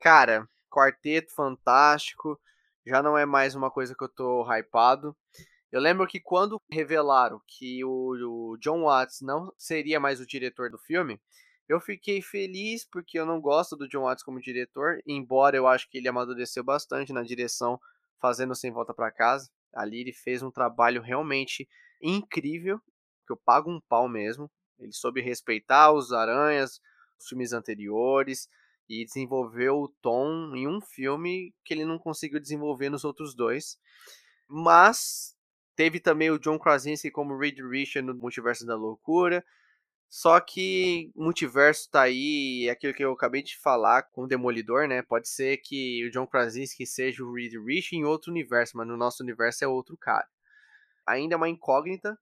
Cara, 0.00 0.48
quarteto 0.70 1.32
fantástico, 1.32 2.40
já 2.86 3.02
não 3.02 3.18
é 3.18 3.26
mais 3.26 3.54
uma 3.56 3.70
coisa 3.70 3.94
que 3.96 4.04
eu 4.04 4.08
tô 4.08 4.46
hypado. 4.48 5.16
Eu 5.72 5.80
lembro 5.80 6.06
que 6.06 6.20
quando 6.20 6.62
revelaram 6.70 7.42
que 7.46 7.84
o, 7.84 8.52
o 8.52 8.56
John 8.58 8.84
Watts 8.84 9.20
não 9.20 9.52
seria 9.58 9.98
mais 9.98 10.20
o 10.20 10.26
diretor 10.26 10.70
do 10.70 10.78
filme, 10.78 11.20
Eu 11.68 11.80
fiquei 11.80 12.22
feliz 12.22 12.84
porque 12.88 13.18
eu 13.18 13.26
não 13.26 13.40
gosto 13.40 13.76
do 13.76 13.88
John 13.88 14.04
Watts 14.04 14.22
como 14.22 14.40
diretor, 14.40 15.00
embora 15.04 15.56
eu 15.56 15.66
acho 15.66 15.90
que 15.90 15.98
ele 15.98 16.06
amadureceu 16.06 16.62
bastante 16.62 17.12
na 17.12 17.24
direção 17.24 17.80
fazendo 18.20 18.54
Sem 18.54 18.70
Volta 18.70 18.94
para 18.94 19.10
Casa. 19.10 19.50
Ali 19.74 20.00
ele 20.02 20.12
fez 20.12 20.42
um 20.44 20.50
trabalho 20.50 21.02
realmente 21.02 21.68
incrível, 22.00 22.80
que 23.26 23.32
eu 23.32 23.36
pago 23.36 23.68
um 23.68 23.80
pau 23.80 24.08
mesmo. 24.08 24.48
Ele 24.78 24.92
soube 24.92 25.20
respeitar 25.20 25.92
os 25.92 26.12
Aranhas, 26.12 26.80
os 27.18 27.28
filmes 27.28 27.52
anteriores, 27.52 28.48
e 28.88 29.04
desenvolveu 29.04 29.76
o 29.76 29.88
tom 30.00 30.54
em 30.54 30.66
um 30.66 30.80
filme 30.80 31.54
que 31.64 31.74
ele 31.74 31.84
não 31.84 31.98
conseguiu 31.98 32.40
desenvolver 32.40 32.88
nos 32.88 33.04
outros 33.04 33.34
dois. 33.34 33.78
Mas 34.48 35.36
teve 35.74 36.00
também 36.00 36.30
o 36.30 36.38
John 36.38 36.58
Krasinski 36.58 37.10
como 37.10 37.36
Reed 37.36 37.58
Richard 37.60 38.06
no 38.06 38.14
Multiverso 38.14 38.64
da 38.64 38.76
Loucura. 38.76 39.44
Só 40.08 40.38
que 40.40 41.10
multiverso 41.16 41.90
tá 41.90 42.02
aí, 42.02 42.66
é 42.68 42.70
aquilo 42.70 42.94
que 42.94 43.04
eu 43.04 43.12
acabei 43.12 43.42
de 43.42 43.58
falar 43.58 44.04
com 44.04 44.22
o 44.22 44.26
Demolidor, 44.26 44.86
né? 44.86 45.02
Pode 45.02 45.28
ser 45.28 45.58
que 45.58 46.06
o 46.06 46.10
John 46.10 46.26
Krasinski 46.26 46.86
seja 46.86 47.24
o 47.24 47.32
Reed 47.32 47.54
Richard 47.54 47.96
em 47.96 48.04
outro 48.04 48.30
universo, 48.30 48.76
mas 48.76 48.86
no 48.86 48.96
nosso 48.96 49.22
universo 49.22 49.64
é 49.64 49.68
outro 49.68 49.96
cara. 49.96 50.28
Ainda 51.06 51.34
é 51.34 51.36
uma 51.36 51.48
incógnita 51.48 52.16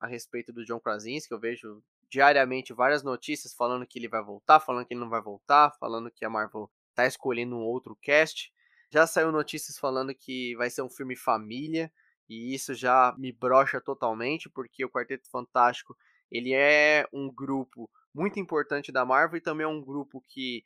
a 0.00 0.06
respeito 0.06 0.52
do 0.52 0.64
John 0.64 0.78
Krasinski, 0.78 1.32
eu 1.32 1.40
vejo 1.40 1.82
diariamente 2.10 2.72
várias 2.72 3.02
notícias 3.02 3.54
falando 3.54 3.86
que 3.86 3.98
ele 3.98 4.08
vai 4.08 4.22
voltar, 4.22 4.60
falando 4.60 4.86
que 4.86 4.94
ele 4.94 5.00
não 5.00 5.10
vai 5.10 5.20
voltar, 5.20 5.72
falando 5.78 6.10
que 6.10 6.24
a 6.24 6.30
Marvel 6.30 6.70
tá 6.94 7.06
escolhendo 7.06 7.56
um 7.56 7.62
outro 7.62 7.96
cast. 7.96 8.52
Já 8.90 9.06
saiu 9.06 9.30
notícias 9.30 9.78
falando 9.78 10.14
que 10.14 10.56
vai 10.56 10.70
ser 10.70 10.82
um 10.82 10.88
filme 10.88 11.14
família, 11.14 11.92
e 12.28 12.54
isso 12.54 12.74
já 12.74 13.14
me 13.18 13.32
brocha 13.32 13.80
totalmente, 13.80 14.48
porque 14.48 14.84
o 14.84 14.90
Quarteto 14.90 15.28
Fantástico, 15.30 15.96
ele 16.30 16.52
é 16.52 17.06
um 17.12 17.30
grupo 17.32 17.90
muito 18.14 18.40
importante 18.40 18.90
da 18.90 19.04
Marvel 19.04 19.38
e 19.38 19.40
também 19.40 19.64
é 19.64 19.68
um 19.68 19.82
grupo 19.82 20.22
que 20.26 20.62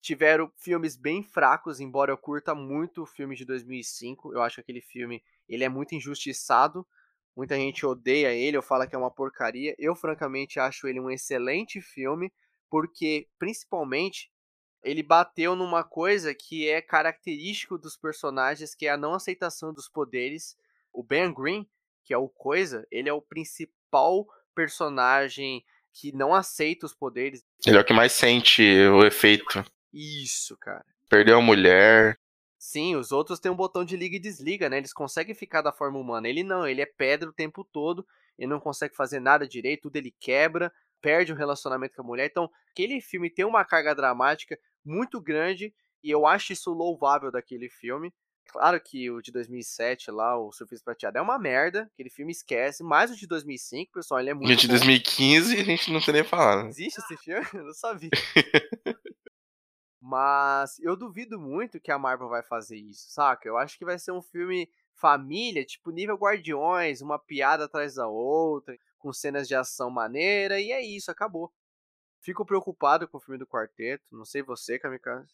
tiveram 0.00 0.50
filmes 0.56 0.96
bem 0.96 1.22
fracos, 1.22 1.78
embora 1.78 2.10
eu 2.10 2.18
curta 2.18 2.54
muito 2.54 3.02
o 3.02 3.06
filme 3.06 3.36
de 3.36 3.44
2005. 3.44 4.32
Eu 4.32 4.42
acho 4.42 4.56
que 4.56 4.60
aquele 4.62 4.80
filme, 4.80 5.22
ele 5.48 5.62
é 5.62 5.68
muito 5.68 5.94
injustiçado, 5.94 6.86
Muita 7.40 7.56
gente 7.56 7.86
odeia 7.86 8.34
ele 8.34 8.58
ou 8.58 8.62
fala 8.62 8.86
que 8.86 8.94
é 8.94 8.98
uma 8.98 9.10
porcaria. 9.10 9.74
Eu, 9.78 9.96
francamente, 9.96 10.60
acho 10.60 10.86
ele 10.86 11.00
um 11.00 11.10
excelente 11.10 11.80
filme, 11.80 12.30
porque, 12.68 13.28
principalmente, 13.38 14.30
ele 14.84 15.02
bateu 15.02 15.56
numa 15.56 15.82
coisa 15.82 16.34
que 16.34 16.68
é 16.68 16.82
característico 16.82 17.78
dos 17.78 17.96
personagens, 17.96 18.74
que 18.74 18.86
é 18.86 18.90
a 18.90 18.96
não 18.98 19.14
aceitação 19.14 19.72
dos 19.72 19.88
poderes. 19.88 20.54
O 20.92 21.02
Ben 21.02 21.32
Green, 21.32 21.66
que 22.04 22.12
é 22.12 22.18
o 22.18 22.28
Coisa, 22.28 22.86
ele 22.90 23.08
é 23.08 23.12
o 23.14 23.22
principal 23.22 24.26
personagem 24.54 25.64
que 25.94 26.12
não 26.12 26.34
aceita 26.34 26.84
os 26.84 26.94
poderes. 26.94 27.42
Ele 27.66 27.78
é 27.78 27.80
o 27.80 27.84
que 27.86 27.94
mais 27.94 28.12
sente 28.12 28.62
o 28.62 29.02
efeito. 29.02 29.64
Isso, 29.90 30.58
cara. 30.58 30.84
Perdeu 31.08 31.38
a 31.38 31.40
mulher. 31.40 32.18
Sim, 32.62 32.94
os 32.94 33.10
outros 33.10 33.40
têm 33.40 33.50
um 33.50 33.56
botão 33.56 33.86
de 33.86 33.96
liga 33.96 34.16
e 34.16 34.20
desliga, 34.20 34.68
né? 34.68 34.76
Eles 34.76 34.92
conseguem 34.92 35.34
ficar 35.34 35.62
da 35.62 35.72
forma 35.72 35.98
humana. 35.98 36.28
Ele 36.28 36.44
não, 36.44 36.68
ele 36.68 36.82
é 36.82 36.86
pedra 36.86 37.30
o 37.30 37.32
tempo 37.32 37.64
todo, 37.64 38.06
ele 38.38 38.50
não 38.50 38.60
consegue 38.60 38.94
fazer 38.94 39.18
nada 39.18 39.48
direito, 39.48 39.84
tudo 39.84 39.96
ele 39.96 40.14
quebra, 40.20 40.70
perde 41.00 41.32
o 41.32 41.34
relacionamento 41.34 41.94
com 41.96 42.02
a 42.02 42.04
mulher. 42.04 42.26
Então, 42.26 42.50
aquele 42.70 43.00
filme 43.00 43.30
tem 43.30 43.46
uma 43.46 43.64
carga 43.64 43.94
dramática 43.94 44.58
muito 44.84 45.22
grande 45.22 45.74
e 46.04 46.10
eu 46.10 46.26
acho 46.26 46.52
isso 46.52 46.70
louvável 46.70 47.32
daquele 47.32 47.70
filme. 47.70 48.12
Claro 48.52 48.78
que 48.78 49.10
o 49.10 49.22
de 49.22 49.32
2007 49.32 50.10
lá, 50.10 50.38
o 50.38 50.52
Surfista 50.52 50.84
Prateado, 50.84 51.16
é 51.16 51.22
uma 51.22 51.38
merda. 51.38 51.90
Aquele 51.94 52.10
filme 52.10 52.30
esquece. 52.30 52.82
Mas 52.82 53.10
o 53.10 53.16
de 53.16 53.26
2005, 53.26 53.92
pessoal, 53.92 54.20
ele 54.20 54.30
é 54.30 54.34
muito. 54.34 54.52
O 54.52 54.56
de 54.56 54.68
2015 54.68 55.56
a 55.56 55.64
gente 55.64 55.90
não 55.90 56.00
tem 56.00 56.12
nem 56.12 56.24
falar. 56.24 56.64
Né? 56.64 56.68
Existe 56.68 57.00
esse 57.00 57.16
filme? 57.16 57.46
Eu 57.54 57.64
não 57.64 57.72
sabia. 57.72 58.10
Mas 60.10 60.76
eu 60.80 60.96
duvido 60.96 61.38
muito 61.38 61.78
que 61.78 61.92
a 61.92 61.96
Marvel 61.98 62.28
vai 62.28 62.42
fazer 62.42 62.76
isso, 62.76 63.08
saca? 63.10 63.48
Eu 63.48 63.56
acho 63.56 63.78
que 63.78 63.84
vai 63.84 63.96
ser 63.96 64.10
um 64.10 64.20
filme 64.20 64.68
família, 64.92 65.64
tipo 65.64 65.92
nível 65.92 66.16
Guardiões, 66.16 67.00
uma 67.00 67.16
piada 67.16 67.66
atrás 67.66 67.94
da 67.94 68.08
outra, 68.08 68.76
com 68.98 69.12
cenas 69.12 69.46
de 69.46 69.54
ação 69.54 69.88
maneira, 69.88 70.60
e 70.60 70.72
é 70.72 70.84
isso, 70.84 71.12
acabou. 71.12 71.52
Fico 72.20 72.44
preocupado 72.44 73.06
com 73.06 73.18
o 73.18 73.20
filme 73.20 73.38
do 73.38 73.46
quarteto, 73.46 74.04
não 74.10 74.24
sei 74.24 74.42
você, 74.42 74.80
Kamikaze. 74.80 75.32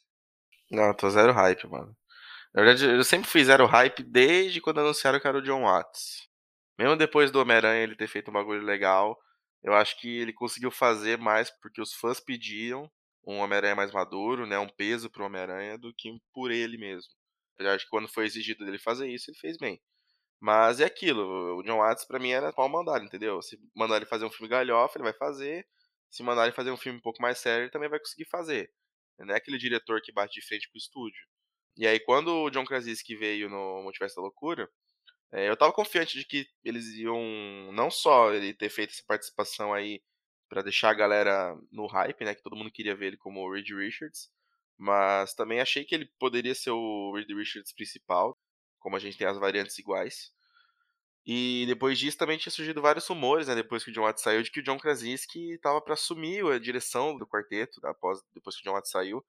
Não, 0.70 0.93
tô 0.93 1.09
zero 1.09 1.33
hype, 1.33 1.66
mano. 1.68 1.97
Na 2.53 2.62
verdade, 2.62 2.85
eu 2.85 3.03
sempre 3.03 3.31
fui 3.31 3.43
zero 3.43 3.64
hype 3.64 4.03
desde 4.03 4.61
quando 4.61 4.81
anunciaram 4.81 5.18
que 5.18 5.27
era 5.27 5.39
o 5.39 5.43
John 5.43 5.62
Watts. 5.62 6.29
Mesmo 6.79 6.97
depois 6.97 7.31
do 7.31 7.41
Homem-Aranha 7.41 7.83
ele 7.83 7.97
ter 7.97 8.09
feito 8.09 8.31
um 8.31 8.35
bagulho 8.35 8.62
legal, 8.62 9.18
eu 9.62 9.72
acho 9.72 9.99
que 9.99 10.18
ele 10.18 10.35
conseguiu 10.35 10.70
fazer 10.70 11.16
mais 11.16 11.51
porque 11.62 11.81
os 11.81 11.95
fãs 11.95 12.20
pediam 12.20 12.91
um 13.27 13.39
Homem-Aranha 13.39 13.74
mais 13.74 13.93
maduro, 13.93 14.47
né, 14.47 14.59
um 14.59 14.68
peso 14.68 15.11
para 15.11 15.22
o 15.22 15.27
Homem-Aranha 15.27 15.77
do 15.79 15.93
que 15.95 16.11
por 16.33 16.51
ele 16.51 16.79
mesmo. 16.79 17.11
Apesar 17.55 17.77
de 17.77 17.85
que 17.85 17.91
quando 17.91 18.09
foi 18.09 18.27
exigido 18.27 18.64
dele 18.64 18.79
fazer 18.79 19.09
isso, 19.09 19.31
ele 19.31 19.39
fez 19.39 19.57
bem. 19.59 19.81
Mas 20.41 20.81
é 20.81 20.85
aquilo, 20.85 21.59
o 21.59 21.62
John 21.62 21.79
Watts 21.79 22.07
pra 22.07 22.18
mim 22.18 22.31
era 22.31 22.53
pau 22.53 22.68
mandar, 22.68 23.03
entendeu? 23.03 23.43
Se 23.43 23.59
mandar 23.74 23.97
ele 23.97 24.07
fazer 24.07 24.24
um 24.27 24.31
filme 24.31 24.49
galhofa, 24.49 24.99
ele 24.99 25.05
vai 25.05 25.14
fazer. 25.14 25.66
Se 26.11 26.22
mandar 26.22 26.45
ele 26.45 26.55
fazer 26.55 26.70
um 26.70 26.77
filme 26.77 26.99
um 26.99 27.03
pouco 27.03 27.20
mais 27.22 27.39
sério, 27.39 27.64
ele 27.64 27.70
também 27.70 27.89
vai 27.89 27.99
conseguir 27.99 28.27
fazer. 28.27 28.70
Não 29.18 29.35
é 29.35 29.39
aquele 29.39 29.59
diretor 29.59 30.01
que 30.03 30.12
bate 30.12 30.35
de 30.35 30.47
frente 30.47 30.68
pro 30.70 30.79
estúdio. 30.79 31.20
E 31.77 31.87
aí, 31.87 31.99
quando 32.01 32.29
o 32.29 32.51
John 32.51 32.64
Krasinski 32.64 33.16
veio 33.16 33.49
no 33.51 33.83
Multiverso 33.83 34.16
da 34.16 34.22
Loucura, 34.22 34.68
é, 35.33 35.49
eu 35.49 35.57
tava 35.57 35.72
confiante 35.72 36.18
de 36.18 36.24
que 36.27 36.47
eles 36.64 36.87
iam 36.95 37.72
não 37.72 37.91
só 37.91 38.33
ele 38.33 38.55
ter 38.55 38.70
feito 38.70 38.91
essa 38.91 39.03
participação 39.07 39.74
aí 39.74 40.01
para 40.49 40.63
deixar 40.63 40.91
a 40.91 40.95
galera 40.95 41.57
no 41.71 41.87
hype, 41.87 42.25
né? 42.25 42.35
Que 42.35 42.43
todo 42.43 42.57
mundo 42.57 42.71
queria 42.71 42.97
ver 42.97 43.09
ele 43.09 43.17
como 43.17 43.41
o 43.41 43.53
Reed 43.53 43.69
Richards. 43.71 44.31
Mas 44.79 45.35
também 45.35 45.61
achei 45.61 45.85
que 45.85 45.95
ele 45.95 46.07
poderia 46.19 46.55
ser 46.55 46.71
o 46.71 47.13
Reed 47.15 47.29
Richards 47.31 47.73
principal, 47.73 48.39
como 48.79 48.97
a 48.97 48.99
gente 48.99 49.17
tem 49.17 49.27
as 49.27 49.39
variantes 49.39 49.79
iguais. 49.79 50.33
E 51.27 51.65
depois 51.67 51.99
disso 51.99 52.17
também 52.17 52.39
tinha 52.39 52.53
surgido 52.53 52.81
vários 52.81 53.07
rumores, 53.09 53.49
né? 53.49 53.55
Depois 53.55 53.83
que 53.83 53.91
o 53.91 53.93
John 53.93 54.03
Watts 54.03 54.23
saiu, 54.23 54.43
de 54.43 54.51
que 54.51 54.61
o 54.61 54.63
John 54.63 54.79
Krasinski 54.79 55.55
estava 55.55 55.81
para 55.81 55.95
assumir 55.95 56.45
a 56.47 56.59
direção 56.59 57.19
do 57.19 57.27
quarteto, 57.27 57.85
após, 57.85 58.21
depois 58.33 58.55
que 58.55 58.63
o 58.63 58.65
John 58.65 58.75
Watts 58.75 58.91
saiu. 58.91 59.25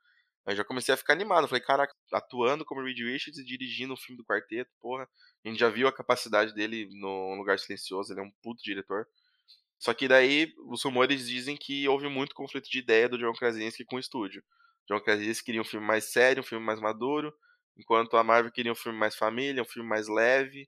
Aí 0.46 0.56
já 0.56 0.64
comecei 0.64 0.94
a 0.94 0.98
ficar 0.98 1.14
animado. 1.14 1.48
Falei, 1.48 1.64
caraca, 1.64 1.94
atuando 2.14 2.64
como 2.64 2.84
Reed 2.84 3.00
Richards 3.00 3.40
e 3.40 3.44
dirigindo 3.44 3.94
o 3.94 3.98
filme 3.98 4.16
do 4.16 4.26
quarteto, 4.26 4.72
porra. 4.80 5.10
A 5.44 5.50
gente 5.50 5.60
já 5.60 5.70
viu 5.70 5.88
a 5.88 5.94
capacidade 5.94 6.54
dele 6.54 6.88
no 7.00 7.34
Lugar 7.36 7.58
Silencioso, 7.58 8.14
ele 8.14 8.20
é 8.20 8.24
um 8.24 8.32
puto 8.44 8.62
diretor. 8.62 9.08
Só 9.80 9.94
que 9.94 10.08
daí 10.08 10.54
os 10.68 10.84
rumores 10.84 11.28
dizem 11.28 11.56
que 11.56 11.88
houve 11.88 12.10
muito 12.10 12.34
conflito 12.34 12.70
de 12.70 12.80
ideia 12.80 13.08
do 13.08 13.18
John 13.18 13.34
Krasinski 13.34 13.86
com 13.86 13.98
o 13.98 14.00
estúdio. 14.00 14.44
John 14.88 15.00
Krasinski 15.00 15.46
queria 15.46 15.62
um 15.62 15.66
filme 15.66 15.86
mais 15.86 16.06
sério, 16.06 16.42
um 16.42 16.46
filme 16.46 16.66
mais 16.66 16.80
maduro, 16.80 17.34
enquanto 17.78 18.18
a 18.18 18.24
Marvel 18.24 18.52
queria 18.52 18.72
um 18.72 18.76
filme 18.76 18.98
mais 18.98 19.16
família, 19.16 19.62
um 19.62 19.66
filme 19.66 19.88
mais 19.88 20.08
leve. 20.08 20.68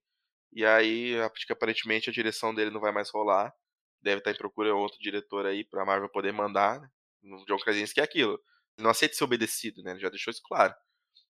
E 0.51 0.65
aí, 0.65 1.15
aparentemente 1.49 2.09
a 2.09 2.13
direção 2.13 2.53
dele 2.53 2.71
não 2.71 2.81
vai 2.81 2.91
mais 2.91 3.09
rolar. 3.09 3.53
Deve 4.01 4.19
estar 4.19 4.31
em 4.31 4.37
procura 4.37 4.69
de 4.69 4.75
outro 4.75 4.99
diretor 4.99 5.45
aí 5.45 5.63
pra 5.63 5.85
Marvel 5.85 6.09
poder 6.09 6.31
mandar. 6.31 6.79
Né? 6.79 6.89
O 7.23 7.45
John 7.45 7.57
Krasinski 7.57 7.99
é 7.99 8.03
aquilo. 8.03 8.33
Ele 8.77 8.83
não 8.83 8.91
aceita 8.91 9.15
ser 9.15 9.23
obedecido, 9.23 9.83
né? 9.83 9.91
Ele 9.91 9.99
já 9.99 10.09
deixou 10.09 10.31
isso 10.31 10.41
claro. 10.43 10.73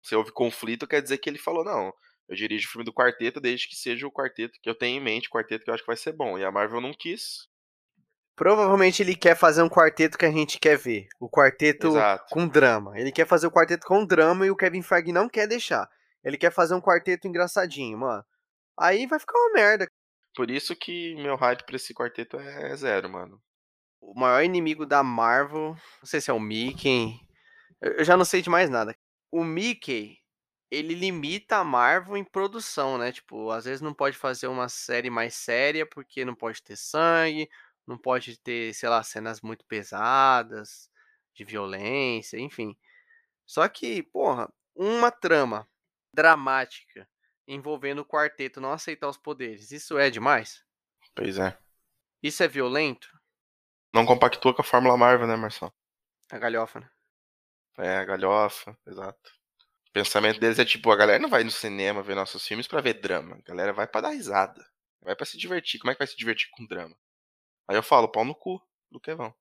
Se 0.04 0.16
houve 0.16 0.32
conflito, 0.32 0.88
quer 0.88 1.02
dizer 1.02 1.18
que 1.18 1.30
ele 1.30 1.38
falou, 1.38 1.64
não, 1.64 1.92
eu 2.28 2.36
dirijo 2.36 2.68
o 2.68 2.72
filme 2.72 2.86
do 2.86 2.94
quarteto 2.94 3.42
desde 3.42 3.68
que 3.68 3.76
seja 3.76 4.08
o 4.08 4.12
quarteto 4.12 4.58
que 4.62 4.70
eu 4.70 4.76
tenho 4.76 4.98
em 4.98 5.04
mente, 5.04 5.28
o 5.28 5.32
quarteto 5.32 5.64
que 5.64 5.70
eu 5.70 5.74
acho 5.74 5.84
que 5.84 5.88
vai 5.88 5.98
ser 5.98 6.14
bom. 6.14 6.38
E 6.38 6.46
a 6.46 6.52
Marvel 6.52 6.80
não 6.80 6.94
quis, 6.94 7.49
Provavelmente 8.40 9.04
ele 9.04 9.18
quer 9.18 9.36
fazer 9.36 9.62
um 9.62 9.68
quarteto 9.68 10.18
que 10.18 10.26
a 10.26 10.32
gente 10.32 10.58
quer 10.60 10.78
ver. 10.78 11.10
O 11.20 11.30
quarteto 11.30 11.88
Exato. 11.88 12.24
com 12.30 12.48
drama. 12.48 12.98
Ele 12.98 13.12
quer 13.12 13.28
fazer 13.28 13.46
o 13.46 13.52
quarteto 13.52 13.86
com 13.86 14.06
drama 14.06 14.46
e 14.46 14.50
o 14.50 14.56
Kevin 14.56 14.82
Feige 14.82 15.12
não 15.12 15.28
quer 15.28 15.46
deixar. 15.46 15.90
Ele 16.24 16.38
quer 16.38 16.50
fazer 16.50 16.74
um 16.74 16.80
quarteto 16.80 17.28
engraçadinho, 17.28 17.98
mano. 17.98 18.24
Aí 18.80 19.06
vai 19.08 19.20
ficar 19.20 19.38
uma 19.38 19.52
merda. 19.56 19.92
Por 20.34 20.50
isso 20.50 20.74
que 20.74 21.16
meu 21.16 21.36
hype 21.36 21.66
pra 21.66 21.76
esse 21.76 21.94
quarteto 21.94 22.40
é 22.40 22.74
zero, 22.78 23.10
mano. 23.10 23.42
O 24.00 24.18
maior 24.18 24.42
inimigo 24.42 24.86
da 24.86 25.04
Marvel, 25.04 25.76
não 26.02 26.06
sei 26.06 26.22
se 26.22 26.32
é 26.32 26.34
o 26.34 26.40
Mickey. 26.40 27.20
Eu 27.82 28.06
já 28.06 28.16
não 28.16 28.24
sei 28.24 28.42
de 28.42 28.50
mais 28.50 28.70
nada. 28.70 28.96
O 29.30 29.44
Mickey, 29.44 30.18
ele 30.72 30.94
limita 30.94 31.58
a 31.58 31.64
Marvel 31.66 32.16
em 32.16 32.24
produção, 32.24 32.98
né? 32.98 33.12
Tipo, 33.12 33.52
às 33.52 33.66
vezes 33.66 33.82
não 33.82 33.94
pode 33.94 34.16
fazer 34.16 34.48
uma 34.48 34.70
série 34.70 35.10
mais 35.10 35.34
séria 35.34 35.86
porque 35.86 36.24
não 36.24 36.34
pode 36.34 36.64
ter 36.64 36.78
sangue 36.78 37.50
não 37.90 37.98
pode 37.98 38.38
ter, 38.40 38.74
sei 38.76 38.88
lá, 38.88 39.02
cenas 39.02 39.42
muito 39.42 39.66
pesadas, 39.66 40.90
de 41.34 41.44
violência, 41.44 42.38
enfim. 42.40 42.78
Só 43.46 43.68
que, 43.68 44.04
porra, 44.04 44.48
uma 44.76 45.10
trama 45.10 45.68
dramática 46.14 47.10
envolvendo 47.48 48.00
o 48.00 48.06
quarteto 48.06 48.62
não 48.62 48.72
aceitar 48.72 49.10
os 49.10 49.18
poderes, 49.18 49.72
isso 49.72 49.98
é 49.98 50.12
demais? 50.12 50.64
Pois 51.16 51.40
é. 51.40 51.58
Isso 52.22 52.44
é 52.44 52.48
violento? 52.48 53.10
Não 53.92 54.06
compactua 54.06 54.54
com 54.54 54.62
a 54.62 54.66
Fórmula 54.66 54.96
Marvel, 54.96 55.28
né, 55.28 55.36
Marcelo? 55.36 55.74
A 56.32 56.38
galhofa, 56.38 56.82
né? 56.82 56.90
É, 57.80 57.98
a 57.98 58.06
galhofa, 58.06 58.78
exato. 58.86 59.32
O 59.88 59.92
pensamento 59.92 60.40
deles 60.40 60.60
é 60.60 60.66
tipo, 60.66 60.92
a 60.92 60.96
galera 60.96 61.18
não 61.18 61.30
vai 61.30 61.44
no 61.44 61.50
cinema 61.50 62.04
ver 62.04 62.14
nossos 62.14 62.46
filmes 62.46 62.68
para 62.68 62.82
ver 62.82 63.02
drama. 63.02 63.38
A 63.38 63.42
galera 63.42 63.74
vai 63.74 63.88
para 63.88 64.02
dar 64.02 64.10
risada. 64.10 64.64
Vai 65.02 65.16
para 65.16 65.26
se 65.26 65.38
divertir. 65.38 65.80
Como 65.80 65.90
é 65.90 65.96
que 65.96 66.00
vai 66.00 66.08
se 66.08 66.16
divertir 66.16 66.50
com 66.52 66.68
drama? 66.68 66.96
Aí 67.70 67.78
eu 67.78 67.84
falo, 67.84 68.10
pau 68.12 68.26
no 68.26 68.36
cu 68.36 68.62
do 68.92 69.00
Kevão. 69.00 69.34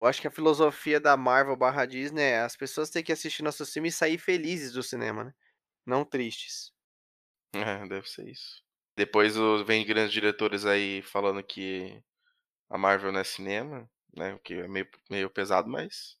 Eu 0.00 0.08
acho 0.08 0.20
que 0.22 0.28
a 0.28 0.30
filosofia 0.30 0.98
da 1.00 1.16
Marvel 1.18 1.56
barra 1.56 1.84
Disney 1.86 2.22
é 2.22 2.40
as 2.40 2.56
pessoas 2.56 2.90
têm 2.90 3.02
que 3.04 3.12
assistir 3.12 3.42
nossos 3.42 3.72
filmes 3.72 3.94
e 3.94 3.98
sair 3.98 4.18
felizes 4.18 4.72
do 4.72 4.82
cinema, 4.82 5.24
né? 5.24 5.34
Não 5.86 6.04
tristes. 6.04 6.72
É, 7.54 7.86
deve 7.86 8.08
ser 8.08 8.28
isso. 8.28 8.62
Depois 8.96 9.34
vem 9.66 9.84
grandes 9.86 10.12
diretores 10.12 10.64
aí 10.66 11.02
falando 11.02 11.42
que 11.42 12.02
a 12.70 12.78
Marvel 12.78 13.12
não 13.12 13.20
é 13.20 13.24
cinema, 13.24 13.90
né? 14.16 14.34
O 14.34 14.40
que 14.40 14.54
é 14.54 14.68
meio, 14.68 14.88
meio 15.10 15.30
pesado, 15.30 15.68
mas. 15.68 16.16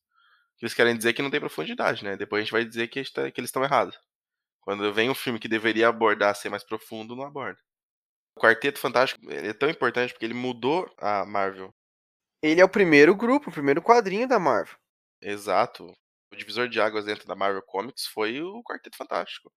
Eles 0.62 0.74
querem 0.74 0.96
dizer 0.96 1.14
que 1.14 1.22
não 1.22 1.30
tem 1.30 1.40
profundidade, 1.40 2.04
né? 2.04 2.16
Depois 2.16 2.40
a 2.40 2.44
gente 2.44 2.52
vai 2.52 2.64
dizer 2.64 2.88
que, 2.88 3.04
tá- 3.12 3.30
que 3.30 3.40
eles 3.40 3.48
estão 3.50 3.64
errados. 3.64 3.98
Quando 4.62 4.92
vem 4.94 5.10
um 5.10 5.14
filme 5.16 5.38
que 5.40 5.48
deveria 5.48 5.88
abordar 5.88 6.36
ser 6.36 6.50
mais 6.50 6.64
profundo, 6.64 7.16
não 7.16 7.24
aborda. 7.24 7.60
O 8.36 8.40
Quarteto 8.40 8.78
Fantástico 8.78 9.20
ele 9.32 9.48
é 9.48 9.54
tão 9.54 9.70
importante 9.70 10.12
porque 10.12 10.26
ele 10.26 10.34
mudou 10.34 10.92
a 10.98 11.24
Marvel. 11.24 11.74
Ele 12.42 12.60
é 12.60 12.64
o 12.64 12.68
primeiro 12.68 13.16
grupo, 13.16 13.48
o 13.48 13.52
primeiro 13.52 13.80
quadrinho 13.80 14.28
da 14.28 14.38
Marvel. 14.38 14.76
Exato. 15.22 15.90
O 16.30 16.36
divisor 16.36 16.68
de 16.68 16.78
águas 16.78 17.06
dentro 17.06 17.26
da 17.26 17.34
Marvel 17.34 17.62
Comics 17.62 18.06
foi 18.06 18.42
o 18.42 18.62
Quarteto 18.62 18.96
Fantástico. 18.96 19.48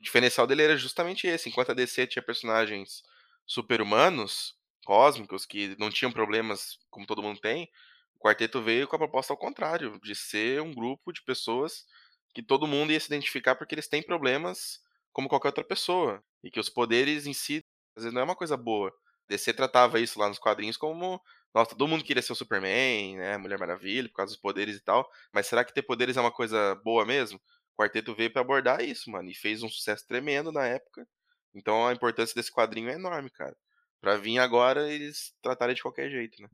O 0.00 0.02
diferencial 0.02 0.46
dele 0.46 0.62
era 0.62 0.76
justamente 0.78 1.26
esse. 1.26 1.50
Enquanto 1.50 1.72
a 1.72 1.74
DC 1.74 2.06
tinha 2.06 2.22
personagens 2.22 3.02
super-humanos, 3.46 4.54
cósmicos, 4.86 5.44
que 5.44 5.76
não 5.78 5.90
tinham 5.90 6.10
problemas 6.10 6.78
como 6.90 7.06
todo 7.06 7.22
mundo 7.22 7.38
tem, 7.38 7.68
o 8.16 8.18
Quarteto 8.18 8.62
veio 8.62 8.88
com 8.88 8.96
a 8.96 8.98
proposta 8.98 9.34
ao 9.34 9.38
contrário, 9.38 10.00
de 10.02 10.14
ser 10.14 10.62
um 10.62 10.72
grupo 10.72 11.12
de 11.12 11.22
pessoas 11.22 11.84
que 12.34 12.42
todo 12.42 12.66
mundo 12.66 12.92
ia 12.92 13.00
se 13.00 13.08
identificar 13.08 13.56
porque 13.56 13.74
eles 13.74 13.88
têm 13.88 14.02
problemas 14.02 14.80
como 15.12 15.28
qualquer 15.28 15.48
outra 15.48 15.64
pessoa. 15.64 16.24
E 16.42 16.50
que 16.50 16.58
os 16.58 16.70
poderes 16.70 17.26
em 17.26 17.34
si, 17.34 17.62
às 17.96 18.04
vezes, 18.04 18.14
não 18.14 18.20
é 18.22 18.24
uma 18.24 18.36
coisa 18.36 18.56
boa. 18.56 18.92
DC 19.28 19.52
tratava 19.52 20.00
isso 20.00 20.18
lá 20.18 20.28
nos 20.28 20.38
quadrinhos 20.38 20.76
como. 20.76 21.20
Nossa, 21.54 21.70
todo 21.70 21.88
mundo 21.88 22.04
queria 22.04 22.22
ser 22.22 22.32
o 22.32 22.36
Superman, 22.36 23.16
né? 23.18 23.36
Mulher 23.36 23.58
Maravilha, 23.58 24.08
por 24.08 24.16
causa 24.16 24.32
dos 24.32 24.40
poderes 24.40 24.76
e 24.76 24.80
tal. 24.80 25.08
Mas 25.32 25.46
será 25.46 25.64
que 25.64 25.72
ter 25.72 25.82
poderes 25.82 26.16
é 26.16 26.20
uma 26.20 26.32
coisa 26.32 26.74
boa 26.84 27.04
mesmo? 27.04 27.38
O 27.76 27.82
quarteto 27.82 28.14
veio 28.14 28.32
pra 28.32 28.42
abordar 28.42 28.82
isso, 28.82 29.10
mano. 29.10 29.30
E 29.30 29.34
fez 29.34 29.62
um 29.62 29.68
sucesso 29.68 30.06
tremendo 30.06 30.50
na 30.52 30.66
época. 30.66 31.06
Então 31.54 31.86
a 31.86 31.92
importância 31.92 32.34
desse 32.34 32.50
quadrinho 32.52 32.88
é 32.90 32.94
enorme, 32.94 33.30
cara. 33.30 33.56
Pra 34.00 34.16
vir 34.16 34.38
agora, 34.38 34.90
eles 34.90 35.34
tratarem 35.42 35.74
de 35.74 35.82
qualquer 35.82 36.10
jeito, 36.10 36.40
né? 36.42 36.48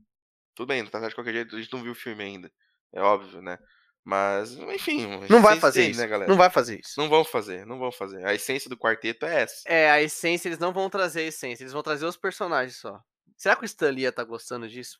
Tudo 0.55 0.67
bem, 0.67 0.85
tratar 0.85 1.09
de 1.09 1.15
qualquer 1.15 1.33
jeito, 1.33 1.55
a 1.55 1.59
gente 1.61 1.71
não 1.73 1.81
viu 1.81 1.93
o 1.93 1.95
filme 1.95 2.23
ainda. 2.23 2.51
É 2.93 3.01
óbvio, 3.01 3.41
né? 3.41 3.57
Mas, 4.03 4.55
enfim. 4.55 5.05
Não 5.29 5.41
vai 5.41 5.53
essência 5.53 5.61
fazer 5.61 5.79
dele, 5.81 5.91
isso. 5.91 6.01
né, 6.01 6.07
galera? 6.07 6.29
Não 6.29 6.37
vai 6.37 6.49
fazer 6.49 6.79
isso. 6.79 6.93
Não 6.97 7.09
vão 7.09 7.23
fazer, 7.23 7.65
não 7.65 7.77
vão 7.77 7.91
fazer. 7.91 8.25
A 8.25 8.33
essência 8.33 8.69
do 8.69 8.77
quarteto 8.77 9.25
é 9.25 9.41
essa. 9.41 9.61
É, 9.67 9.89
a 9.91 10.01
essência, 10.01 10.47
eles 10.47 10.59
não 10.59 10.73
vão 10.73 10.89
trazer 10.89 11.21
a 11.21 11.27
essência, 11.27 11.63
eles 11.63 11.73
vão 11.73 11.83
trazer 11.83 12.05
os 12.05 12.17
personagens 12.17 12.77
só. 12.77 13.01
Será 13.37 13.55
que 13.55 13.63
o 13.63 13.65
Stan 13.65 13.89
Lee 13.89 14.03
ia 14.03 14.11
tá 14.11 14.23
gostando 14.23 14.67
disso? 14.67 14.99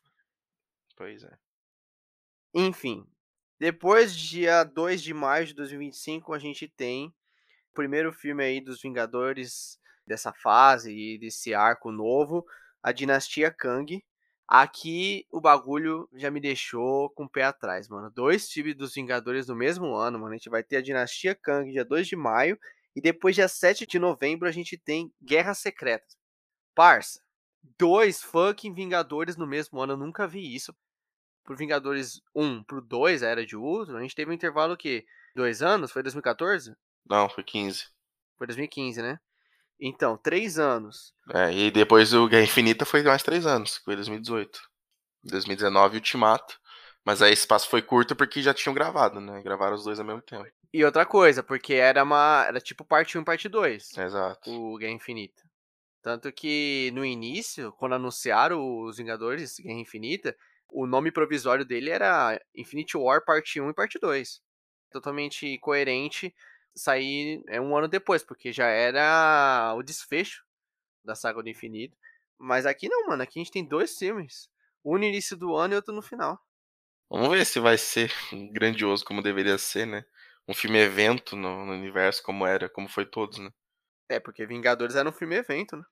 Pois 0.96 1.24
é. 1.24 1.36
Enfim, 2.54 3.06
depois, 3.60 4.16
dia 4.16 4.64
2 4.64 5.02
de 5.02 5.12
maio 5.12 5.44
de 5.44 5.54
2025, 5.54 6.32
a 6.32 6.38
gente 6.38 6.66
tem 6.66 7.08
o 7.70 7.74
primeiro 7.74 8.10
filme 8.10 8.42
aí 8.42 8.58
dos 8.58 8.80
Vingadores 8.80 9.78
dessa 10.06 10.32
fase 10.32 10.90
e 10.90 11.18
desse 11.18 11.52
arco 11.52 11.92
novo, 11.92 12.44
a 12.82 12.90
Dinastia 12.90 13.50
Kang. 13.50 14.02
Aqui 14.52 15.28
o 15.30 15.40
bagulho 15.40 16.08
já 16.12 16.28
me 16.28 16.40
deixou 16.40 17.08
com 17.10 17.22
o 17.22 17.28
pé 17.28 17.44
atrás, 17.44 17.88
mano. 17.88 18.10
Dois 18.10 18.50
filmes 18.50 18.74
dos 18.74 18.92
Vingadores 18.92 19.46
no 19.46 19.54
mesmo 19.54 19.94
ano, 19.94 20.18
mano. 20.18 20.32
A 20.32 20.36
gente 20.36 20.50
vai 20.50 20.64
ter 20.64 20.78
a 20.78 20.82
Dinastia 20.82 21.36
Kang 21.36 21.70
dia 21.70 21.84
2 21.84 22.08
de 22.08 22.16
maio 22.16 22.58
e 22.96 23.00
depois 23.00 23.36
dia 23.36 23.46
7 23.46 23.86
de 23.86 23.96
novembro 24.00 24.48
a 24.48 24.50
gente 24.50 24.76
tem 24.76 25.14
Guerras 25.22 25.58
Secretas. 25.58 26.18
Parça, 26.74 27.22
dois 27.78 28.24
fucking 28.24 28.74
Vingadores 28.74 29.36
no 29.36 29.46
mesmo 29.46 29.80
ano, 29.80 29.92
eu 29.92 29.96
nunca 29.96 30.26
vi 30.26 30.52
isso 30.52 30.74
pro 31.44 31.56
Vingadores 31.56 32.20
1 32.34 32.64
pro 32.64 32.80
2, 32.80 33.22
a 33.22 33.28
Era 33.28 33.46
de 33.46 33.56
Ultron, 33.56 33.98
a 33.98 34.02
gente 34.02 34.16
teve 34.16 34.32
um 34.32 34.34
intervalo 34.34 34.76
que 34.76 35.06
dois 35.32 35.62
anos? 35.62 35.92
Foi 35.92 36.02
2014? 36.02 36.74
Não, 37.08 37.28
foi 37.28 37.44
15. 37.44 37.86
Foi 38.36 38.48
2015, 38.48 39.00
né? 39.00 39.20
Então, 39.80 40.16
três 40.16 40.58
anos. 40.58 41.14
É, 41.32 41.52
e 41.52 41.70
depois 41.70 42.12
o 42.12 42.28
Guerra 42.28 42.44
Infinita 42.44 42.84
foi 42.84 43.02
mais 43.02 43.22
três 43.22 43.46
anos, 43.46 43.78
foi 43.78 43.96
2018. 43.96 44.60
2019 45.24 45.96
Ultimato. 45.96 46.58
Mas 47.04 47.22
aí 47.22 47.32
esse 47.32 47.42
espaço 47.42 47.68
foi 47.68 47.80
curto 47.80 48.14
porque 48.14 48.42
já 48.42 48.52
tinham 48.52 48.74
gravado, 48.74 49.20
né? 49.20 49.42
Gravaram 49.42 49.74
os 49.74 49.84
dois 49.84 49.98
ao 49.98 50.04
mesmo 50.04 50.20
tempo. 50.20 50.46
E 50.72 50.84
outra 50.84 51.06
coisa, 51.06 51.42
porque 51.42 51.74
era 51.74 52.02
uma. 52.02 52.44
Era 52.46 52.60
tipo 52.60 52.84
parte 52.84 53.16
1 53.16 53.22
e 53.22 53.24
parte 53.24 53.48
2. 53.48 53.96
Exato. 53.96 54.50
O 54.50 54.76
Guerra 54.76 54.92
Infinita. 54.92 55.42
Tanto 56.02 56.30
que 56.32 56.90
no 56.94 57.04
início, 57.04 57.72
quando 57.72 57.94
anunciaram 57.94 58.84
os 58.84 58.98
Vingadores 58.98 59.58
Guerra 59.58 59.80
Infinita, 59.80 60.36
o 60.68 60.86
nome 60.86 61.10
provisório 61.10 61.64
dele 61.64 61.90
era 61.90 62.40
Infinity 62.54 62.96
War 62.96 63.24
Parte 63.24 63.60
1 63.60 63.70
e 63.70 63.74
Parte 63.74 63.98
2. 63.98 64.40
Totalmente 64.90 65.58
coerente 65.58 66.34
sair 66.74 67.42
é, 67.48 67.60
um 67.60 67.76
ano 67.76 67.88
depois, 67.88 68.22
porque 68.22 68.52
já 68.52 68.66
era 68.66 69.74
o 69.76 69.82
desfecho 69.82 70.44
da 71.04 71.14
saga 71.14 71.42
do 71.42 71.48
infinito. 71.48 71.96
Mas 72.38 72.66
aqui 72.66 72.88
não, 72.88 73.06
mano. 73.08 73.22
Aqui 73.22 73.38
a 73.38 73.42
gente 73.42 73.52
tem 73.52 73.64
dois 73.64 73.96
filmes. 73.96 74.48
Um 74.84 74.96
no 74.96 75.04
início 75.04 75.36
do 75.36 75.54
ano 75.54 75.74
e 75.74 75.76
outro 75.76 75.94
no 75.94 76.02
final. 76.02 76.40
Vamos 77.10 77.28
ver 77.28 77.44
se 77.44 77.58
vai 77.60 77.76
ser 77.76 78.12
grandioso 78.52 79.04
como 79.04 79.22
deveria 79.22 79.58
ser, 79.58 79.86
né? 79.86 80.04
Um 80.48 80.54
filme 80.54 80.78
evento 80.78 81.36
no, 81.36 81.66
no 81.66 81.72
universo 81.72 82.22
como 82.22 82.46
era, 82.46 82.68
como 82.68 82.88
foi 82.88 83.04
todos, 83.04 83.38
né? 83.38 83.50
É, 84.08 84.18
porque 84.18 84.46
Vingadores 84.46 84.96
era 84.96 85.08
um 85.08 85.12
filme 85.12 85.36
evento, 85.36 85.76
né? 85.76 85.84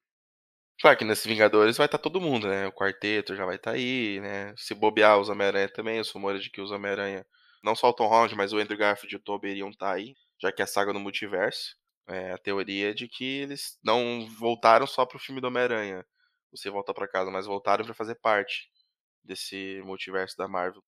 Claro 0.81 0.97
que 0.97 1.05
nesses 1.05 1.27
Vingadores 1.27 1.77
vai 1.77 1.87
estar 1.87 1.99
todo 1.99 2.21
mundo, 2.21 2.47
né? 2.47 2.67
O 2.69 2.73
quarteto 2.73 3.35
já 3.35 3.45
vai 3.45 3.57
estar 3.57 3.73
aí, 3.73 4.21
né? 4.21 4.55
Se 4.57 4.75
bobear 4.75 5.19
os 5.19 5.29
Homem-Aranha 5.29 5.69
também, 5.69 6.01
os 6.01 6.11
rumores 6.11 6.43
de 6.43 6.51
que 6.51 6.61
os 6.61 6.71
Homem-Aranha, 6.71 7.27
não 7.63 7.75
só 7.75 7.89
o 7.89 7.93
Tom 7.93 8.07
Holland, 8.07 8.35
mas 8.37 8.53
o 8.53 8.59
Andrew 8.59 8.79
Garfield 8.79 9.13
e 9.13 9.17
o 9.17 9.21
Tobey 9.21 9.51
iriam 9.51 9.71
estar 9.71 9.93
aí, 9.93 10.15
já 10.41 10.53
que 10.53 10.63
é 10.63 10.65
a 10.65 10.67
saga 10.69 10.93
no 10.93 11.01
multiverso. 11.01 11.77
É, 12.07 12.33
a 12.33 12.39
teoria 12.39 12.91
é 12.91 12.95
de 12.95 13.09
que 13.09 13.25
eles 13.25 13.79
não 13.83 14.27
voltaram 14.39 14.87
só 14.87 15.05
pro 15.05 15.19
filme 15.19 15.41
do 15.41 15.49
Homem-Aranha, 15.49 16.05
você 16.51 16.71
volta 16.71 16.95
para 16.95 17.09
casa, 17.09 17.31
mas 17.31 17.47
voltaram 17.47 17.85
para 17.85 17.95
fazer 17.95 18.15
parte 18.17 18.71
desse 19.23 19.83
multiverso 19.85 20.37
da 20.37 20.49
Marvel. 20.49 20.83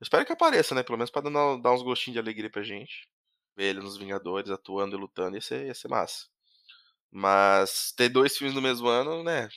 Eu 0.00 0.04
espero 0.04 0.24
que 0.24 0.32
apareça, 0.32 0.74
né? 0.74 0.82
Pelo 0.82 0.98
menos 0.98 1.10
pra 1.10 1.22
dar, 1.22 1.72
uns 1.72 1.82
gostinhos 1.82 2.14
de 2.14 2.18
alegria 2.18 2.50
pra 2.50 2.62
gente. 2.62 3.08
Ver 3.56 3.66
ele 3.66 3.80
nos 3.80 3.96
Vingadores 3.96 4.50
atuando 4.50 4.96
e 4.96 4.98
lutando 4.98 5.36
ia 5.36 5.40
ser, 5.40 5.66
ia 5.66 5.74
ser 5.74 5.88
massa. 5.88 6.26
Mas 7.10 7.92
ter 7.96 8.08
dois 8.08 8.36
filmes 8.36 8.54
no 8.54 8.62
mesmo 8.62 8.88
ano, 8.88 9.22
né? 9.22 9.48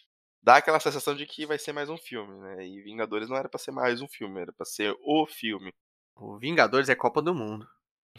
Dá 0.41 0.57
aquela 0.57 0.79
sensação 0.79 1.15
de 1.15 1.25
que 1.25 1.45
vai 1.45 1.57
ser 1.57 1.73
mais 1.73 1.89
um 1.89 1.97
filme, 1.97 2.37
né? 2.39 2.65
E 2.67 2.81
Vingadores 2.81 3.29
não 3.29 3.37
era 3.37 3.49
pra 3.49 3.59
ser 3.59 3.71
mais 3.71 4.01
um 4.01 4.07
filme, 4.07 4.41
era 4.41 4.53
pra 4.53 4.65
ser 4.65 4.95
o 5.01 5.25
filme. 5.25 5.73
O 6.15 6.37
Vingadores 6.37 6.89
é 6.89 6.95
Copa 6.95 7.21
do 7.21 7.33
Mundo. 7.33 7.67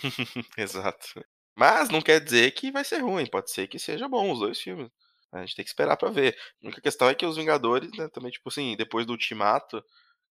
Exato. 0.57 1.25
Mas 1.57 1.89
não 1.91 2.01
quer 2.01 2.21
dizer 2.21 2.53
que 2.53 2.71
vai 2.71 2.85
ser 2.85 2.99
ruim, 3.01 3.27
pode 3.27 3.51
ser 3.51 3.67
que 3.69 3.79
seja 3.79 4.09
bom 4.09 4.31
os 4.33 4.39
dois 4.39 4.61
filmes. 4.61 4.91
A 5.33 5.41
gente 5.41 5.57
tem 5.57 5.65
que 5.65 5.71
esperar 5.71 5.97
pra 5.97 6.11
ver. 6.11 6.37
A 6.63 6.67
única 6.67 6.81
questão 6.81 7.09
é 7.09 7.15
que 7.15 7.27
os 7.27 7.37
Vingadores, 7.37 7.91
né, 7.99 8.09
também, 8.09 8.31
tipo 8.31 8.49
assim, 8.49 8.77
depois 8.77 9.05
do 9.07 9.13
Ultimato, 9.13 9.85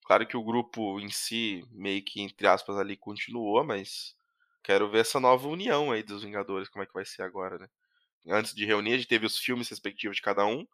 claro 0.06 0.26
que 0.28 0.38
o 0.38 0.44
grupo 0.44 1.00
em 1.00 1.10
si, 1.10 1.64
meio 1.72 2.04
que, 2.04 2.22
entre 2.22 2.48
aspas, 2.48 2.78
ali 2.78 2.98
continuou, 2.98 3.64
mas 3.64 4.16
quero 4.64 4.90
ver 4.90 5.00
essa 5.02 5.20
nova 5.20 5.48
união 5.48 5.92
aí 5.92 6.02
dos 6.04 6.24
Vingadores, 6.24 6.70
como 6.70 6.84
é 6.84 6.88
que 6.88 6.94
vai 6.94 7.06
ser 7.06 7.24
agora, 7.24 7.58
né? 7.60 7.68
Antes 8.30 8.54
de 8.54 8.66
reunir, 8.66 8.94
a 8.94 8.98
gente 8.98 9.08
teve 9.08 9.26
os 9.26 9.38
filmes 9.38 9.70
respectivos 9.70 10.18
de 10.18 10.22
cada 10.24 10.46
um, 10.46 10.66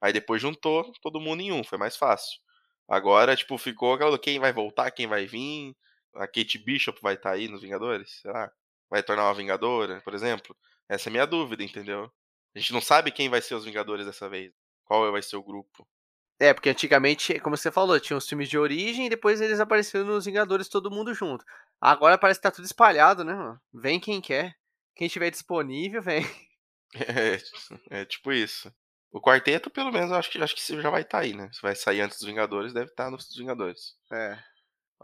aí 0.00 0.12
depois 0.12 0.40
juntou 0.42 0.92
todo 1.02 1.20
mundo 1.20 1.42
em 1.42 1.52
um, 1.52 1.62
foi 1.64 1.78
mais 1.78 1.96
fácil. 1.96 2.40
Agora, 2.88 3.36
tipo, 3.36 3.58
ficou 3.58 3.94
aquela 3.94 4.18
quem 4.18 4.38
vai 4.38 4.52
voltar, 4.52 4.90
quem 4.90 5.06
vai 5.06 5.26
vir. 5.26 5.74
A 6.14 6.26
Kate 6.26 6.58
Bishop 6.58 7.00
vai 7.00 7.14
estar 7.14 7.32
aí 7.32 7.48
nos 7.48 7.62
Vingadores? 7.62 8.20
Será? 8.20 8.52
Vai 8.90 9.02
tornar 9.02 9.24
uma 9.24 9.34
Vingadora, 9.34 10.00
por 10.02 10.14
exemplo? 10.14 10.56
Essa 10.88 11.08
é 11.08 11.10
a 11.10 11.12
minha 11.12 11.26
dúvida, 11.26 11.62
entendeu? 11.62 12.10
A 12.54 12.58
gente 12.58 12.72
não 12.72 12.80
sabe 12.80 13.10
quem 13.10 13.28
vai 13.28 13.40
ser 13.40 13.54
os 13.54 13.64
Vingadores 13.64 14.04
dessa 14.04 14.28
vez. 14.28 14.52
Qual 14.84 15.10
vai 15.10 15.22
ser 15.22 15.36
o 15.36 15.42
grupo. 15.42 15.86
É, 16.38 16.52
porque 16.52 16.68
antigamente, 16.68 17.38
como 17.38 17.56
você 17.56 17.70
falou, 17.70 17.98
tinha 18.00 18.16
os 18.16 18.28
filmes 18.28 18.48
de 18.48 18.58
origem 18.58 19.06
e 19.06 19.08
depois 19.10 19.40
eles 19.40 19.60
apareceram 19.60 20.04
nos 20.06 20.24
Vingadores 20.24 20.68
todo 20.68 20.90
mundo 20.90 21.14
junto. 21.14 21.44
Agora 21.80 22.18
parece 22.18 22.40
que 22.40 22.42
tá 22.42 22.50
tudo 22.50 22.64
espalhado, 22.64 23.24
né, 23.24 23.32
mano? 23.32 23.60
Vem 23.72 24.00
quem 24.00 24.20
quer. 24.20 24.54
Quem 24.94 25.06
estiver 25.06 25.30
disponível, 25.30 26.02
vem. 26.02 26.22
É, 26.94 28.00
é 28.02 28.04
tipo 28.04 28.30
isso. 28.30 28.70
O 29.10 29.18
quarteto, 29.18 29.70
pelo 29.70 29.90
menos, 29.90 30.12
acho 30.12 30.30
que, 30.30 30.36
acho 30.42 30.54
que 30.54 30.82
já 30.82 30.90
vai 30.90 31.00
estar 31.00 31.20
aí, 31.20 31.32
né? 31.32 31.48
Se 31.50 31.62
vai 31.62 31.74
sair 31.74 32.02
antes 32.02 32.18
dos 32.18 32.26
Vingadores, 32.26 32.74
deve 32.74 32.90
estar 32.90 33.10
nos 33.10 33.34
Vingadores. 33.34 33.94
É. 34.12 34.38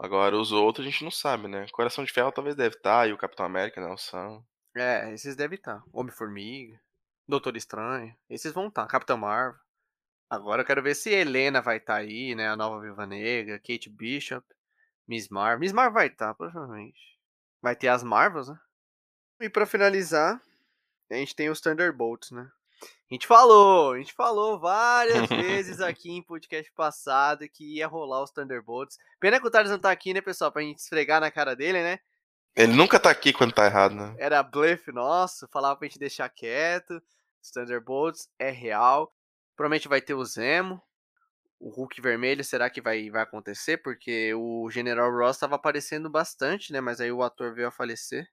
Agora, 0.01 0.37
os 0.37 0.53
outros 0.53 0.87
a 0.87 0.89
gente 0.89 1.03
não 1.03 1.11
sabe, 1.11 1.49
né? 1.49 1.67
Coração 1.73 2.05
de 2.05 2.13
Ferro 2.13 2.31
talvez 2.31 2.55
deve 2.55 2.77
estar, 2.77 3.09
e 3.09 3.11
o 3.11 3.17
Capitão 3.17 3.45
América 3.45 3.81
não 3.81 3.97
são. 3.97 4.41
É, 4.73 5.13
esses 5.13 5.35
devem 5.35 5.57
estar. 5.57 5.83
Homem-Formiga, 5.91 6.79
Doutor 7.27 7.57
Estranho, 7.57 8.15
esses 8.29 8.53
vão 8.53 8.67
estar. 8.69 8.87
Capitão 8.87 9.17
Marvel. 9.17 9.59
Agora 10.29 10.61
eu 10.61 10.65
quero 10.65 10.81
ver 10.81 10.95
se 10.95 11.09
Helena 11.09 11.61
vai 11.61 11.77
estar 11.77 11.95
aí, 11.95 12.33
né? 12.33 12.47
A 12.47 12.55
nova 12.55 12.79
Viva 12.79 13.05
Negra, 13.05 13.59
Kate 13.59 13.89
Bishop, 13.89 14.45
Miss 15.05 15.27
Marvel. 15.27 15.59
Miss 15.59 15.73
Marvel 15.73 15.93
vai 15.93 16.07
estar, 16.07 16.33
provavelmente. 16.33 17.19
Vai 17.61 17.75
ter 17.75 17.89
as 17.89 18.01
Marvels, 18.01 18.47
né? 18.47 18.57
E 19.41 19.49
pra 19.49 19.65
finalizar, 19.65 20.41
a 21.11 21.15
gente 21.15 21.35
tem 21.35 21.49
os 21.49 21.59
Thunderbolts, 21.59 22.31
né? 22.31 22.49
A 22.81 23.13
gente 23.13 23.25
falou, 23.25 23.93
a 23.93 23.97
gente 23.97 24.13
falou 24.13 24.59
várias 24.59 25.27
vezes 25.29 25.81
aqui 25.81 26.11
em 26.11 26.21
podcast 26.21 26.71
passado 26.73 27.49
que 27.49 27.77
ia 27.77 27.87
rolar 27.87 28.21
os 28.21 28.31
Thunderbolts. 28.31 28.97
Pena 29.19 29.39
que 29.39 29.47
o 29.47 29.49
Thales 29.49 29.71
não 29.71 29.79
tá 29.79 29.89
aqui, 29.89 30.13
né, 30.13 30.21
pessoal, 30.21 30.51
pra 30.51 30.61
gente 30.61 30.77
esfregar 30.77 31.19
na 31.19 31.31
cara 31.31 31.55
dele, 31.55 31.81
né? 31.81 31.99
Ele 32.55 32.73
nunca 32.73 32.99
tá 32.99 33.09
aqui 33.09 33.33
quando 33.33 33.53
tá 33.53 33.65
errado, 33.65 33.95
né? 33.95 34.15
Era 34.17 34.43
bluff 34.43 34.91
nosso, 34.91 35.47
falava 35.51 35.75
pra 35.75 35.87
gente 35.87 35.97
deixar 35.97 36.29
quieto. 36.29 37.01
Os 37.41 37.51
Thunderbolts 37.51 38.29
é 38.37 38.49
real. 38.49 39.13
Provavelmente 39.55 39.87
vai 39.87 40.01
ter 40.01 40.13
o 40.13 40.23
Zemo. 40.23 40.81
O 41.59 41.69
Hulk 41.69 41.99
vermelho, 42.01 42.43
será 42.43 42.69
que 42.69 42.81
vai, 42.81 43.09
vai 43.09 43.23
acontecer? 43.23 43.77
Porque 43.77 44.33
o 44.33 44.69
General 44.69 45.11
Ross 45.11 45.35
estava 45.35 45.55
aparecendo 45.55 46.09
bastante, 46.09 46.71
né? 46.71 46.79
Mas 46.79 47.01
aí 47.01 47.11
o 47.11 47.23
ator 47.23 47.53
veio 47.53 47.67
a 47.67 47.71
falecer. 47.71 48.29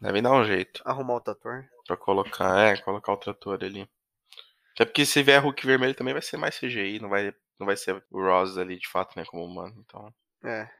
Devem 0.00 0.22
dar 0.22 0.32
um 0.32 0.44
jeito. 0.44 0.82
Arrumar 0.84 1.14
outro 1.14 1.32
ator. 1.32 1.68
Pra 1.86 1.96
colocar, 1.96 2.58
é, 2.58 2.76
colocar 2.78 3.12
outro 3.12 3.30
ator 3.30 3.62
ali. 3.62 3.88
Até 4.74 4.84
porque 4.86 5.04
se 5.04 5.22
vier 5.22 5.42
Hulk 5.42 5.66
vermelho 5.66 5.94
também 5.94 6.14
vai 6.14 6.22
ser 6.22 6.36
mais 6.36 6.58
CGI, 6.58 7.00
não 7.00 7.08
vai, 7.08 7.34
não 7.58 7.66
vai 7.66 7.76
ser 7.76 8.02
o 8.10 8.22
Ross 8.22 8.56
ali 8.56 8.78
de 8.78 8.88
fato, 8.88 9.14
né, 9.16 9.24
como 9.26 9.44
humano, 9.44 9.74
então... 9.84 10.14
É. 10.42 10.70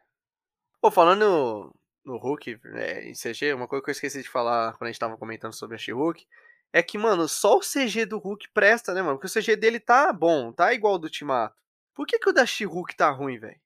Pô, 0.81 0.91
falando 0.91 1.75
no 2.05 2.17
Hulk, 2.17 2.61
é, 2.77 3.11
em 3.11 3.13
CG, 3.13 3.53
uma 3.53 3.69
coisa 3.69 3.85
que 3.85 3.91
eu 3.91 3.93
esqueci 3.93 4.23
de 4.23 4.29
falar 4.29 4.73
quando 4.73 4.85
a 4.85 4.93
gente 4.93 4.99
tava 4.99 5.19
comentando 5.19 5.53
sobre 5.53 5.77
a 5.77 5.79
She-Hulk, 5.79 6.27
é 6.73 6.83
que, 6.83 6.97
mano, 6.97 7.29
só 7.29 7.57
o 7.57 7.61
CG 7.61 8.07
do 8.07 8.19
Hulk 8.19 8.49
presta, 8.55 8.95
né, 8.95 9.03
mano? 9.03 9.19
Porque 9.19 9.27
o 9.27 9.43
CG 9.43 9.57
dele 9.57 9.79
tá 9.81 10.13
bom, 10.13 10.53
tá 10.53 10.73
igual 10.73 10.95
ao 10.95 10.99
do 10.99 11.11
Timato. 11.11 11.61
Por 11.95 12.07
que, 12.07 12.19
que 12.19 12.31
o 12.31 12.33
da 12.33 12.47
She-Hulk 12.47 12.97
tá 12.97 13.11
ruim, 13.11 13.39
velho? 13.39 13.61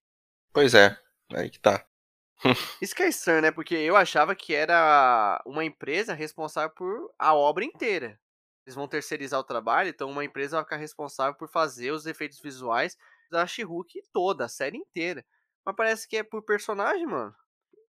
Pois 0.52 0.74
é, 0.74 0.98
aí 1.32 1.50
que 1.50 1.60
tá. 1.60 1.86
Isso 2.80 2.94
que 2.94 3.02
é 3.02 3.08
estranho, 3.08 3.42
né? 3.42 3.50
Porque 3.50 3.74
eu 3.74 3.96
achava 3.96 4.34
que 4.34 4.54
era 4.54 5.42
uma 5.46 5.64
empresa 5.64 6.14
responsável 6.14 6.70
por 6.70 7.12
a 7.18 7.34
obra 7.34 7.64
inteira. 7.64 8.18
Eles 8.66 8.74
vão 8.74 8.88
terceirizar 8.88 9.38
o 9.38 9.44
trabalho, 9.44 9.90
então 9.90 10.10
uma 10.10 10.24
empresa 10.24 10.56
vai 10.56 10.64
ficar 10.64 10.76
responsável 10.76 11.34
por 11.34 11.48
fazer 11.48 11.90
os 11.90 12.06
efeitos 12.06 12.40
visuais 12.40 12.96
da 13.30 13.46
She-Hulk 13.46 14.02
toda, 14.12 14.46
a 14.46 14.48
série 14.48 14.78
inteira. 14.78 15.24
Mas 15.64 15.76
parece 15.76 16.08
que 16.08 16.16
é 16.16 16.22
por 16.22 16.42
personagem, 16.42 17.06
mano. 17.06 17.34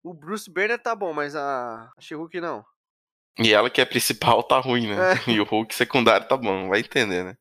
O 0.03 0.13
Bruce 0.13 0.49
Banner 0.49 0.81
tá 0.81 0.95
bom, 0.95 1.13
mas 1.13 1.35
a 1.35 1.91
She-Hulk 1.99 2.39
não. 2.39 2.65
E 3.37 3.53
ela 3.53 3.69
que 3.69 3.81
é 3.81 3.85
principal 3.85 4.43
tá 4.43 4.59
ruim, 4.59 4.87
né? 4.87 5.13
É. 5.13 5.15
E 5.31 5.39
o 5.39 5.43
Hulk 5.43 5.73
secundário 5.73 6.27
tá 6.27 6.37
bom, 6.37 6.69
vai 6.69 6.79
entender, 6.79 7.23
né? 7.23 7.37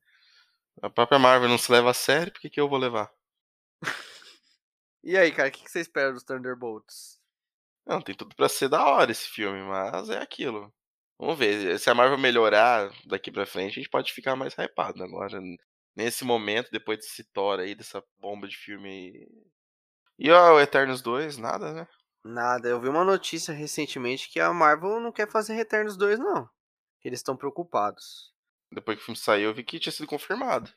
A 0.83 0.89
própria 0.89 1.19
Marvel 1.19 1.49
não 1.49 1.59
se 1.59 1.71
leva 1.71 1.91
a 1.91 1.95
sério, 1.95 2.33
por 2.33 2.41
que, 2.41 2.51
que 2.51 2.61
eu 2.61 2.69
vou 2.69 2.79
levar? 2.79 3.11
E 5.03 5.17
aí, 5.17 5.33
cara, 5.33 5.49
o 5.49 5.53
que 5.53 5.65
que 5.65 5.71
você 5.71 5.81
espera 5.81 6.13
dos 6.13 6.25
Thunderbolts? 6.25 7.19
Não, 7.87 8.01
tem 8.01 8.15
tudo 8.15 8.35
pra 8.37 8.49
ser 8.49 8.69
da 8.69 8.85
hora 8.85 9.11
esse 9.11 9.29
filme, 9.29 9.63
mas 9.63 10.11
é 10.11 10.19
aquilo. 10.19 10.73
Vamos 11.19 11.39
ver, 11.39 11.79
se 11.79 11.91
a 11.91 11.95
Marvel 11.95 12.19
melhorar 12.19 12.91
daqui 13.07 13.31
pra 13.31 13.47
frente, 13.47 13.73
a 13.73 13.83
gente 13.83 13.91
pode 13.91 14.13
ficar 14.13 14.37
mais 14.37 14.55
hypado 14.55 15.03
agora. 15.03 15.41
Nesse 15.95 16.25
momento, 16.25 16.71
depois 16.71 16.99
desse 16.99 17.25
Thor 17.25 17.61
aí, 17.61 17.75
dessa 17.75 18.03
bomba 18.19 18.47
de 18.47 18.57
filme 18.57 18.89
aí. 18.89 19.29
E 20.19 20.31
ó, 20.31 20.55
o 20.55 20.61
Eternos 20.61 21.03
2, 21.03 21.37
nada, 21.37 21.73
né? 21.73 21.89
Nada, 22.25 22.69
eu 22.69 22.81
vi 22.81 22.89
uma 22.89 23.05
notícia 23.05 23.53
recentemente 23.53 24.29
que 24.31 24.39
a 24.39 24.53
Marvel 24.53 25.01
não 25.01 25.11
quer 25.11 25.29
fazer 25.29 25.55
Returns 25.55 25.97
2, 25.97 26.19
não. 26.19 26.49
Eles 27.03 27.21
estão 27.21 27.37
preocupados. 27.37 28.33
Depois 28.71 28.97
que 28.97 29.03
o 29.03 29.07
filme 29.07 29.19
saiu, 29.19 29.51
eu 29.51 29.55
vi 29.55 29.65
que 29.65 29.81
tinha 29.81 29.93
sido 29.93 30.07
confirmado. 30.07 30.71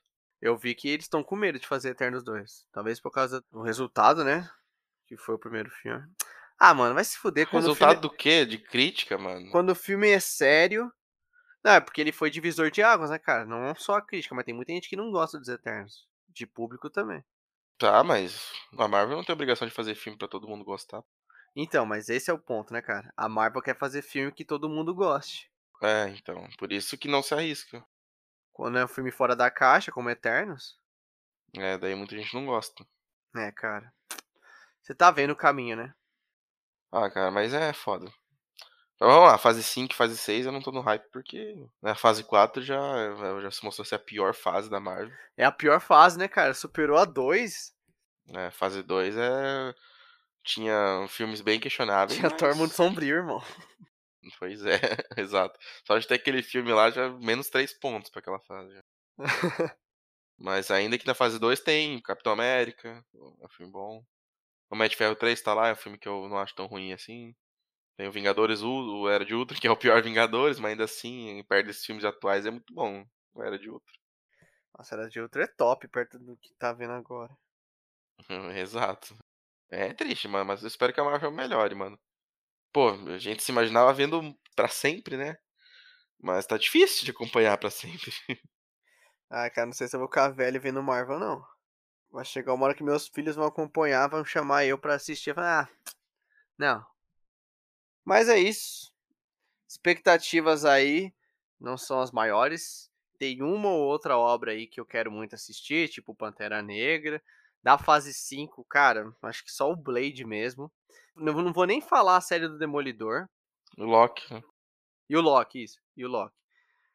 Eu 0.44 0.58
vi 0.58 0.76
que 0.76 0.90
eles 0.90 1.06
estão 1.06 1.24
com 1.24 1.38
medo 1.38 1.58
de 1.58 1.66
fazer 1.66 1.92
Eternos 1.92 2.22
2. 2.22 2.68
Talvez 2.74 3.00
por 3.00 3.10
causa 3.12 3.42
do 3.50 3.62
resultado, 3.62 4.26
né? 4.26 4.52
Que 5.08 5.16
foi 5.16 5.36
o 5.36 5.40
primeiro 5.40 5.72
filme. 5.72 6.06
Ah, 6.60 6.74
mano, 6.74 6.94
vai 6.94 7.06
se 7.06 7.18
fuder 7.18 7.48
quando 7.48 7.64
o 7.64 7.68
Resultado 7.68 7.92
filme... 7.92 8.02
do 8.02 8.10
quê? 8.10 8.46
De 8.46 8.58
crítica, 8.58 9.18
mano? 9.18 9.50
quando 9.52 9.70
o 9.70 9.76
filme 9.76 10.10
é 10.10 10.20
sério. 10.20 10.92
Não, 11.64 11.72
é 11.72 11.80
porque 11.80 12.02
ele 12.02 12.12
foi 12.12 12.30
divisor 12.30 12.70
de 12.70 12.84
águas, 12.84 13.10
né, 13.10 13.18
cara? 13.18 13.46
Não 13.46 13.74
só 13.74 13.96
a 13.96 14.02
crítica, 14.02 14.36
mas 14.36 14.44
tem 14.44 14.54
muita 14.54 14.74
gente 14.74 14.90
que 14.90 14.98
não 14.98 15.12
gosta 15.12 15.40
dos 15.40 15.48
Eternos. 15.48 16.10
De 16.28 16.46
público 16.46 16.90
também. 16.90 17.24
Tá, 17.78 18.04
mas 18.04 18.52
a 18.78 18.86
Marvel 18.86 19.16
não 19.16 19.24
tem 19.24 19.32
obrigação 19.32 19.66
de 19.66 19.74
fazer 19.74 19.96
filme 19.96 20.18
pra 20.18 20.28
todo 20.28 20.48
mundo 20.48 20.66
gostar. 20.66 21.02
Então, 21.56 21.86
mas 21.86 22.10
esse 22.10 22.30
é 22.30 22.34
o 22.34 22.38
ponto, 22.38 22.74
né, 22.74 22.82
cara? 22.82 23.14
A 23.16 23.30
Marvel 23.30 23.62
quer 23.62 23.78
fazer 23.78 24.02
filme 24.02 24.34
que 24.34 24.44
todo 24.44 24.68
mundo 24.68 24.94
goste. 24.94 25.50
É, 25.82 26.10
então, 26.10 26.50
por 26.58 26.74
isso 26.74 26.98
que 26.98 27.08
não 27.08 27.24
se 27.24 27.34
arrisca. 27.34 27.86
Quando 28.54 28.78
é 28.78 28.86
um 28.86 28.88
filme 28.88 29.12
fora 29.12 29.36
da 29.36 29.50
caixa, 29.52 29.92
como 29.92 30.10
Eternos, 30.10 30.78
É, 31.58 31.78
daí 31.78 31.96
muita 31.96 32.16
gente 32.16 32.34
não 32.34 32.46
gosta. 32.46 32.86
né, 33.34 33.52
cara? 33.52 33.92
Você 34.82 34.94
tá 34.94 35.10
vendo 35.12 35.32
o 35.32 35.36
caminho, 35.36 35.76
né? 35.78 35.94
Ah, 36.92 37.10
cara, 37.10 37.32
mas 37.32 37.54
é 37.54 37.74
foda. 37.74 38.12
Então 38.96 39.08
vamos 39.10 39.28
lá, 39.30 39.38
fase 39.38 39.64
5 39.64 39.94
fase 39.96 40.16
6 40.18 40.46
eu 40.46 40.52
não 40.52 40.62
tô 40.62 40.72
no 40.72 40.82
hype 40.82 41.10
porque 41.12 41.56
né, 41.82 41.92
a 41.92 41.96
fase 41.96 42.24
4 42.24 42.62
já, 42.62 42.78
já 43.42 43.52
se 43.52 43.64
mostrou 43.66 43.84
ser 43.84 43.96
a 43.96 44.00
pior 44.00 44.34
fase 44.36 44.70
da 44.70 44.80
Marvel. 44.80 45.12
É 45.36 45.44
a 45.44 45.52
pior 45.52 45.80
fase, 45.82 46.18
né, 46.18 46.28
cara? 46.28 46.54
Superou 46.54 46.98
a 46.98 47.06
2. 47.06 47.74
Né, 48.28 48.52
fase 48.52 48.84
2 48.84 49.18
é. 49.18 49.74
Tinha 50.44 51.06
filmes 51.10 51.42
bem 51.42 51.60
questionáveis. 51.60 52.18
Tinha 52.20 52.30
mas- 52.30 52.40
Thor 52.40 52.56
Mundo 52.56 52.72
Sombrio, 52.72 53.16
irmão. 53.18 53.42
Pois 54.40 54.66
é, 54.66 54.80
exato. 55.18 55.60
Só 55.86 55.98
de 55.98 56.08
ter 56.08 56.16
aquele 56.16 56.42
filme 56.42 56.72
lá 56.72 56.90
já 56.90 57.10
menos 57.10 57.50
3 57.50 57.74
pontos 57.74 58.10
pra 58.10 58.20
aquela 58.20 58.40
fase. 58.40 58.74
já. 58.74 58.82
Mas 60.38 60.72
ainda 60.72 60.98
que 60.98 61.08
na 61.08 61.14
fase 61.14 61.40
2 61.40 61.60
tem 61.60 62.02
Capitão 62.02 62.34
América, 62.34 63.06
é 63.14 63.46
um 63.46 63.50
filme 63.50 63.72
bom. 63.72 64.04
O 64.70 64.76
Matt 64.76 64.96
Ferro 64.96 65.16
3 65.16 65.42
tá 65.42 65.54
lá, 65.54 65.70
é 65.70 65.74
um 65.74 65.78
filme 65.78 65.98
que 65.98 66.08
eu 66.08 66.28
não 66.28 66.38
acho 66.38 66.56
tão 66.56 66.66
ruim 66.66 66.94
assim. 66.94 67.36
Tem 67.96 68.08
o 68.08 68.12
Vingadores 68.12 68.62
U, 68.62 68.70
o 68.70 69.10
Era 69.10 69.24
de 69.24 69.36
Ultron, 69.36 69.58
que 69.62 69.68
é 69.68 69.72
o 69.72 69.78
pior 69.78 70.02
Vingadores, 70.02 70.60
mas 70.60 70.72
ainda 70.72 70.86
assim, 70.86 71.44
perto 71.48 71.68
desses 71.68 71.86
filmes 71.86 72.04
atuais, 72.04 72.46
é 72.46 72.52
muito 72.52 72.74
bom. 72.74 73.06
O 73.34 73.44
Era 73.44 73.58
de 73.60 73.70
Ultron. 73.70 74.04
Nossa, 74.78 74.96
era 74.96 75.08
de 75.08 75.22
outro 75.22 75.42
é 75.42 75.48
top 75.48 75.88
perto 75.88 76.18
do 76.18 76.36
que 76.38 76.54
tá 76.56 76.74
vendo 76.74 76.94
agora. 76.94 77.38
Exato. 78.56 79.16
É 79.70 79.94
triste, 79.94 80.28
mano, 80.28 80.46
mas 80.46 80.62
eu 80.62 80.68
espero 80.68 80.94
que 80.94 81.00
a 81.00 81.04
Marvel 81.04 81.32
melhore, 81.32 81.76
mano. 81.76 82.00
Pô, 82.74 82.90
a 82.90 83.20
gente 83.20 83.44
se 83.44 83.52
imaginava 83.52 83.94
vendo 83.94 84.36
pra 84.56 84.68
sempre, 84.68 85.16
né? 85.16 85.38
Mas 86.20 86.46
tá 86.48 86.58
difícil 86.58 87.06
de 87.06 87.12
acompanhar 87.12 87.58
pra 87.58 87.70
sempre. 87.70 88.12
Ah, 89.36 89.50
cara, 89.50 89.66
não 89.66 89.74
sei 89.74 89.88
se 89.88 89.96
eu 89.96 90.00
vou 90.00 90.08
ficar 90.08 90.30
velho 90.30 90.62
vendo 90.62 90.84
Marvel, 90.84 91.18
não. 91.18 91.44
Vai 92.12 92.24
chegar 92.24 92.54
uma 92.54 92.66
hora 92.66 92.76
que 92.76 92.84
meus 92.84 93.08
filhos 93.08 93.36
vão 93.36 93.48
acompanhar, 93.48 94.08
vão 94.08 94.24
chamar 94.24 94.64
eu 94.64 94.78
pra 94.78 94.94
assistir. 94.94 95.34
Falar, 95.34 95.64
ah, 95.64 95.94
não. 96.56 96.86
Mas 98.06 98.30
é 98.30 98.38
isso. 98.38 98.94
Expectativas 99.68 100.66
aí 100.66 101.12
não 101.60 101.80
são 101.80 102.00
as 102.00 102.12
maiores. 102.12 102.92
Tem 103.18 103.42
uma 103.42 103.70
ou 103.70 103.82
outra 103.82 104.20
obra 104.20 104.52
aí 104.52 104.68
que 104.68 104.80
eu 104.80 104.86
quero 104.86 105.12
muito 105.12 105.34
assistir, 105.34 105.90
tipo 105.90 106.14
Pantera 106.14 106.62
Negra. 106.62 107.20
Da 107.64 107.78
fase 107.78 108.14
5, 108.14 108.66
cara, 108.66 109.12
acho 109.22 109.44
que 109.44 109.52
só 109.52 109.72
o 109.72 109.76
Blade 109.76 110.26
mesmo. 110.26 110.72
Não, 111.16 111.34
não 111.34 111.54
vou 111.54 111.66
nem 111.66 111.80
falar 111.80 112.18
a 112.18 112.22
série 112.22 112.48
do 112.48 112.58
Demolidor. 112.58 113.28
O 113.78 113.86
Loki. 113.86 114.34
né? 114.34 114.44
E 115.10 115.16
o 115.16 115.22
Loki, 115.22 115.64
isso. 115.64 115.80
E 115.96 116.06
o 116.06 116.10
Loki. 116.10 116.36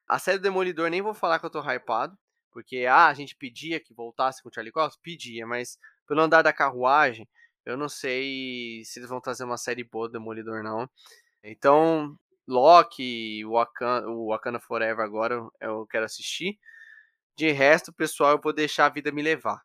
A 0.07 0.19
série 0.19 0.39
do 0.39 0.43
Demolidor 0.43 0.91
nem 0.91 1.03
vou 1.03 1.15
falar 1.15 1.39
que 1.39 1.47
eu 1.47 1.51
tô 1.51 1.61
hypado. 1.61 2.17
Porque, 2.51 2.87
ah, 2.87 3.07
a 3.07 3.15
gente 3.15 3.37
pedia 3.37 3.79
que 3.79 3.95
voltasse 3.95 4.43
com 4.43 4.49
o 4.49 4.53
Charlie 4.53 4.73
Cox? 4.73 4.97
Pedia, 4.97 5.47
mas 5.47 5.79
pelo 6.07 6.21
andar 6.21 6.43
da 6.43 6.53
carruagem, 6.53 7.29
eu 7.65 7.77
não 7.77 7.89
sei 7.89 8.83
se 8.85 8.99
eles 8.99 9.09
vão 9.09 9.21
trazer 9.21 9.45
uma 9.45 9.59
série 9.59 9.85
boa 9.85 10.09
do 10.09 10.13
Demolidor, 10.13 10.63
não. 10.63 10.89
Então, 11.43 12.17
Loki, 12.47 13.45
o 13.45 13.53
Wakanda, 13.53 14.09
o 14.09 14.29
Wakanda 14.29 14.59
Forever 14.59 15.05
agora 15.05 15.47
eu 15.61 15.87
quero 15.87 16.07
assistir. 16.07 16.59
De 17.37 17.53
resto, 17.53 17.93
pessoal, 17.93 18.33
eu 18.33 18.41
vou 18.43 18.53
deixar 18.53 18.87
a 18.87 18.91
vida 18.91 19.13
me 19.13 19.23
levar. 19.23 19.63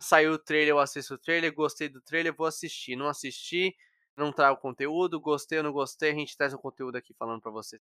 Saiu 0.00 0.32
o 0.32 0.38
trailer, 0.38 0.70
eu 0.70 0.78
assisto 0.78 1.14
o 1.14 1.18
trailer. 1.18 1.54
Gostei 1.54 1.88
do 1.88 2.00
trailer, 2.00 2.34
vou 2.34 2.46
assistir. 2.46 2.96
Não 2.96 3.08
assisti, 3.08 3.74
não 4.16 4.32
trago 4.32 4.60
conteúdo. 4.60 5.20
Gostei 5.20 5.58
ou 5.58 5.64
não 5.64 5.72
gostei, 5.72 6.10
a 6.10 6.14
gente 6.14 6.36
traz 6.36 6.52
o 6.52 6.58
conteúdo 6.58 6.96
aqui 6.96 7.14
falando 7.18 7.40
pra 7.40 7.50
você. 7.50 7.80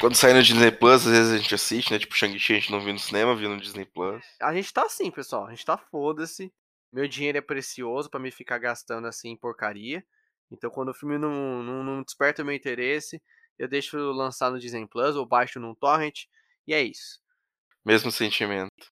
Quando 0.00 0.14
sair 0.14 0.32
no 0.32 0.42
Disney 0.42 0.70
Plus, 0.70 1.06
às 1.06 1.12
vezes 1.12 1.32
a 1.32 1.36
gente 1.36 1.54
assiste, 1.54 1.92
né? 1.92 1.98
Tipo, 1.98 2.14
Shang-Chi 2.14 2.54
a 2.54 2.56
gente 2.56 2.72
não 2.72 2.80
viu 2.80 2.92
no 2.92 2.98
cinema, 2.98 3.36
viu 3.36 3.50
no 3.50 3.60
Disney 3.60 3.84
Plus. 3.84 4.24
A 4.40 4.54
gente 4.54 4.72
tá 4.72 4.84
assim, 4.84 5.10
pessoal. 5.10 5.46
A 5.46 5.50
gente 5.50 5.64
tá 5.64 5.76
foda-se. 5.76 6.52
Meu 6.92 7.06
dinheiro 7.06 7.36
é 7.38 7.42
precioso 7.42 8.08
pra 8.08 8.18
me 8.18 8.30
ficar 8.30 8.58
gastando 8.58 9.06
assim 9.06 9.28
em 9.28 9.36
porcaria. 9.36 10.02
Então, 10.50 10.70
quando 10.70 10.88
o 10.88 10.94
filme 10.94 11.18
não, 11.18 11.62
não, 11.62 11.84
não 11.84 12.02
desperta 12.02 12.42
o 12.42 12.44
meu 12.46 12.54
interesse, 12.54 13.22
eu 13.58 13.68
deixo 13.68 13.96
lançar 13.96 14.50
no 14.50 14.58
Disney 14.58 14.86
Plus 14.86 15.14
ou 15.16 15.26
baixo 15.26 15.60
num 15.60 15.74
torrent. 15.74 16.24
E 16.66 16.72
é 16.72 16.82
isso. 16.82 17.20
Mesmo 17.84 18.10
sentimento. 18.10 18.90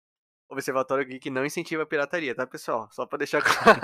Observatório 0.52 1.06
Geek 1.06 1.30
não 1.30 1.45
incentiva 1.45 1.84
a 1.84 1.86
pirataria, 1.86 2.36
tá, 2.36 2.45
pessoal? 2.45 2.89
Só 2.91 3.06
pra 3.06 3.18
deixar 3.18 3.39
claro. 3.41 3.80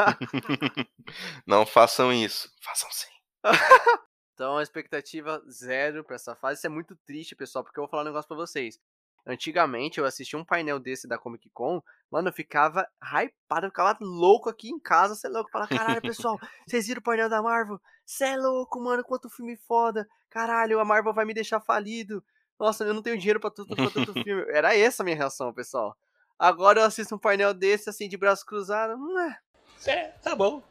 não 1.47 1.65
façam 1.65 2.11
isso. 2.11 2.51
Façam 2.61 2.89
sim. 2.91 3.07
Então, 4.33 4.55
a 4.55 4.61
expectativa 4.61 5.41
zero 5.49 6.03
pra 6.03 6.15
essa 6.15 6.35
fase. 6.35 6.59
Isso 6.59 6.67
é 6.67 6.69
muito 6.69 6.95
triste, 6.95 7.35
pessoal, 7.35 7.63
porque 7.63 7.79
eu 7.79 7.81
vou 7.81 7.89
falar 7.89 8.03
um 8.03 8.05
negócio 8.05 8.27
pra 8.27 8.37
vocês. 8.37 8.79
Antigamente, 9.25 9.99
eu 9.99 10.05
assisti 10.05 10.37
um 10.37 10.45
painel 10.45 10.79
desse 10.79 11.07
da 11.07 11.17
Comic 11.17 11.49
Con, 11.49 11.81
mano, 12.11 12.29
eu 12.29 12.33
ficava 12.33 12.87
hypado, 13.01 13.65
eu 13.65 13.71
ficava 13.71 13.97
louco 13.99 14.47
aqui 14.47 14.69
em 14.69 14.79
casa, 14.79 15.15
cê 15.15 15.25
é 15.25 15.29
louco. 15.31 15.49
Falar, 15.49 15.67
caralho, 15.67 16.01
pessoal, 16.03 16.37
vocês 16.67 16.85
viram 16.85 16.99
o 16.99 17.03
painel 17.03 17.27
da 17.27 17.41
Marvel? 17.41 17.81
Cê 18.05 18.25
é 18.25 18.37
louco, 18.37 18.79
mano, 18.79 19.03
quanto 19.03 19.27
filme 19.27 19.57
foda. 19.57 20.07
Caralho, 20.29 20.79
a 20.79 20.85
Marvel 20.85 21.15
vai 21.15 21.25
me 21.25 21.33
deixar 21.33 21.59
falido. 21.59 22.23
Nossa, 22.59 22.83
eu 22.83 22.93
não 22.93 23.01
tenho 23.01 23.17
dinheiro 23.17 23.39
pra 23.39 23.49
tudo 23.49 23.75
pra 23.75 23.89
tanto 23.89 24.13
filme. 24.21 24.45
Era 24.51 24.77
essa 24.77 25.01
a 25.01 25.03
minha 25.03 25.17
reação, 25.17 25.51
pessoal. 25.51 25.97
Agora 26.39 26.81
eu 26.81 26.85
assisto 26.85 27.15
um 27.15 27.19
painel 27.19 27.53
desse, 27.53 27.89
assim, 27.89 28.07
de 28.07 28.17
braço 28.17 28.45
cruzado. 28.45 28.93
Hum, 28.95 29.19
é. 29.19 29.39
É, 29.87 30.07
tá 30.19 30.35
bom. 30.35 30.63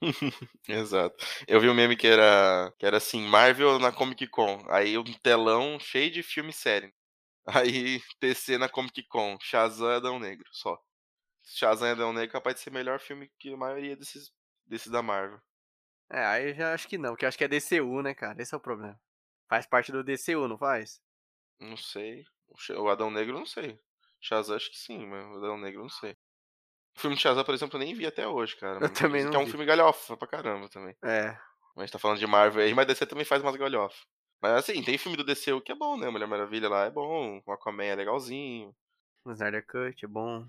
Exato. 0.68 1.16
Eu 1.46 1.60
vi 1.60 1.68
um 1.68 1.74
meme 1.74 1.96
que 1.96 2.06
era, 2.06 2.72
que 2.78 2.86
era 2.86 2.96
assim, 2.96 3.22
Marvel 3.22 3.78
na 3.78 3.92
Comic 3.92 4.26
Con. 4.28 4.64
Aí 4.68 4.96
um 4.96 5.04
telão 5.04 5.78
cheio 5.78 6.10
de 6.10 6.22
filme 6.22 6.52
série. 6.52 6.92
Aí 7.46 8.00
TC 8.20 8.58
na 8.58 8.68
Comic 8.68 9.02
Con, 9.04 9.36
Shazam 9.40 9.90
e 9.90 9.96
Adão 9.96 10.18
Negro, 10.18 10.48
só. 10.52 10.78
Shazam 11.42 11.88
e 11.88 11.90
Adão 11.92 12.12
Negro 12.12 12.30
é 12.30 12.32
capaz 12.32 12.56
de 12.56 12.62
ser 12.62 12.70
melhor 12.70 13.00
filme 13.00 13.30
que 13.38 13.52
a 13.52 13.56
maioria 13.56 13.96
desses, 13.96 14.32
desses 14.66 14.90
da 14.90 15.02
Marvel. 15.02 15.40
É, 16.10 16.24
aí 16.24 16.48
eu 16.50 16.54
já 16.54 16.74
acho 16.74 16.88
que 16.88 16.98
não, 16.98 17.10
porque 17.10 17.24
eu 17.24 17.28
acho 17.28 17.38
que 17.38 17.44
é 17.44 17.48
DCU, 17.48 18.02
né, 18.02 18.14
cara? 18.14 18.40
Esse 18.40 18.54
é 18.54 18.56
o 18.56 18.60
problema. 18.60 19.00
Faz 19.48 19.66
parte 19.66 19.90
do 19.90 20.04
DCU, 20.04 20.48
não 20.48 20.58
faz? 20.58 21.00
Não 21.58 21.76
sei. 21.76 22.24
O 22.76 22.88
Adão 22.88 23.10
Negro 23.10 23.38
não 23.38 23.46
sei. 23.46 23.78
Shazam 24.20 24.56
acho 24.56 24.70
que 24.70 24.78
sim, 24.78 25.06
mas 25.06 25.26
o 25.26 25.38
Adão 25.38 25.58
Negro 25.58 25.82
não 25.82 25.88
sei. 25.88 26.16
O 26.96 27.00
filme 27.00 27.16
de 27.16 27.22
Shazam, 27.22 27.44
por 27.44 27.54
exemplo, 27.54 27.76
eu 27.76 27.84
nem 27.84 27.94
vi 27.94 28.06
até 28.06 28.26
hoje, 28.26 28.56
cara. 28.56 28.84
Eu 28.84 28.92
também 28.92 29.24
não 29.24 29.30
que 29.30 29.36
é 29.36 29.38
um 29.38 29.44
vi. 29.44 29.50
filme 29.50 29.64
galhofa 29.66 30.16
pra 30.16 30.28
caramba 30.28 30.68
também. 30.68 30.94
É. 31.04 31.28
Mas 31.74 31.78
a 31.78 31.80
gente 31.82 31.92
tá 31.92 31.98
falando 31.98 32.18
de 32.18 32.26
Marvel 32.26 32.62
aí, 32.62 32.74
mas 32.74 32.86
DC 32.86 33.06
também 33.06 33.24
faz 33.24 33.42
umas 33.42 33.56
galhofas. 33.56 34.00
Mas 34.42 34.52
assim, 34.52 34.82
tem 34.82 34.98
filme 34.98 35.16
do 35.16 35.24
DCU 35.24 35.60
que 35.60 35.72
é 35.72 35.74
bom, 35.74 35.96
né? 35.96 36.08
Mulher 36.10 36.26
Maravilha 36.26 36.68
lá 36.68 36.84
é 36.86 36.90
bom, 36.90 37.42
o 37.44 37.52
Aquaman 37.52 37.84
é 37.84 37.94
legalzinho. 37.94 38.74
O 39.24 39.32
Snyder 39.32 39.64
Cut 39.66 40.04
é 40.04 40.08
bom. 40.08 40.46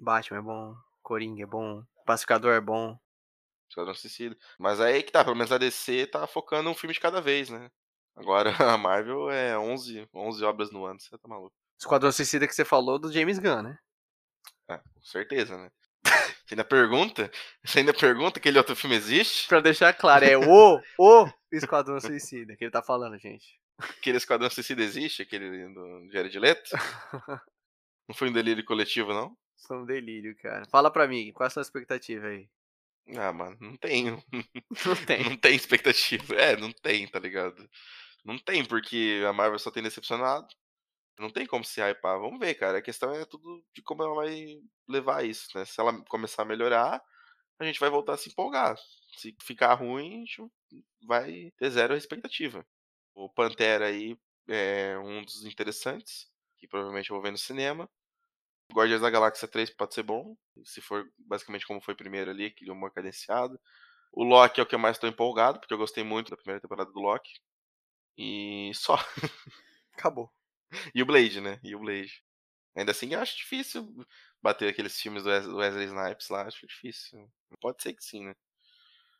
Batman 0.00 0.38
é 0.38 0.42
bom. 0.42 0.76
Coringa 1.02 1.42
é 1.42 1.46
bom. 1.46 1.84
Pacificador 2.06 2.52
é 2.54 2.60
bom. 2.60 2.98
Esquadrão 3.68 3.94
Suicida. 3.94 4.36
Mas 4.58 4.80
aí 4.80 5.02
que 5.02 5.10
tá, 5.10 5.24
pelo 5.24 5.36
menos 5.36 5.50
a 5.52 5.58
DC 5.58 6.06
tá 6.06 6.26
focando 6.26 6.70
um 6.70 6.74
filme 6.74 6.94
de 6.94 7.00
cada 7.00 7.20
vez, 7.20 7.50
né? 7.50 7.70
Agora 8.14 8.50
a 8.74 8.78
Marvel 8.78 9.30
é 9.30 9.58
11, 9.58 10.08
11 10.14 10.44
obras 10.44 10.70
no 10.70 10.84
ano, 10.84 11.00
você 11.00 11.16
tá 11.18 11.26
maluco. 11.28 11.54
Esquadrão 11.84 12.10
Suicida 12.10 12.46
que 12.46 12.54
você 12.54 12.64
falou 12.64 12.98
do 12.98 13.12
James 13.12 13.38
Gunn, 13.38 13.62
né? 13.62 13.78
É, 14.70 14.78
com 14.78 15.02
certeza, 15.02 15.56
né? 15.56 15.70
Você 16.46 16.54
ainda 16.54 16.64
pergunta? 16.64 17.30
Você 17.62 17.80
ainda 17.80 17.92
pergunta 17.92 18.32
que 18.32 18.38
aquele 18.40 18.58
outro 18.58 18.74
filme 18.74 18.96
existe? 18.96 19.46
Pra 19.48 19.60
deixar 19.60 19.92
claro, 19.92 20.24
é 20.24 20.36
o, 20.38 20.80
o 20.98 21.30
Esquadrão 21.52 22.00
Suicida 22.00 22.56
que 22.56 22.64
ele 22.64 22.70
tá 22.70 22.82
falando, 22.82 23.18
gente. 23.18 23.60
Aquele 23.78 24.16
Esquadrão 24.16 24.48
Suicida 24.48 24.82
existe? 24.82 25.22
Aquele 25.22 25.68
do 25.68 26.10
Jared 26.10 26.38
Leto? 26.38 26.70
Não 28.08 28.14
foi 28.14 28.30
um 28.30 28.32
delírio 28.32 28.64
coletivo, 28.64 29.14
não? 29.14 29.34
Sou 29.56 29.78
um 29.78 29.86
delírio, 29.86 30.36
cara. 30.36 30.66
Fala 30.70 30.90
pra 30.90 31.08
mim, 31.08 31.32
qual 31.32 31.46
é 31.46 31.48
a 31.48 31.50
sua 31.50 31.62
expectativa 31.62 32.26
aí? 32.26 32.48
Ah, 33.16 33.32
mano, 33.32 33.56
não 33.60 33.76
tenho. 33.76 34.22
Não 34.86 34.96
tem. 35.06 35.24
Não 35.24 35.36
tem 35.36 35.54
expectativa. 35.54 36.34
É, 36.34 36.56
não 36.56 36.70
tem, 36.72 37.06
tá 37.06 37.18
ligado? 37.18 37.68
Não 38.24 38.38
tem, 38.38 38.64
porque 38.64 39.22
a 39.26 39.32
Marvel 39.32 39.58
só 39.58 39.70
tem 39.70 39.82
decepcionado. 39.82 40.46
Não 41.18 41.30
tem 41.30 41.46
como 41.46 41.64
se 41.64 41.80
hypar. 41.80 42.18
Vamos 42.20 42.38
ver, 42.40 42.54
cara. 42.54 42.78
A 42.78 42.82
questão 42.82 43.12
é 43.12 43.24
tudo 43.24 43.64
de 43.74 43.82
como 43.82 44.02
ela 44.02 44.14
vai 44.14 44.60
levar 44.88 45.24
isso, 45.24 45.48
né? 45.56 45.64
Se 45.64 45.80
ela 45.80 46.04
começar 46.06 46.42
a 46.42 46.46
melhorar, 46.46 47.02
a 47.58 47.64
gente 47.64 47.80
vai 47.80 47.90
voltar 47.90 48.14
a 48.14 48.16
se 48.16 48.30
empolgar. 48.30 48.76
Se 49.16 49.36
ficar 49.42 49.74
ruim, 49.74 50.16
a 50.16 50.20
gente 50.20 50.42
vai 51.06 51.52
ter 51.58 51.70
zero 51.70 51.96
expectativa. 51.96 52.66
O 53.14 53.28
Pantera 53.28 53.86
aí 53.86 54.18
é 54.48 54.98
um 54.98 55.22
dos 55.22 55.44
interessantes, 55.44 56.28
que 56.58 56.66
provavelmente 56.68 57.10
eu 57.10 57.16
vou 57.16 57.22
ver 57.22 57.30
no 57.30 57.38
cinema. 57.38 57.88
Guardiões 58.72 59.02
da 59.02 59.10
Galáxia 59.10 59.48
3 59.48 59.70
pode 59.70 59.94
ser 59.94 60.02
bom, 60.02 60.36
se 60.64 60.80
for 60.80 61.06
basicamente 61.18 61.66
como 61.66 61.80
foi 61.80 61.94
primeiro 61.94 62.30
ali, 62.30 62.46
aquele 62.46 62.70
humor 62.70 62.92
cadenciado. 62.92 63.60
O 64.12 64.24
Loki 64.24 64.60
é 64.60 64.62
o 64.62 64.66
que 64.66 64.74
eu 64.74 64.78
mais 64.78 64.96
estou 64.96 65.08
empolgado, 65.08 65.60
porque 65.60 65.74
eu 65.74 65.78
gostei 65.78 66.04
muito 66.04 66.30
da 66.30 66.36
primeira 66.36 66.60
temporada 66.60 66.90
do 66.92 67.00
Loki. 67.00 67.32
E 68.18 68.72
só. 68.74 68.96
Acabou. 69.94 70.32
E 70.94 71.02
o 71.02 71.06
Blade, 71.06 71.40
né? 71.40 71.60
E 71.62 71.74
o 71.74 71.80
Blade. 71.80 72.22
Ainda 72.76 72.90
assim, 72.92 73.12
eu 73.14 73.20
acho 73.20 73.36
difícil 73.36 73.94
bater 74.42 74.68
aqueles 74.68 75.00
filmes 75.00 75.22
do 75.24 75.30
Wes- 75.30 75.46
Wesley 75.46 75.86
Snipes 75.86 76.28
lá, 76.28 76.42
acho 76.46 76.66
difícil. 76.66 77.30
Pode 77.60 77.82
ser 77.82 77.92
que 77.94 78.04
sim, 78.04 78.26
né? 78.26 78.34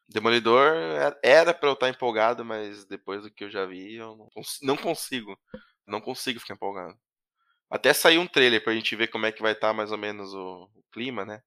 Demolidor 0.09 0.74
era- 0.74 1.18
era 1.22 1.55
pra 1.55 1.68
eu 1.68 1.74
estar 1.74 1.88
empolgado, 1.88 2.44
mas 2.44 2.84
depois 2.84 3.22
do 3.22 3.30
que 3.30 3.44
eu 3.44 3.50
já 3.50 3.64
vi, 3.64 3.94
eu 3.96 4.16
não, 4.16 4.28
cons- 4.30 4.59
não 4.62 4.76
consigo. 4.76 5.38
Não 5.86 6.00
consigo 6.00 6.40
ficar 6.40 6.55
empolgado. 6.55 6.98
Até 7.70 7.92
sair 7.92 8.18
um 8.18 8.26
trailer 8.26 8.62
pra 8.62 8.74
gente 8.74 8.96
ver 8.96 9.09
como 9.09 9.26
é 9.26 9.32
que 9.32 9.42
vai 9.42 9.52
estar 9.52 9.72
mais 9.74 9.92
ou 9.92 9.98
menos 9.98 10.34
o, 10.34 10.70
o 10.74 10.84
clima, 10.92 11.24
né? 11.24 11.42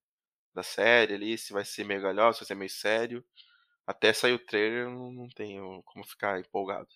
Da 0.53 0.63
série 0.63 1.13
ali, 1.15 1.37
se 1.37 1.53
vai 1.53 1.65
ser 1.65 1.85
meio 1.85 2.01
galhoso, 2.01 2.39
se 2.39 2.41
vai 2.43 2.47
ser 2.47 2.55
meio 2.55 2.69
sério. 2.71 3.25
Até 3.87 4.13
sair 4.13 4.33
o 4.33 4.39
trailer, 4.45 4.85
eu 4.85 4.91
não 5.11 5.29
tenho 5.29 5.81
como 5.85 6.05
ficar 6.05 6.39
empolgado. 6.39 6.89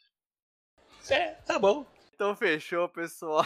É, 1.10 1.34
tá 1.46 1.60
bom. 1.60 1.86
Então 2.22 2.36
fechou, 2.36 2.88
pessoal. 2.88 3.44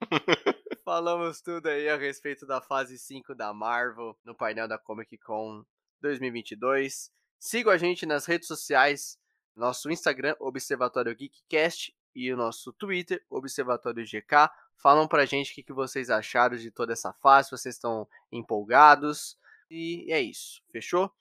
Falamos 0.84 1.40
tudo 1.40 1.68
aí 1.68 1.88
a 1.88 1.96
respeito 1.96 2.44
da 2.44 2.60
fase 2.60 2.98
5 2.98 3.36
da 3.36 3.54
Marvel 3.54 4.18
no 4.24 4.34
painel 4.34 4.66
da 4.66 4.76
Comic 4.76 5.16
Con 5.18 5.64
2022. 6.00 7.12
Sigam 7.38 7.72
a 7.72 7.76
gente 7.76 8.04
nas 8.04 8.26
redes 8.26 8.48
sociais, 8.48 9.16
nosso 9.54 9.88
Instagram, 9.92 10.34
Observatório 10.40 11.14
Geekcast, 11.14 11.96
e 12.12 12.32
o 12.32 12.36
nosso 12.36 12.72
Twitter, 12.72 13.24
Observatório 13.30 14.04
GK. 14.04 14.50
Falam 14.74 15.06
pra 15.06 15.24
gente 15.24 15.52
o 15.52 15.54
que 15.54 15.62
que 15.62 15.72
vocês 15.72 16.10
acharam 16.10 16.56
de 16.56 16.72
toda 16.72 16.92
essa 16.92 17.12
fase, 17.12 17.50
se 17.50 17.56
vocês 17.56 17.76
estão 17.76 18.08
empolgados. 18.32 19.38
E 19.70 20.12
é 20.12 20.20
isso, 20.20 20.60
fechou? 20.72 21.12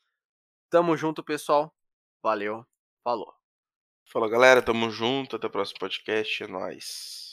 Tamo 0.72 0.98
junto, 0.98 1.24
pessoal. 1.24 1.72
Valeu, 2.24 2.66
falou. 3.04 3.39
Falou, 4.12 4.28
galera. 4.30 4.62
Tamo 4.62 4.89
junto. 4.89 5.36
Até 5.36 5.47
o 5.47 5.49
próximo 5.49 5.80
podcast. 5.80 6.43
É 6.43 6.47
nóis. 6.47 7.28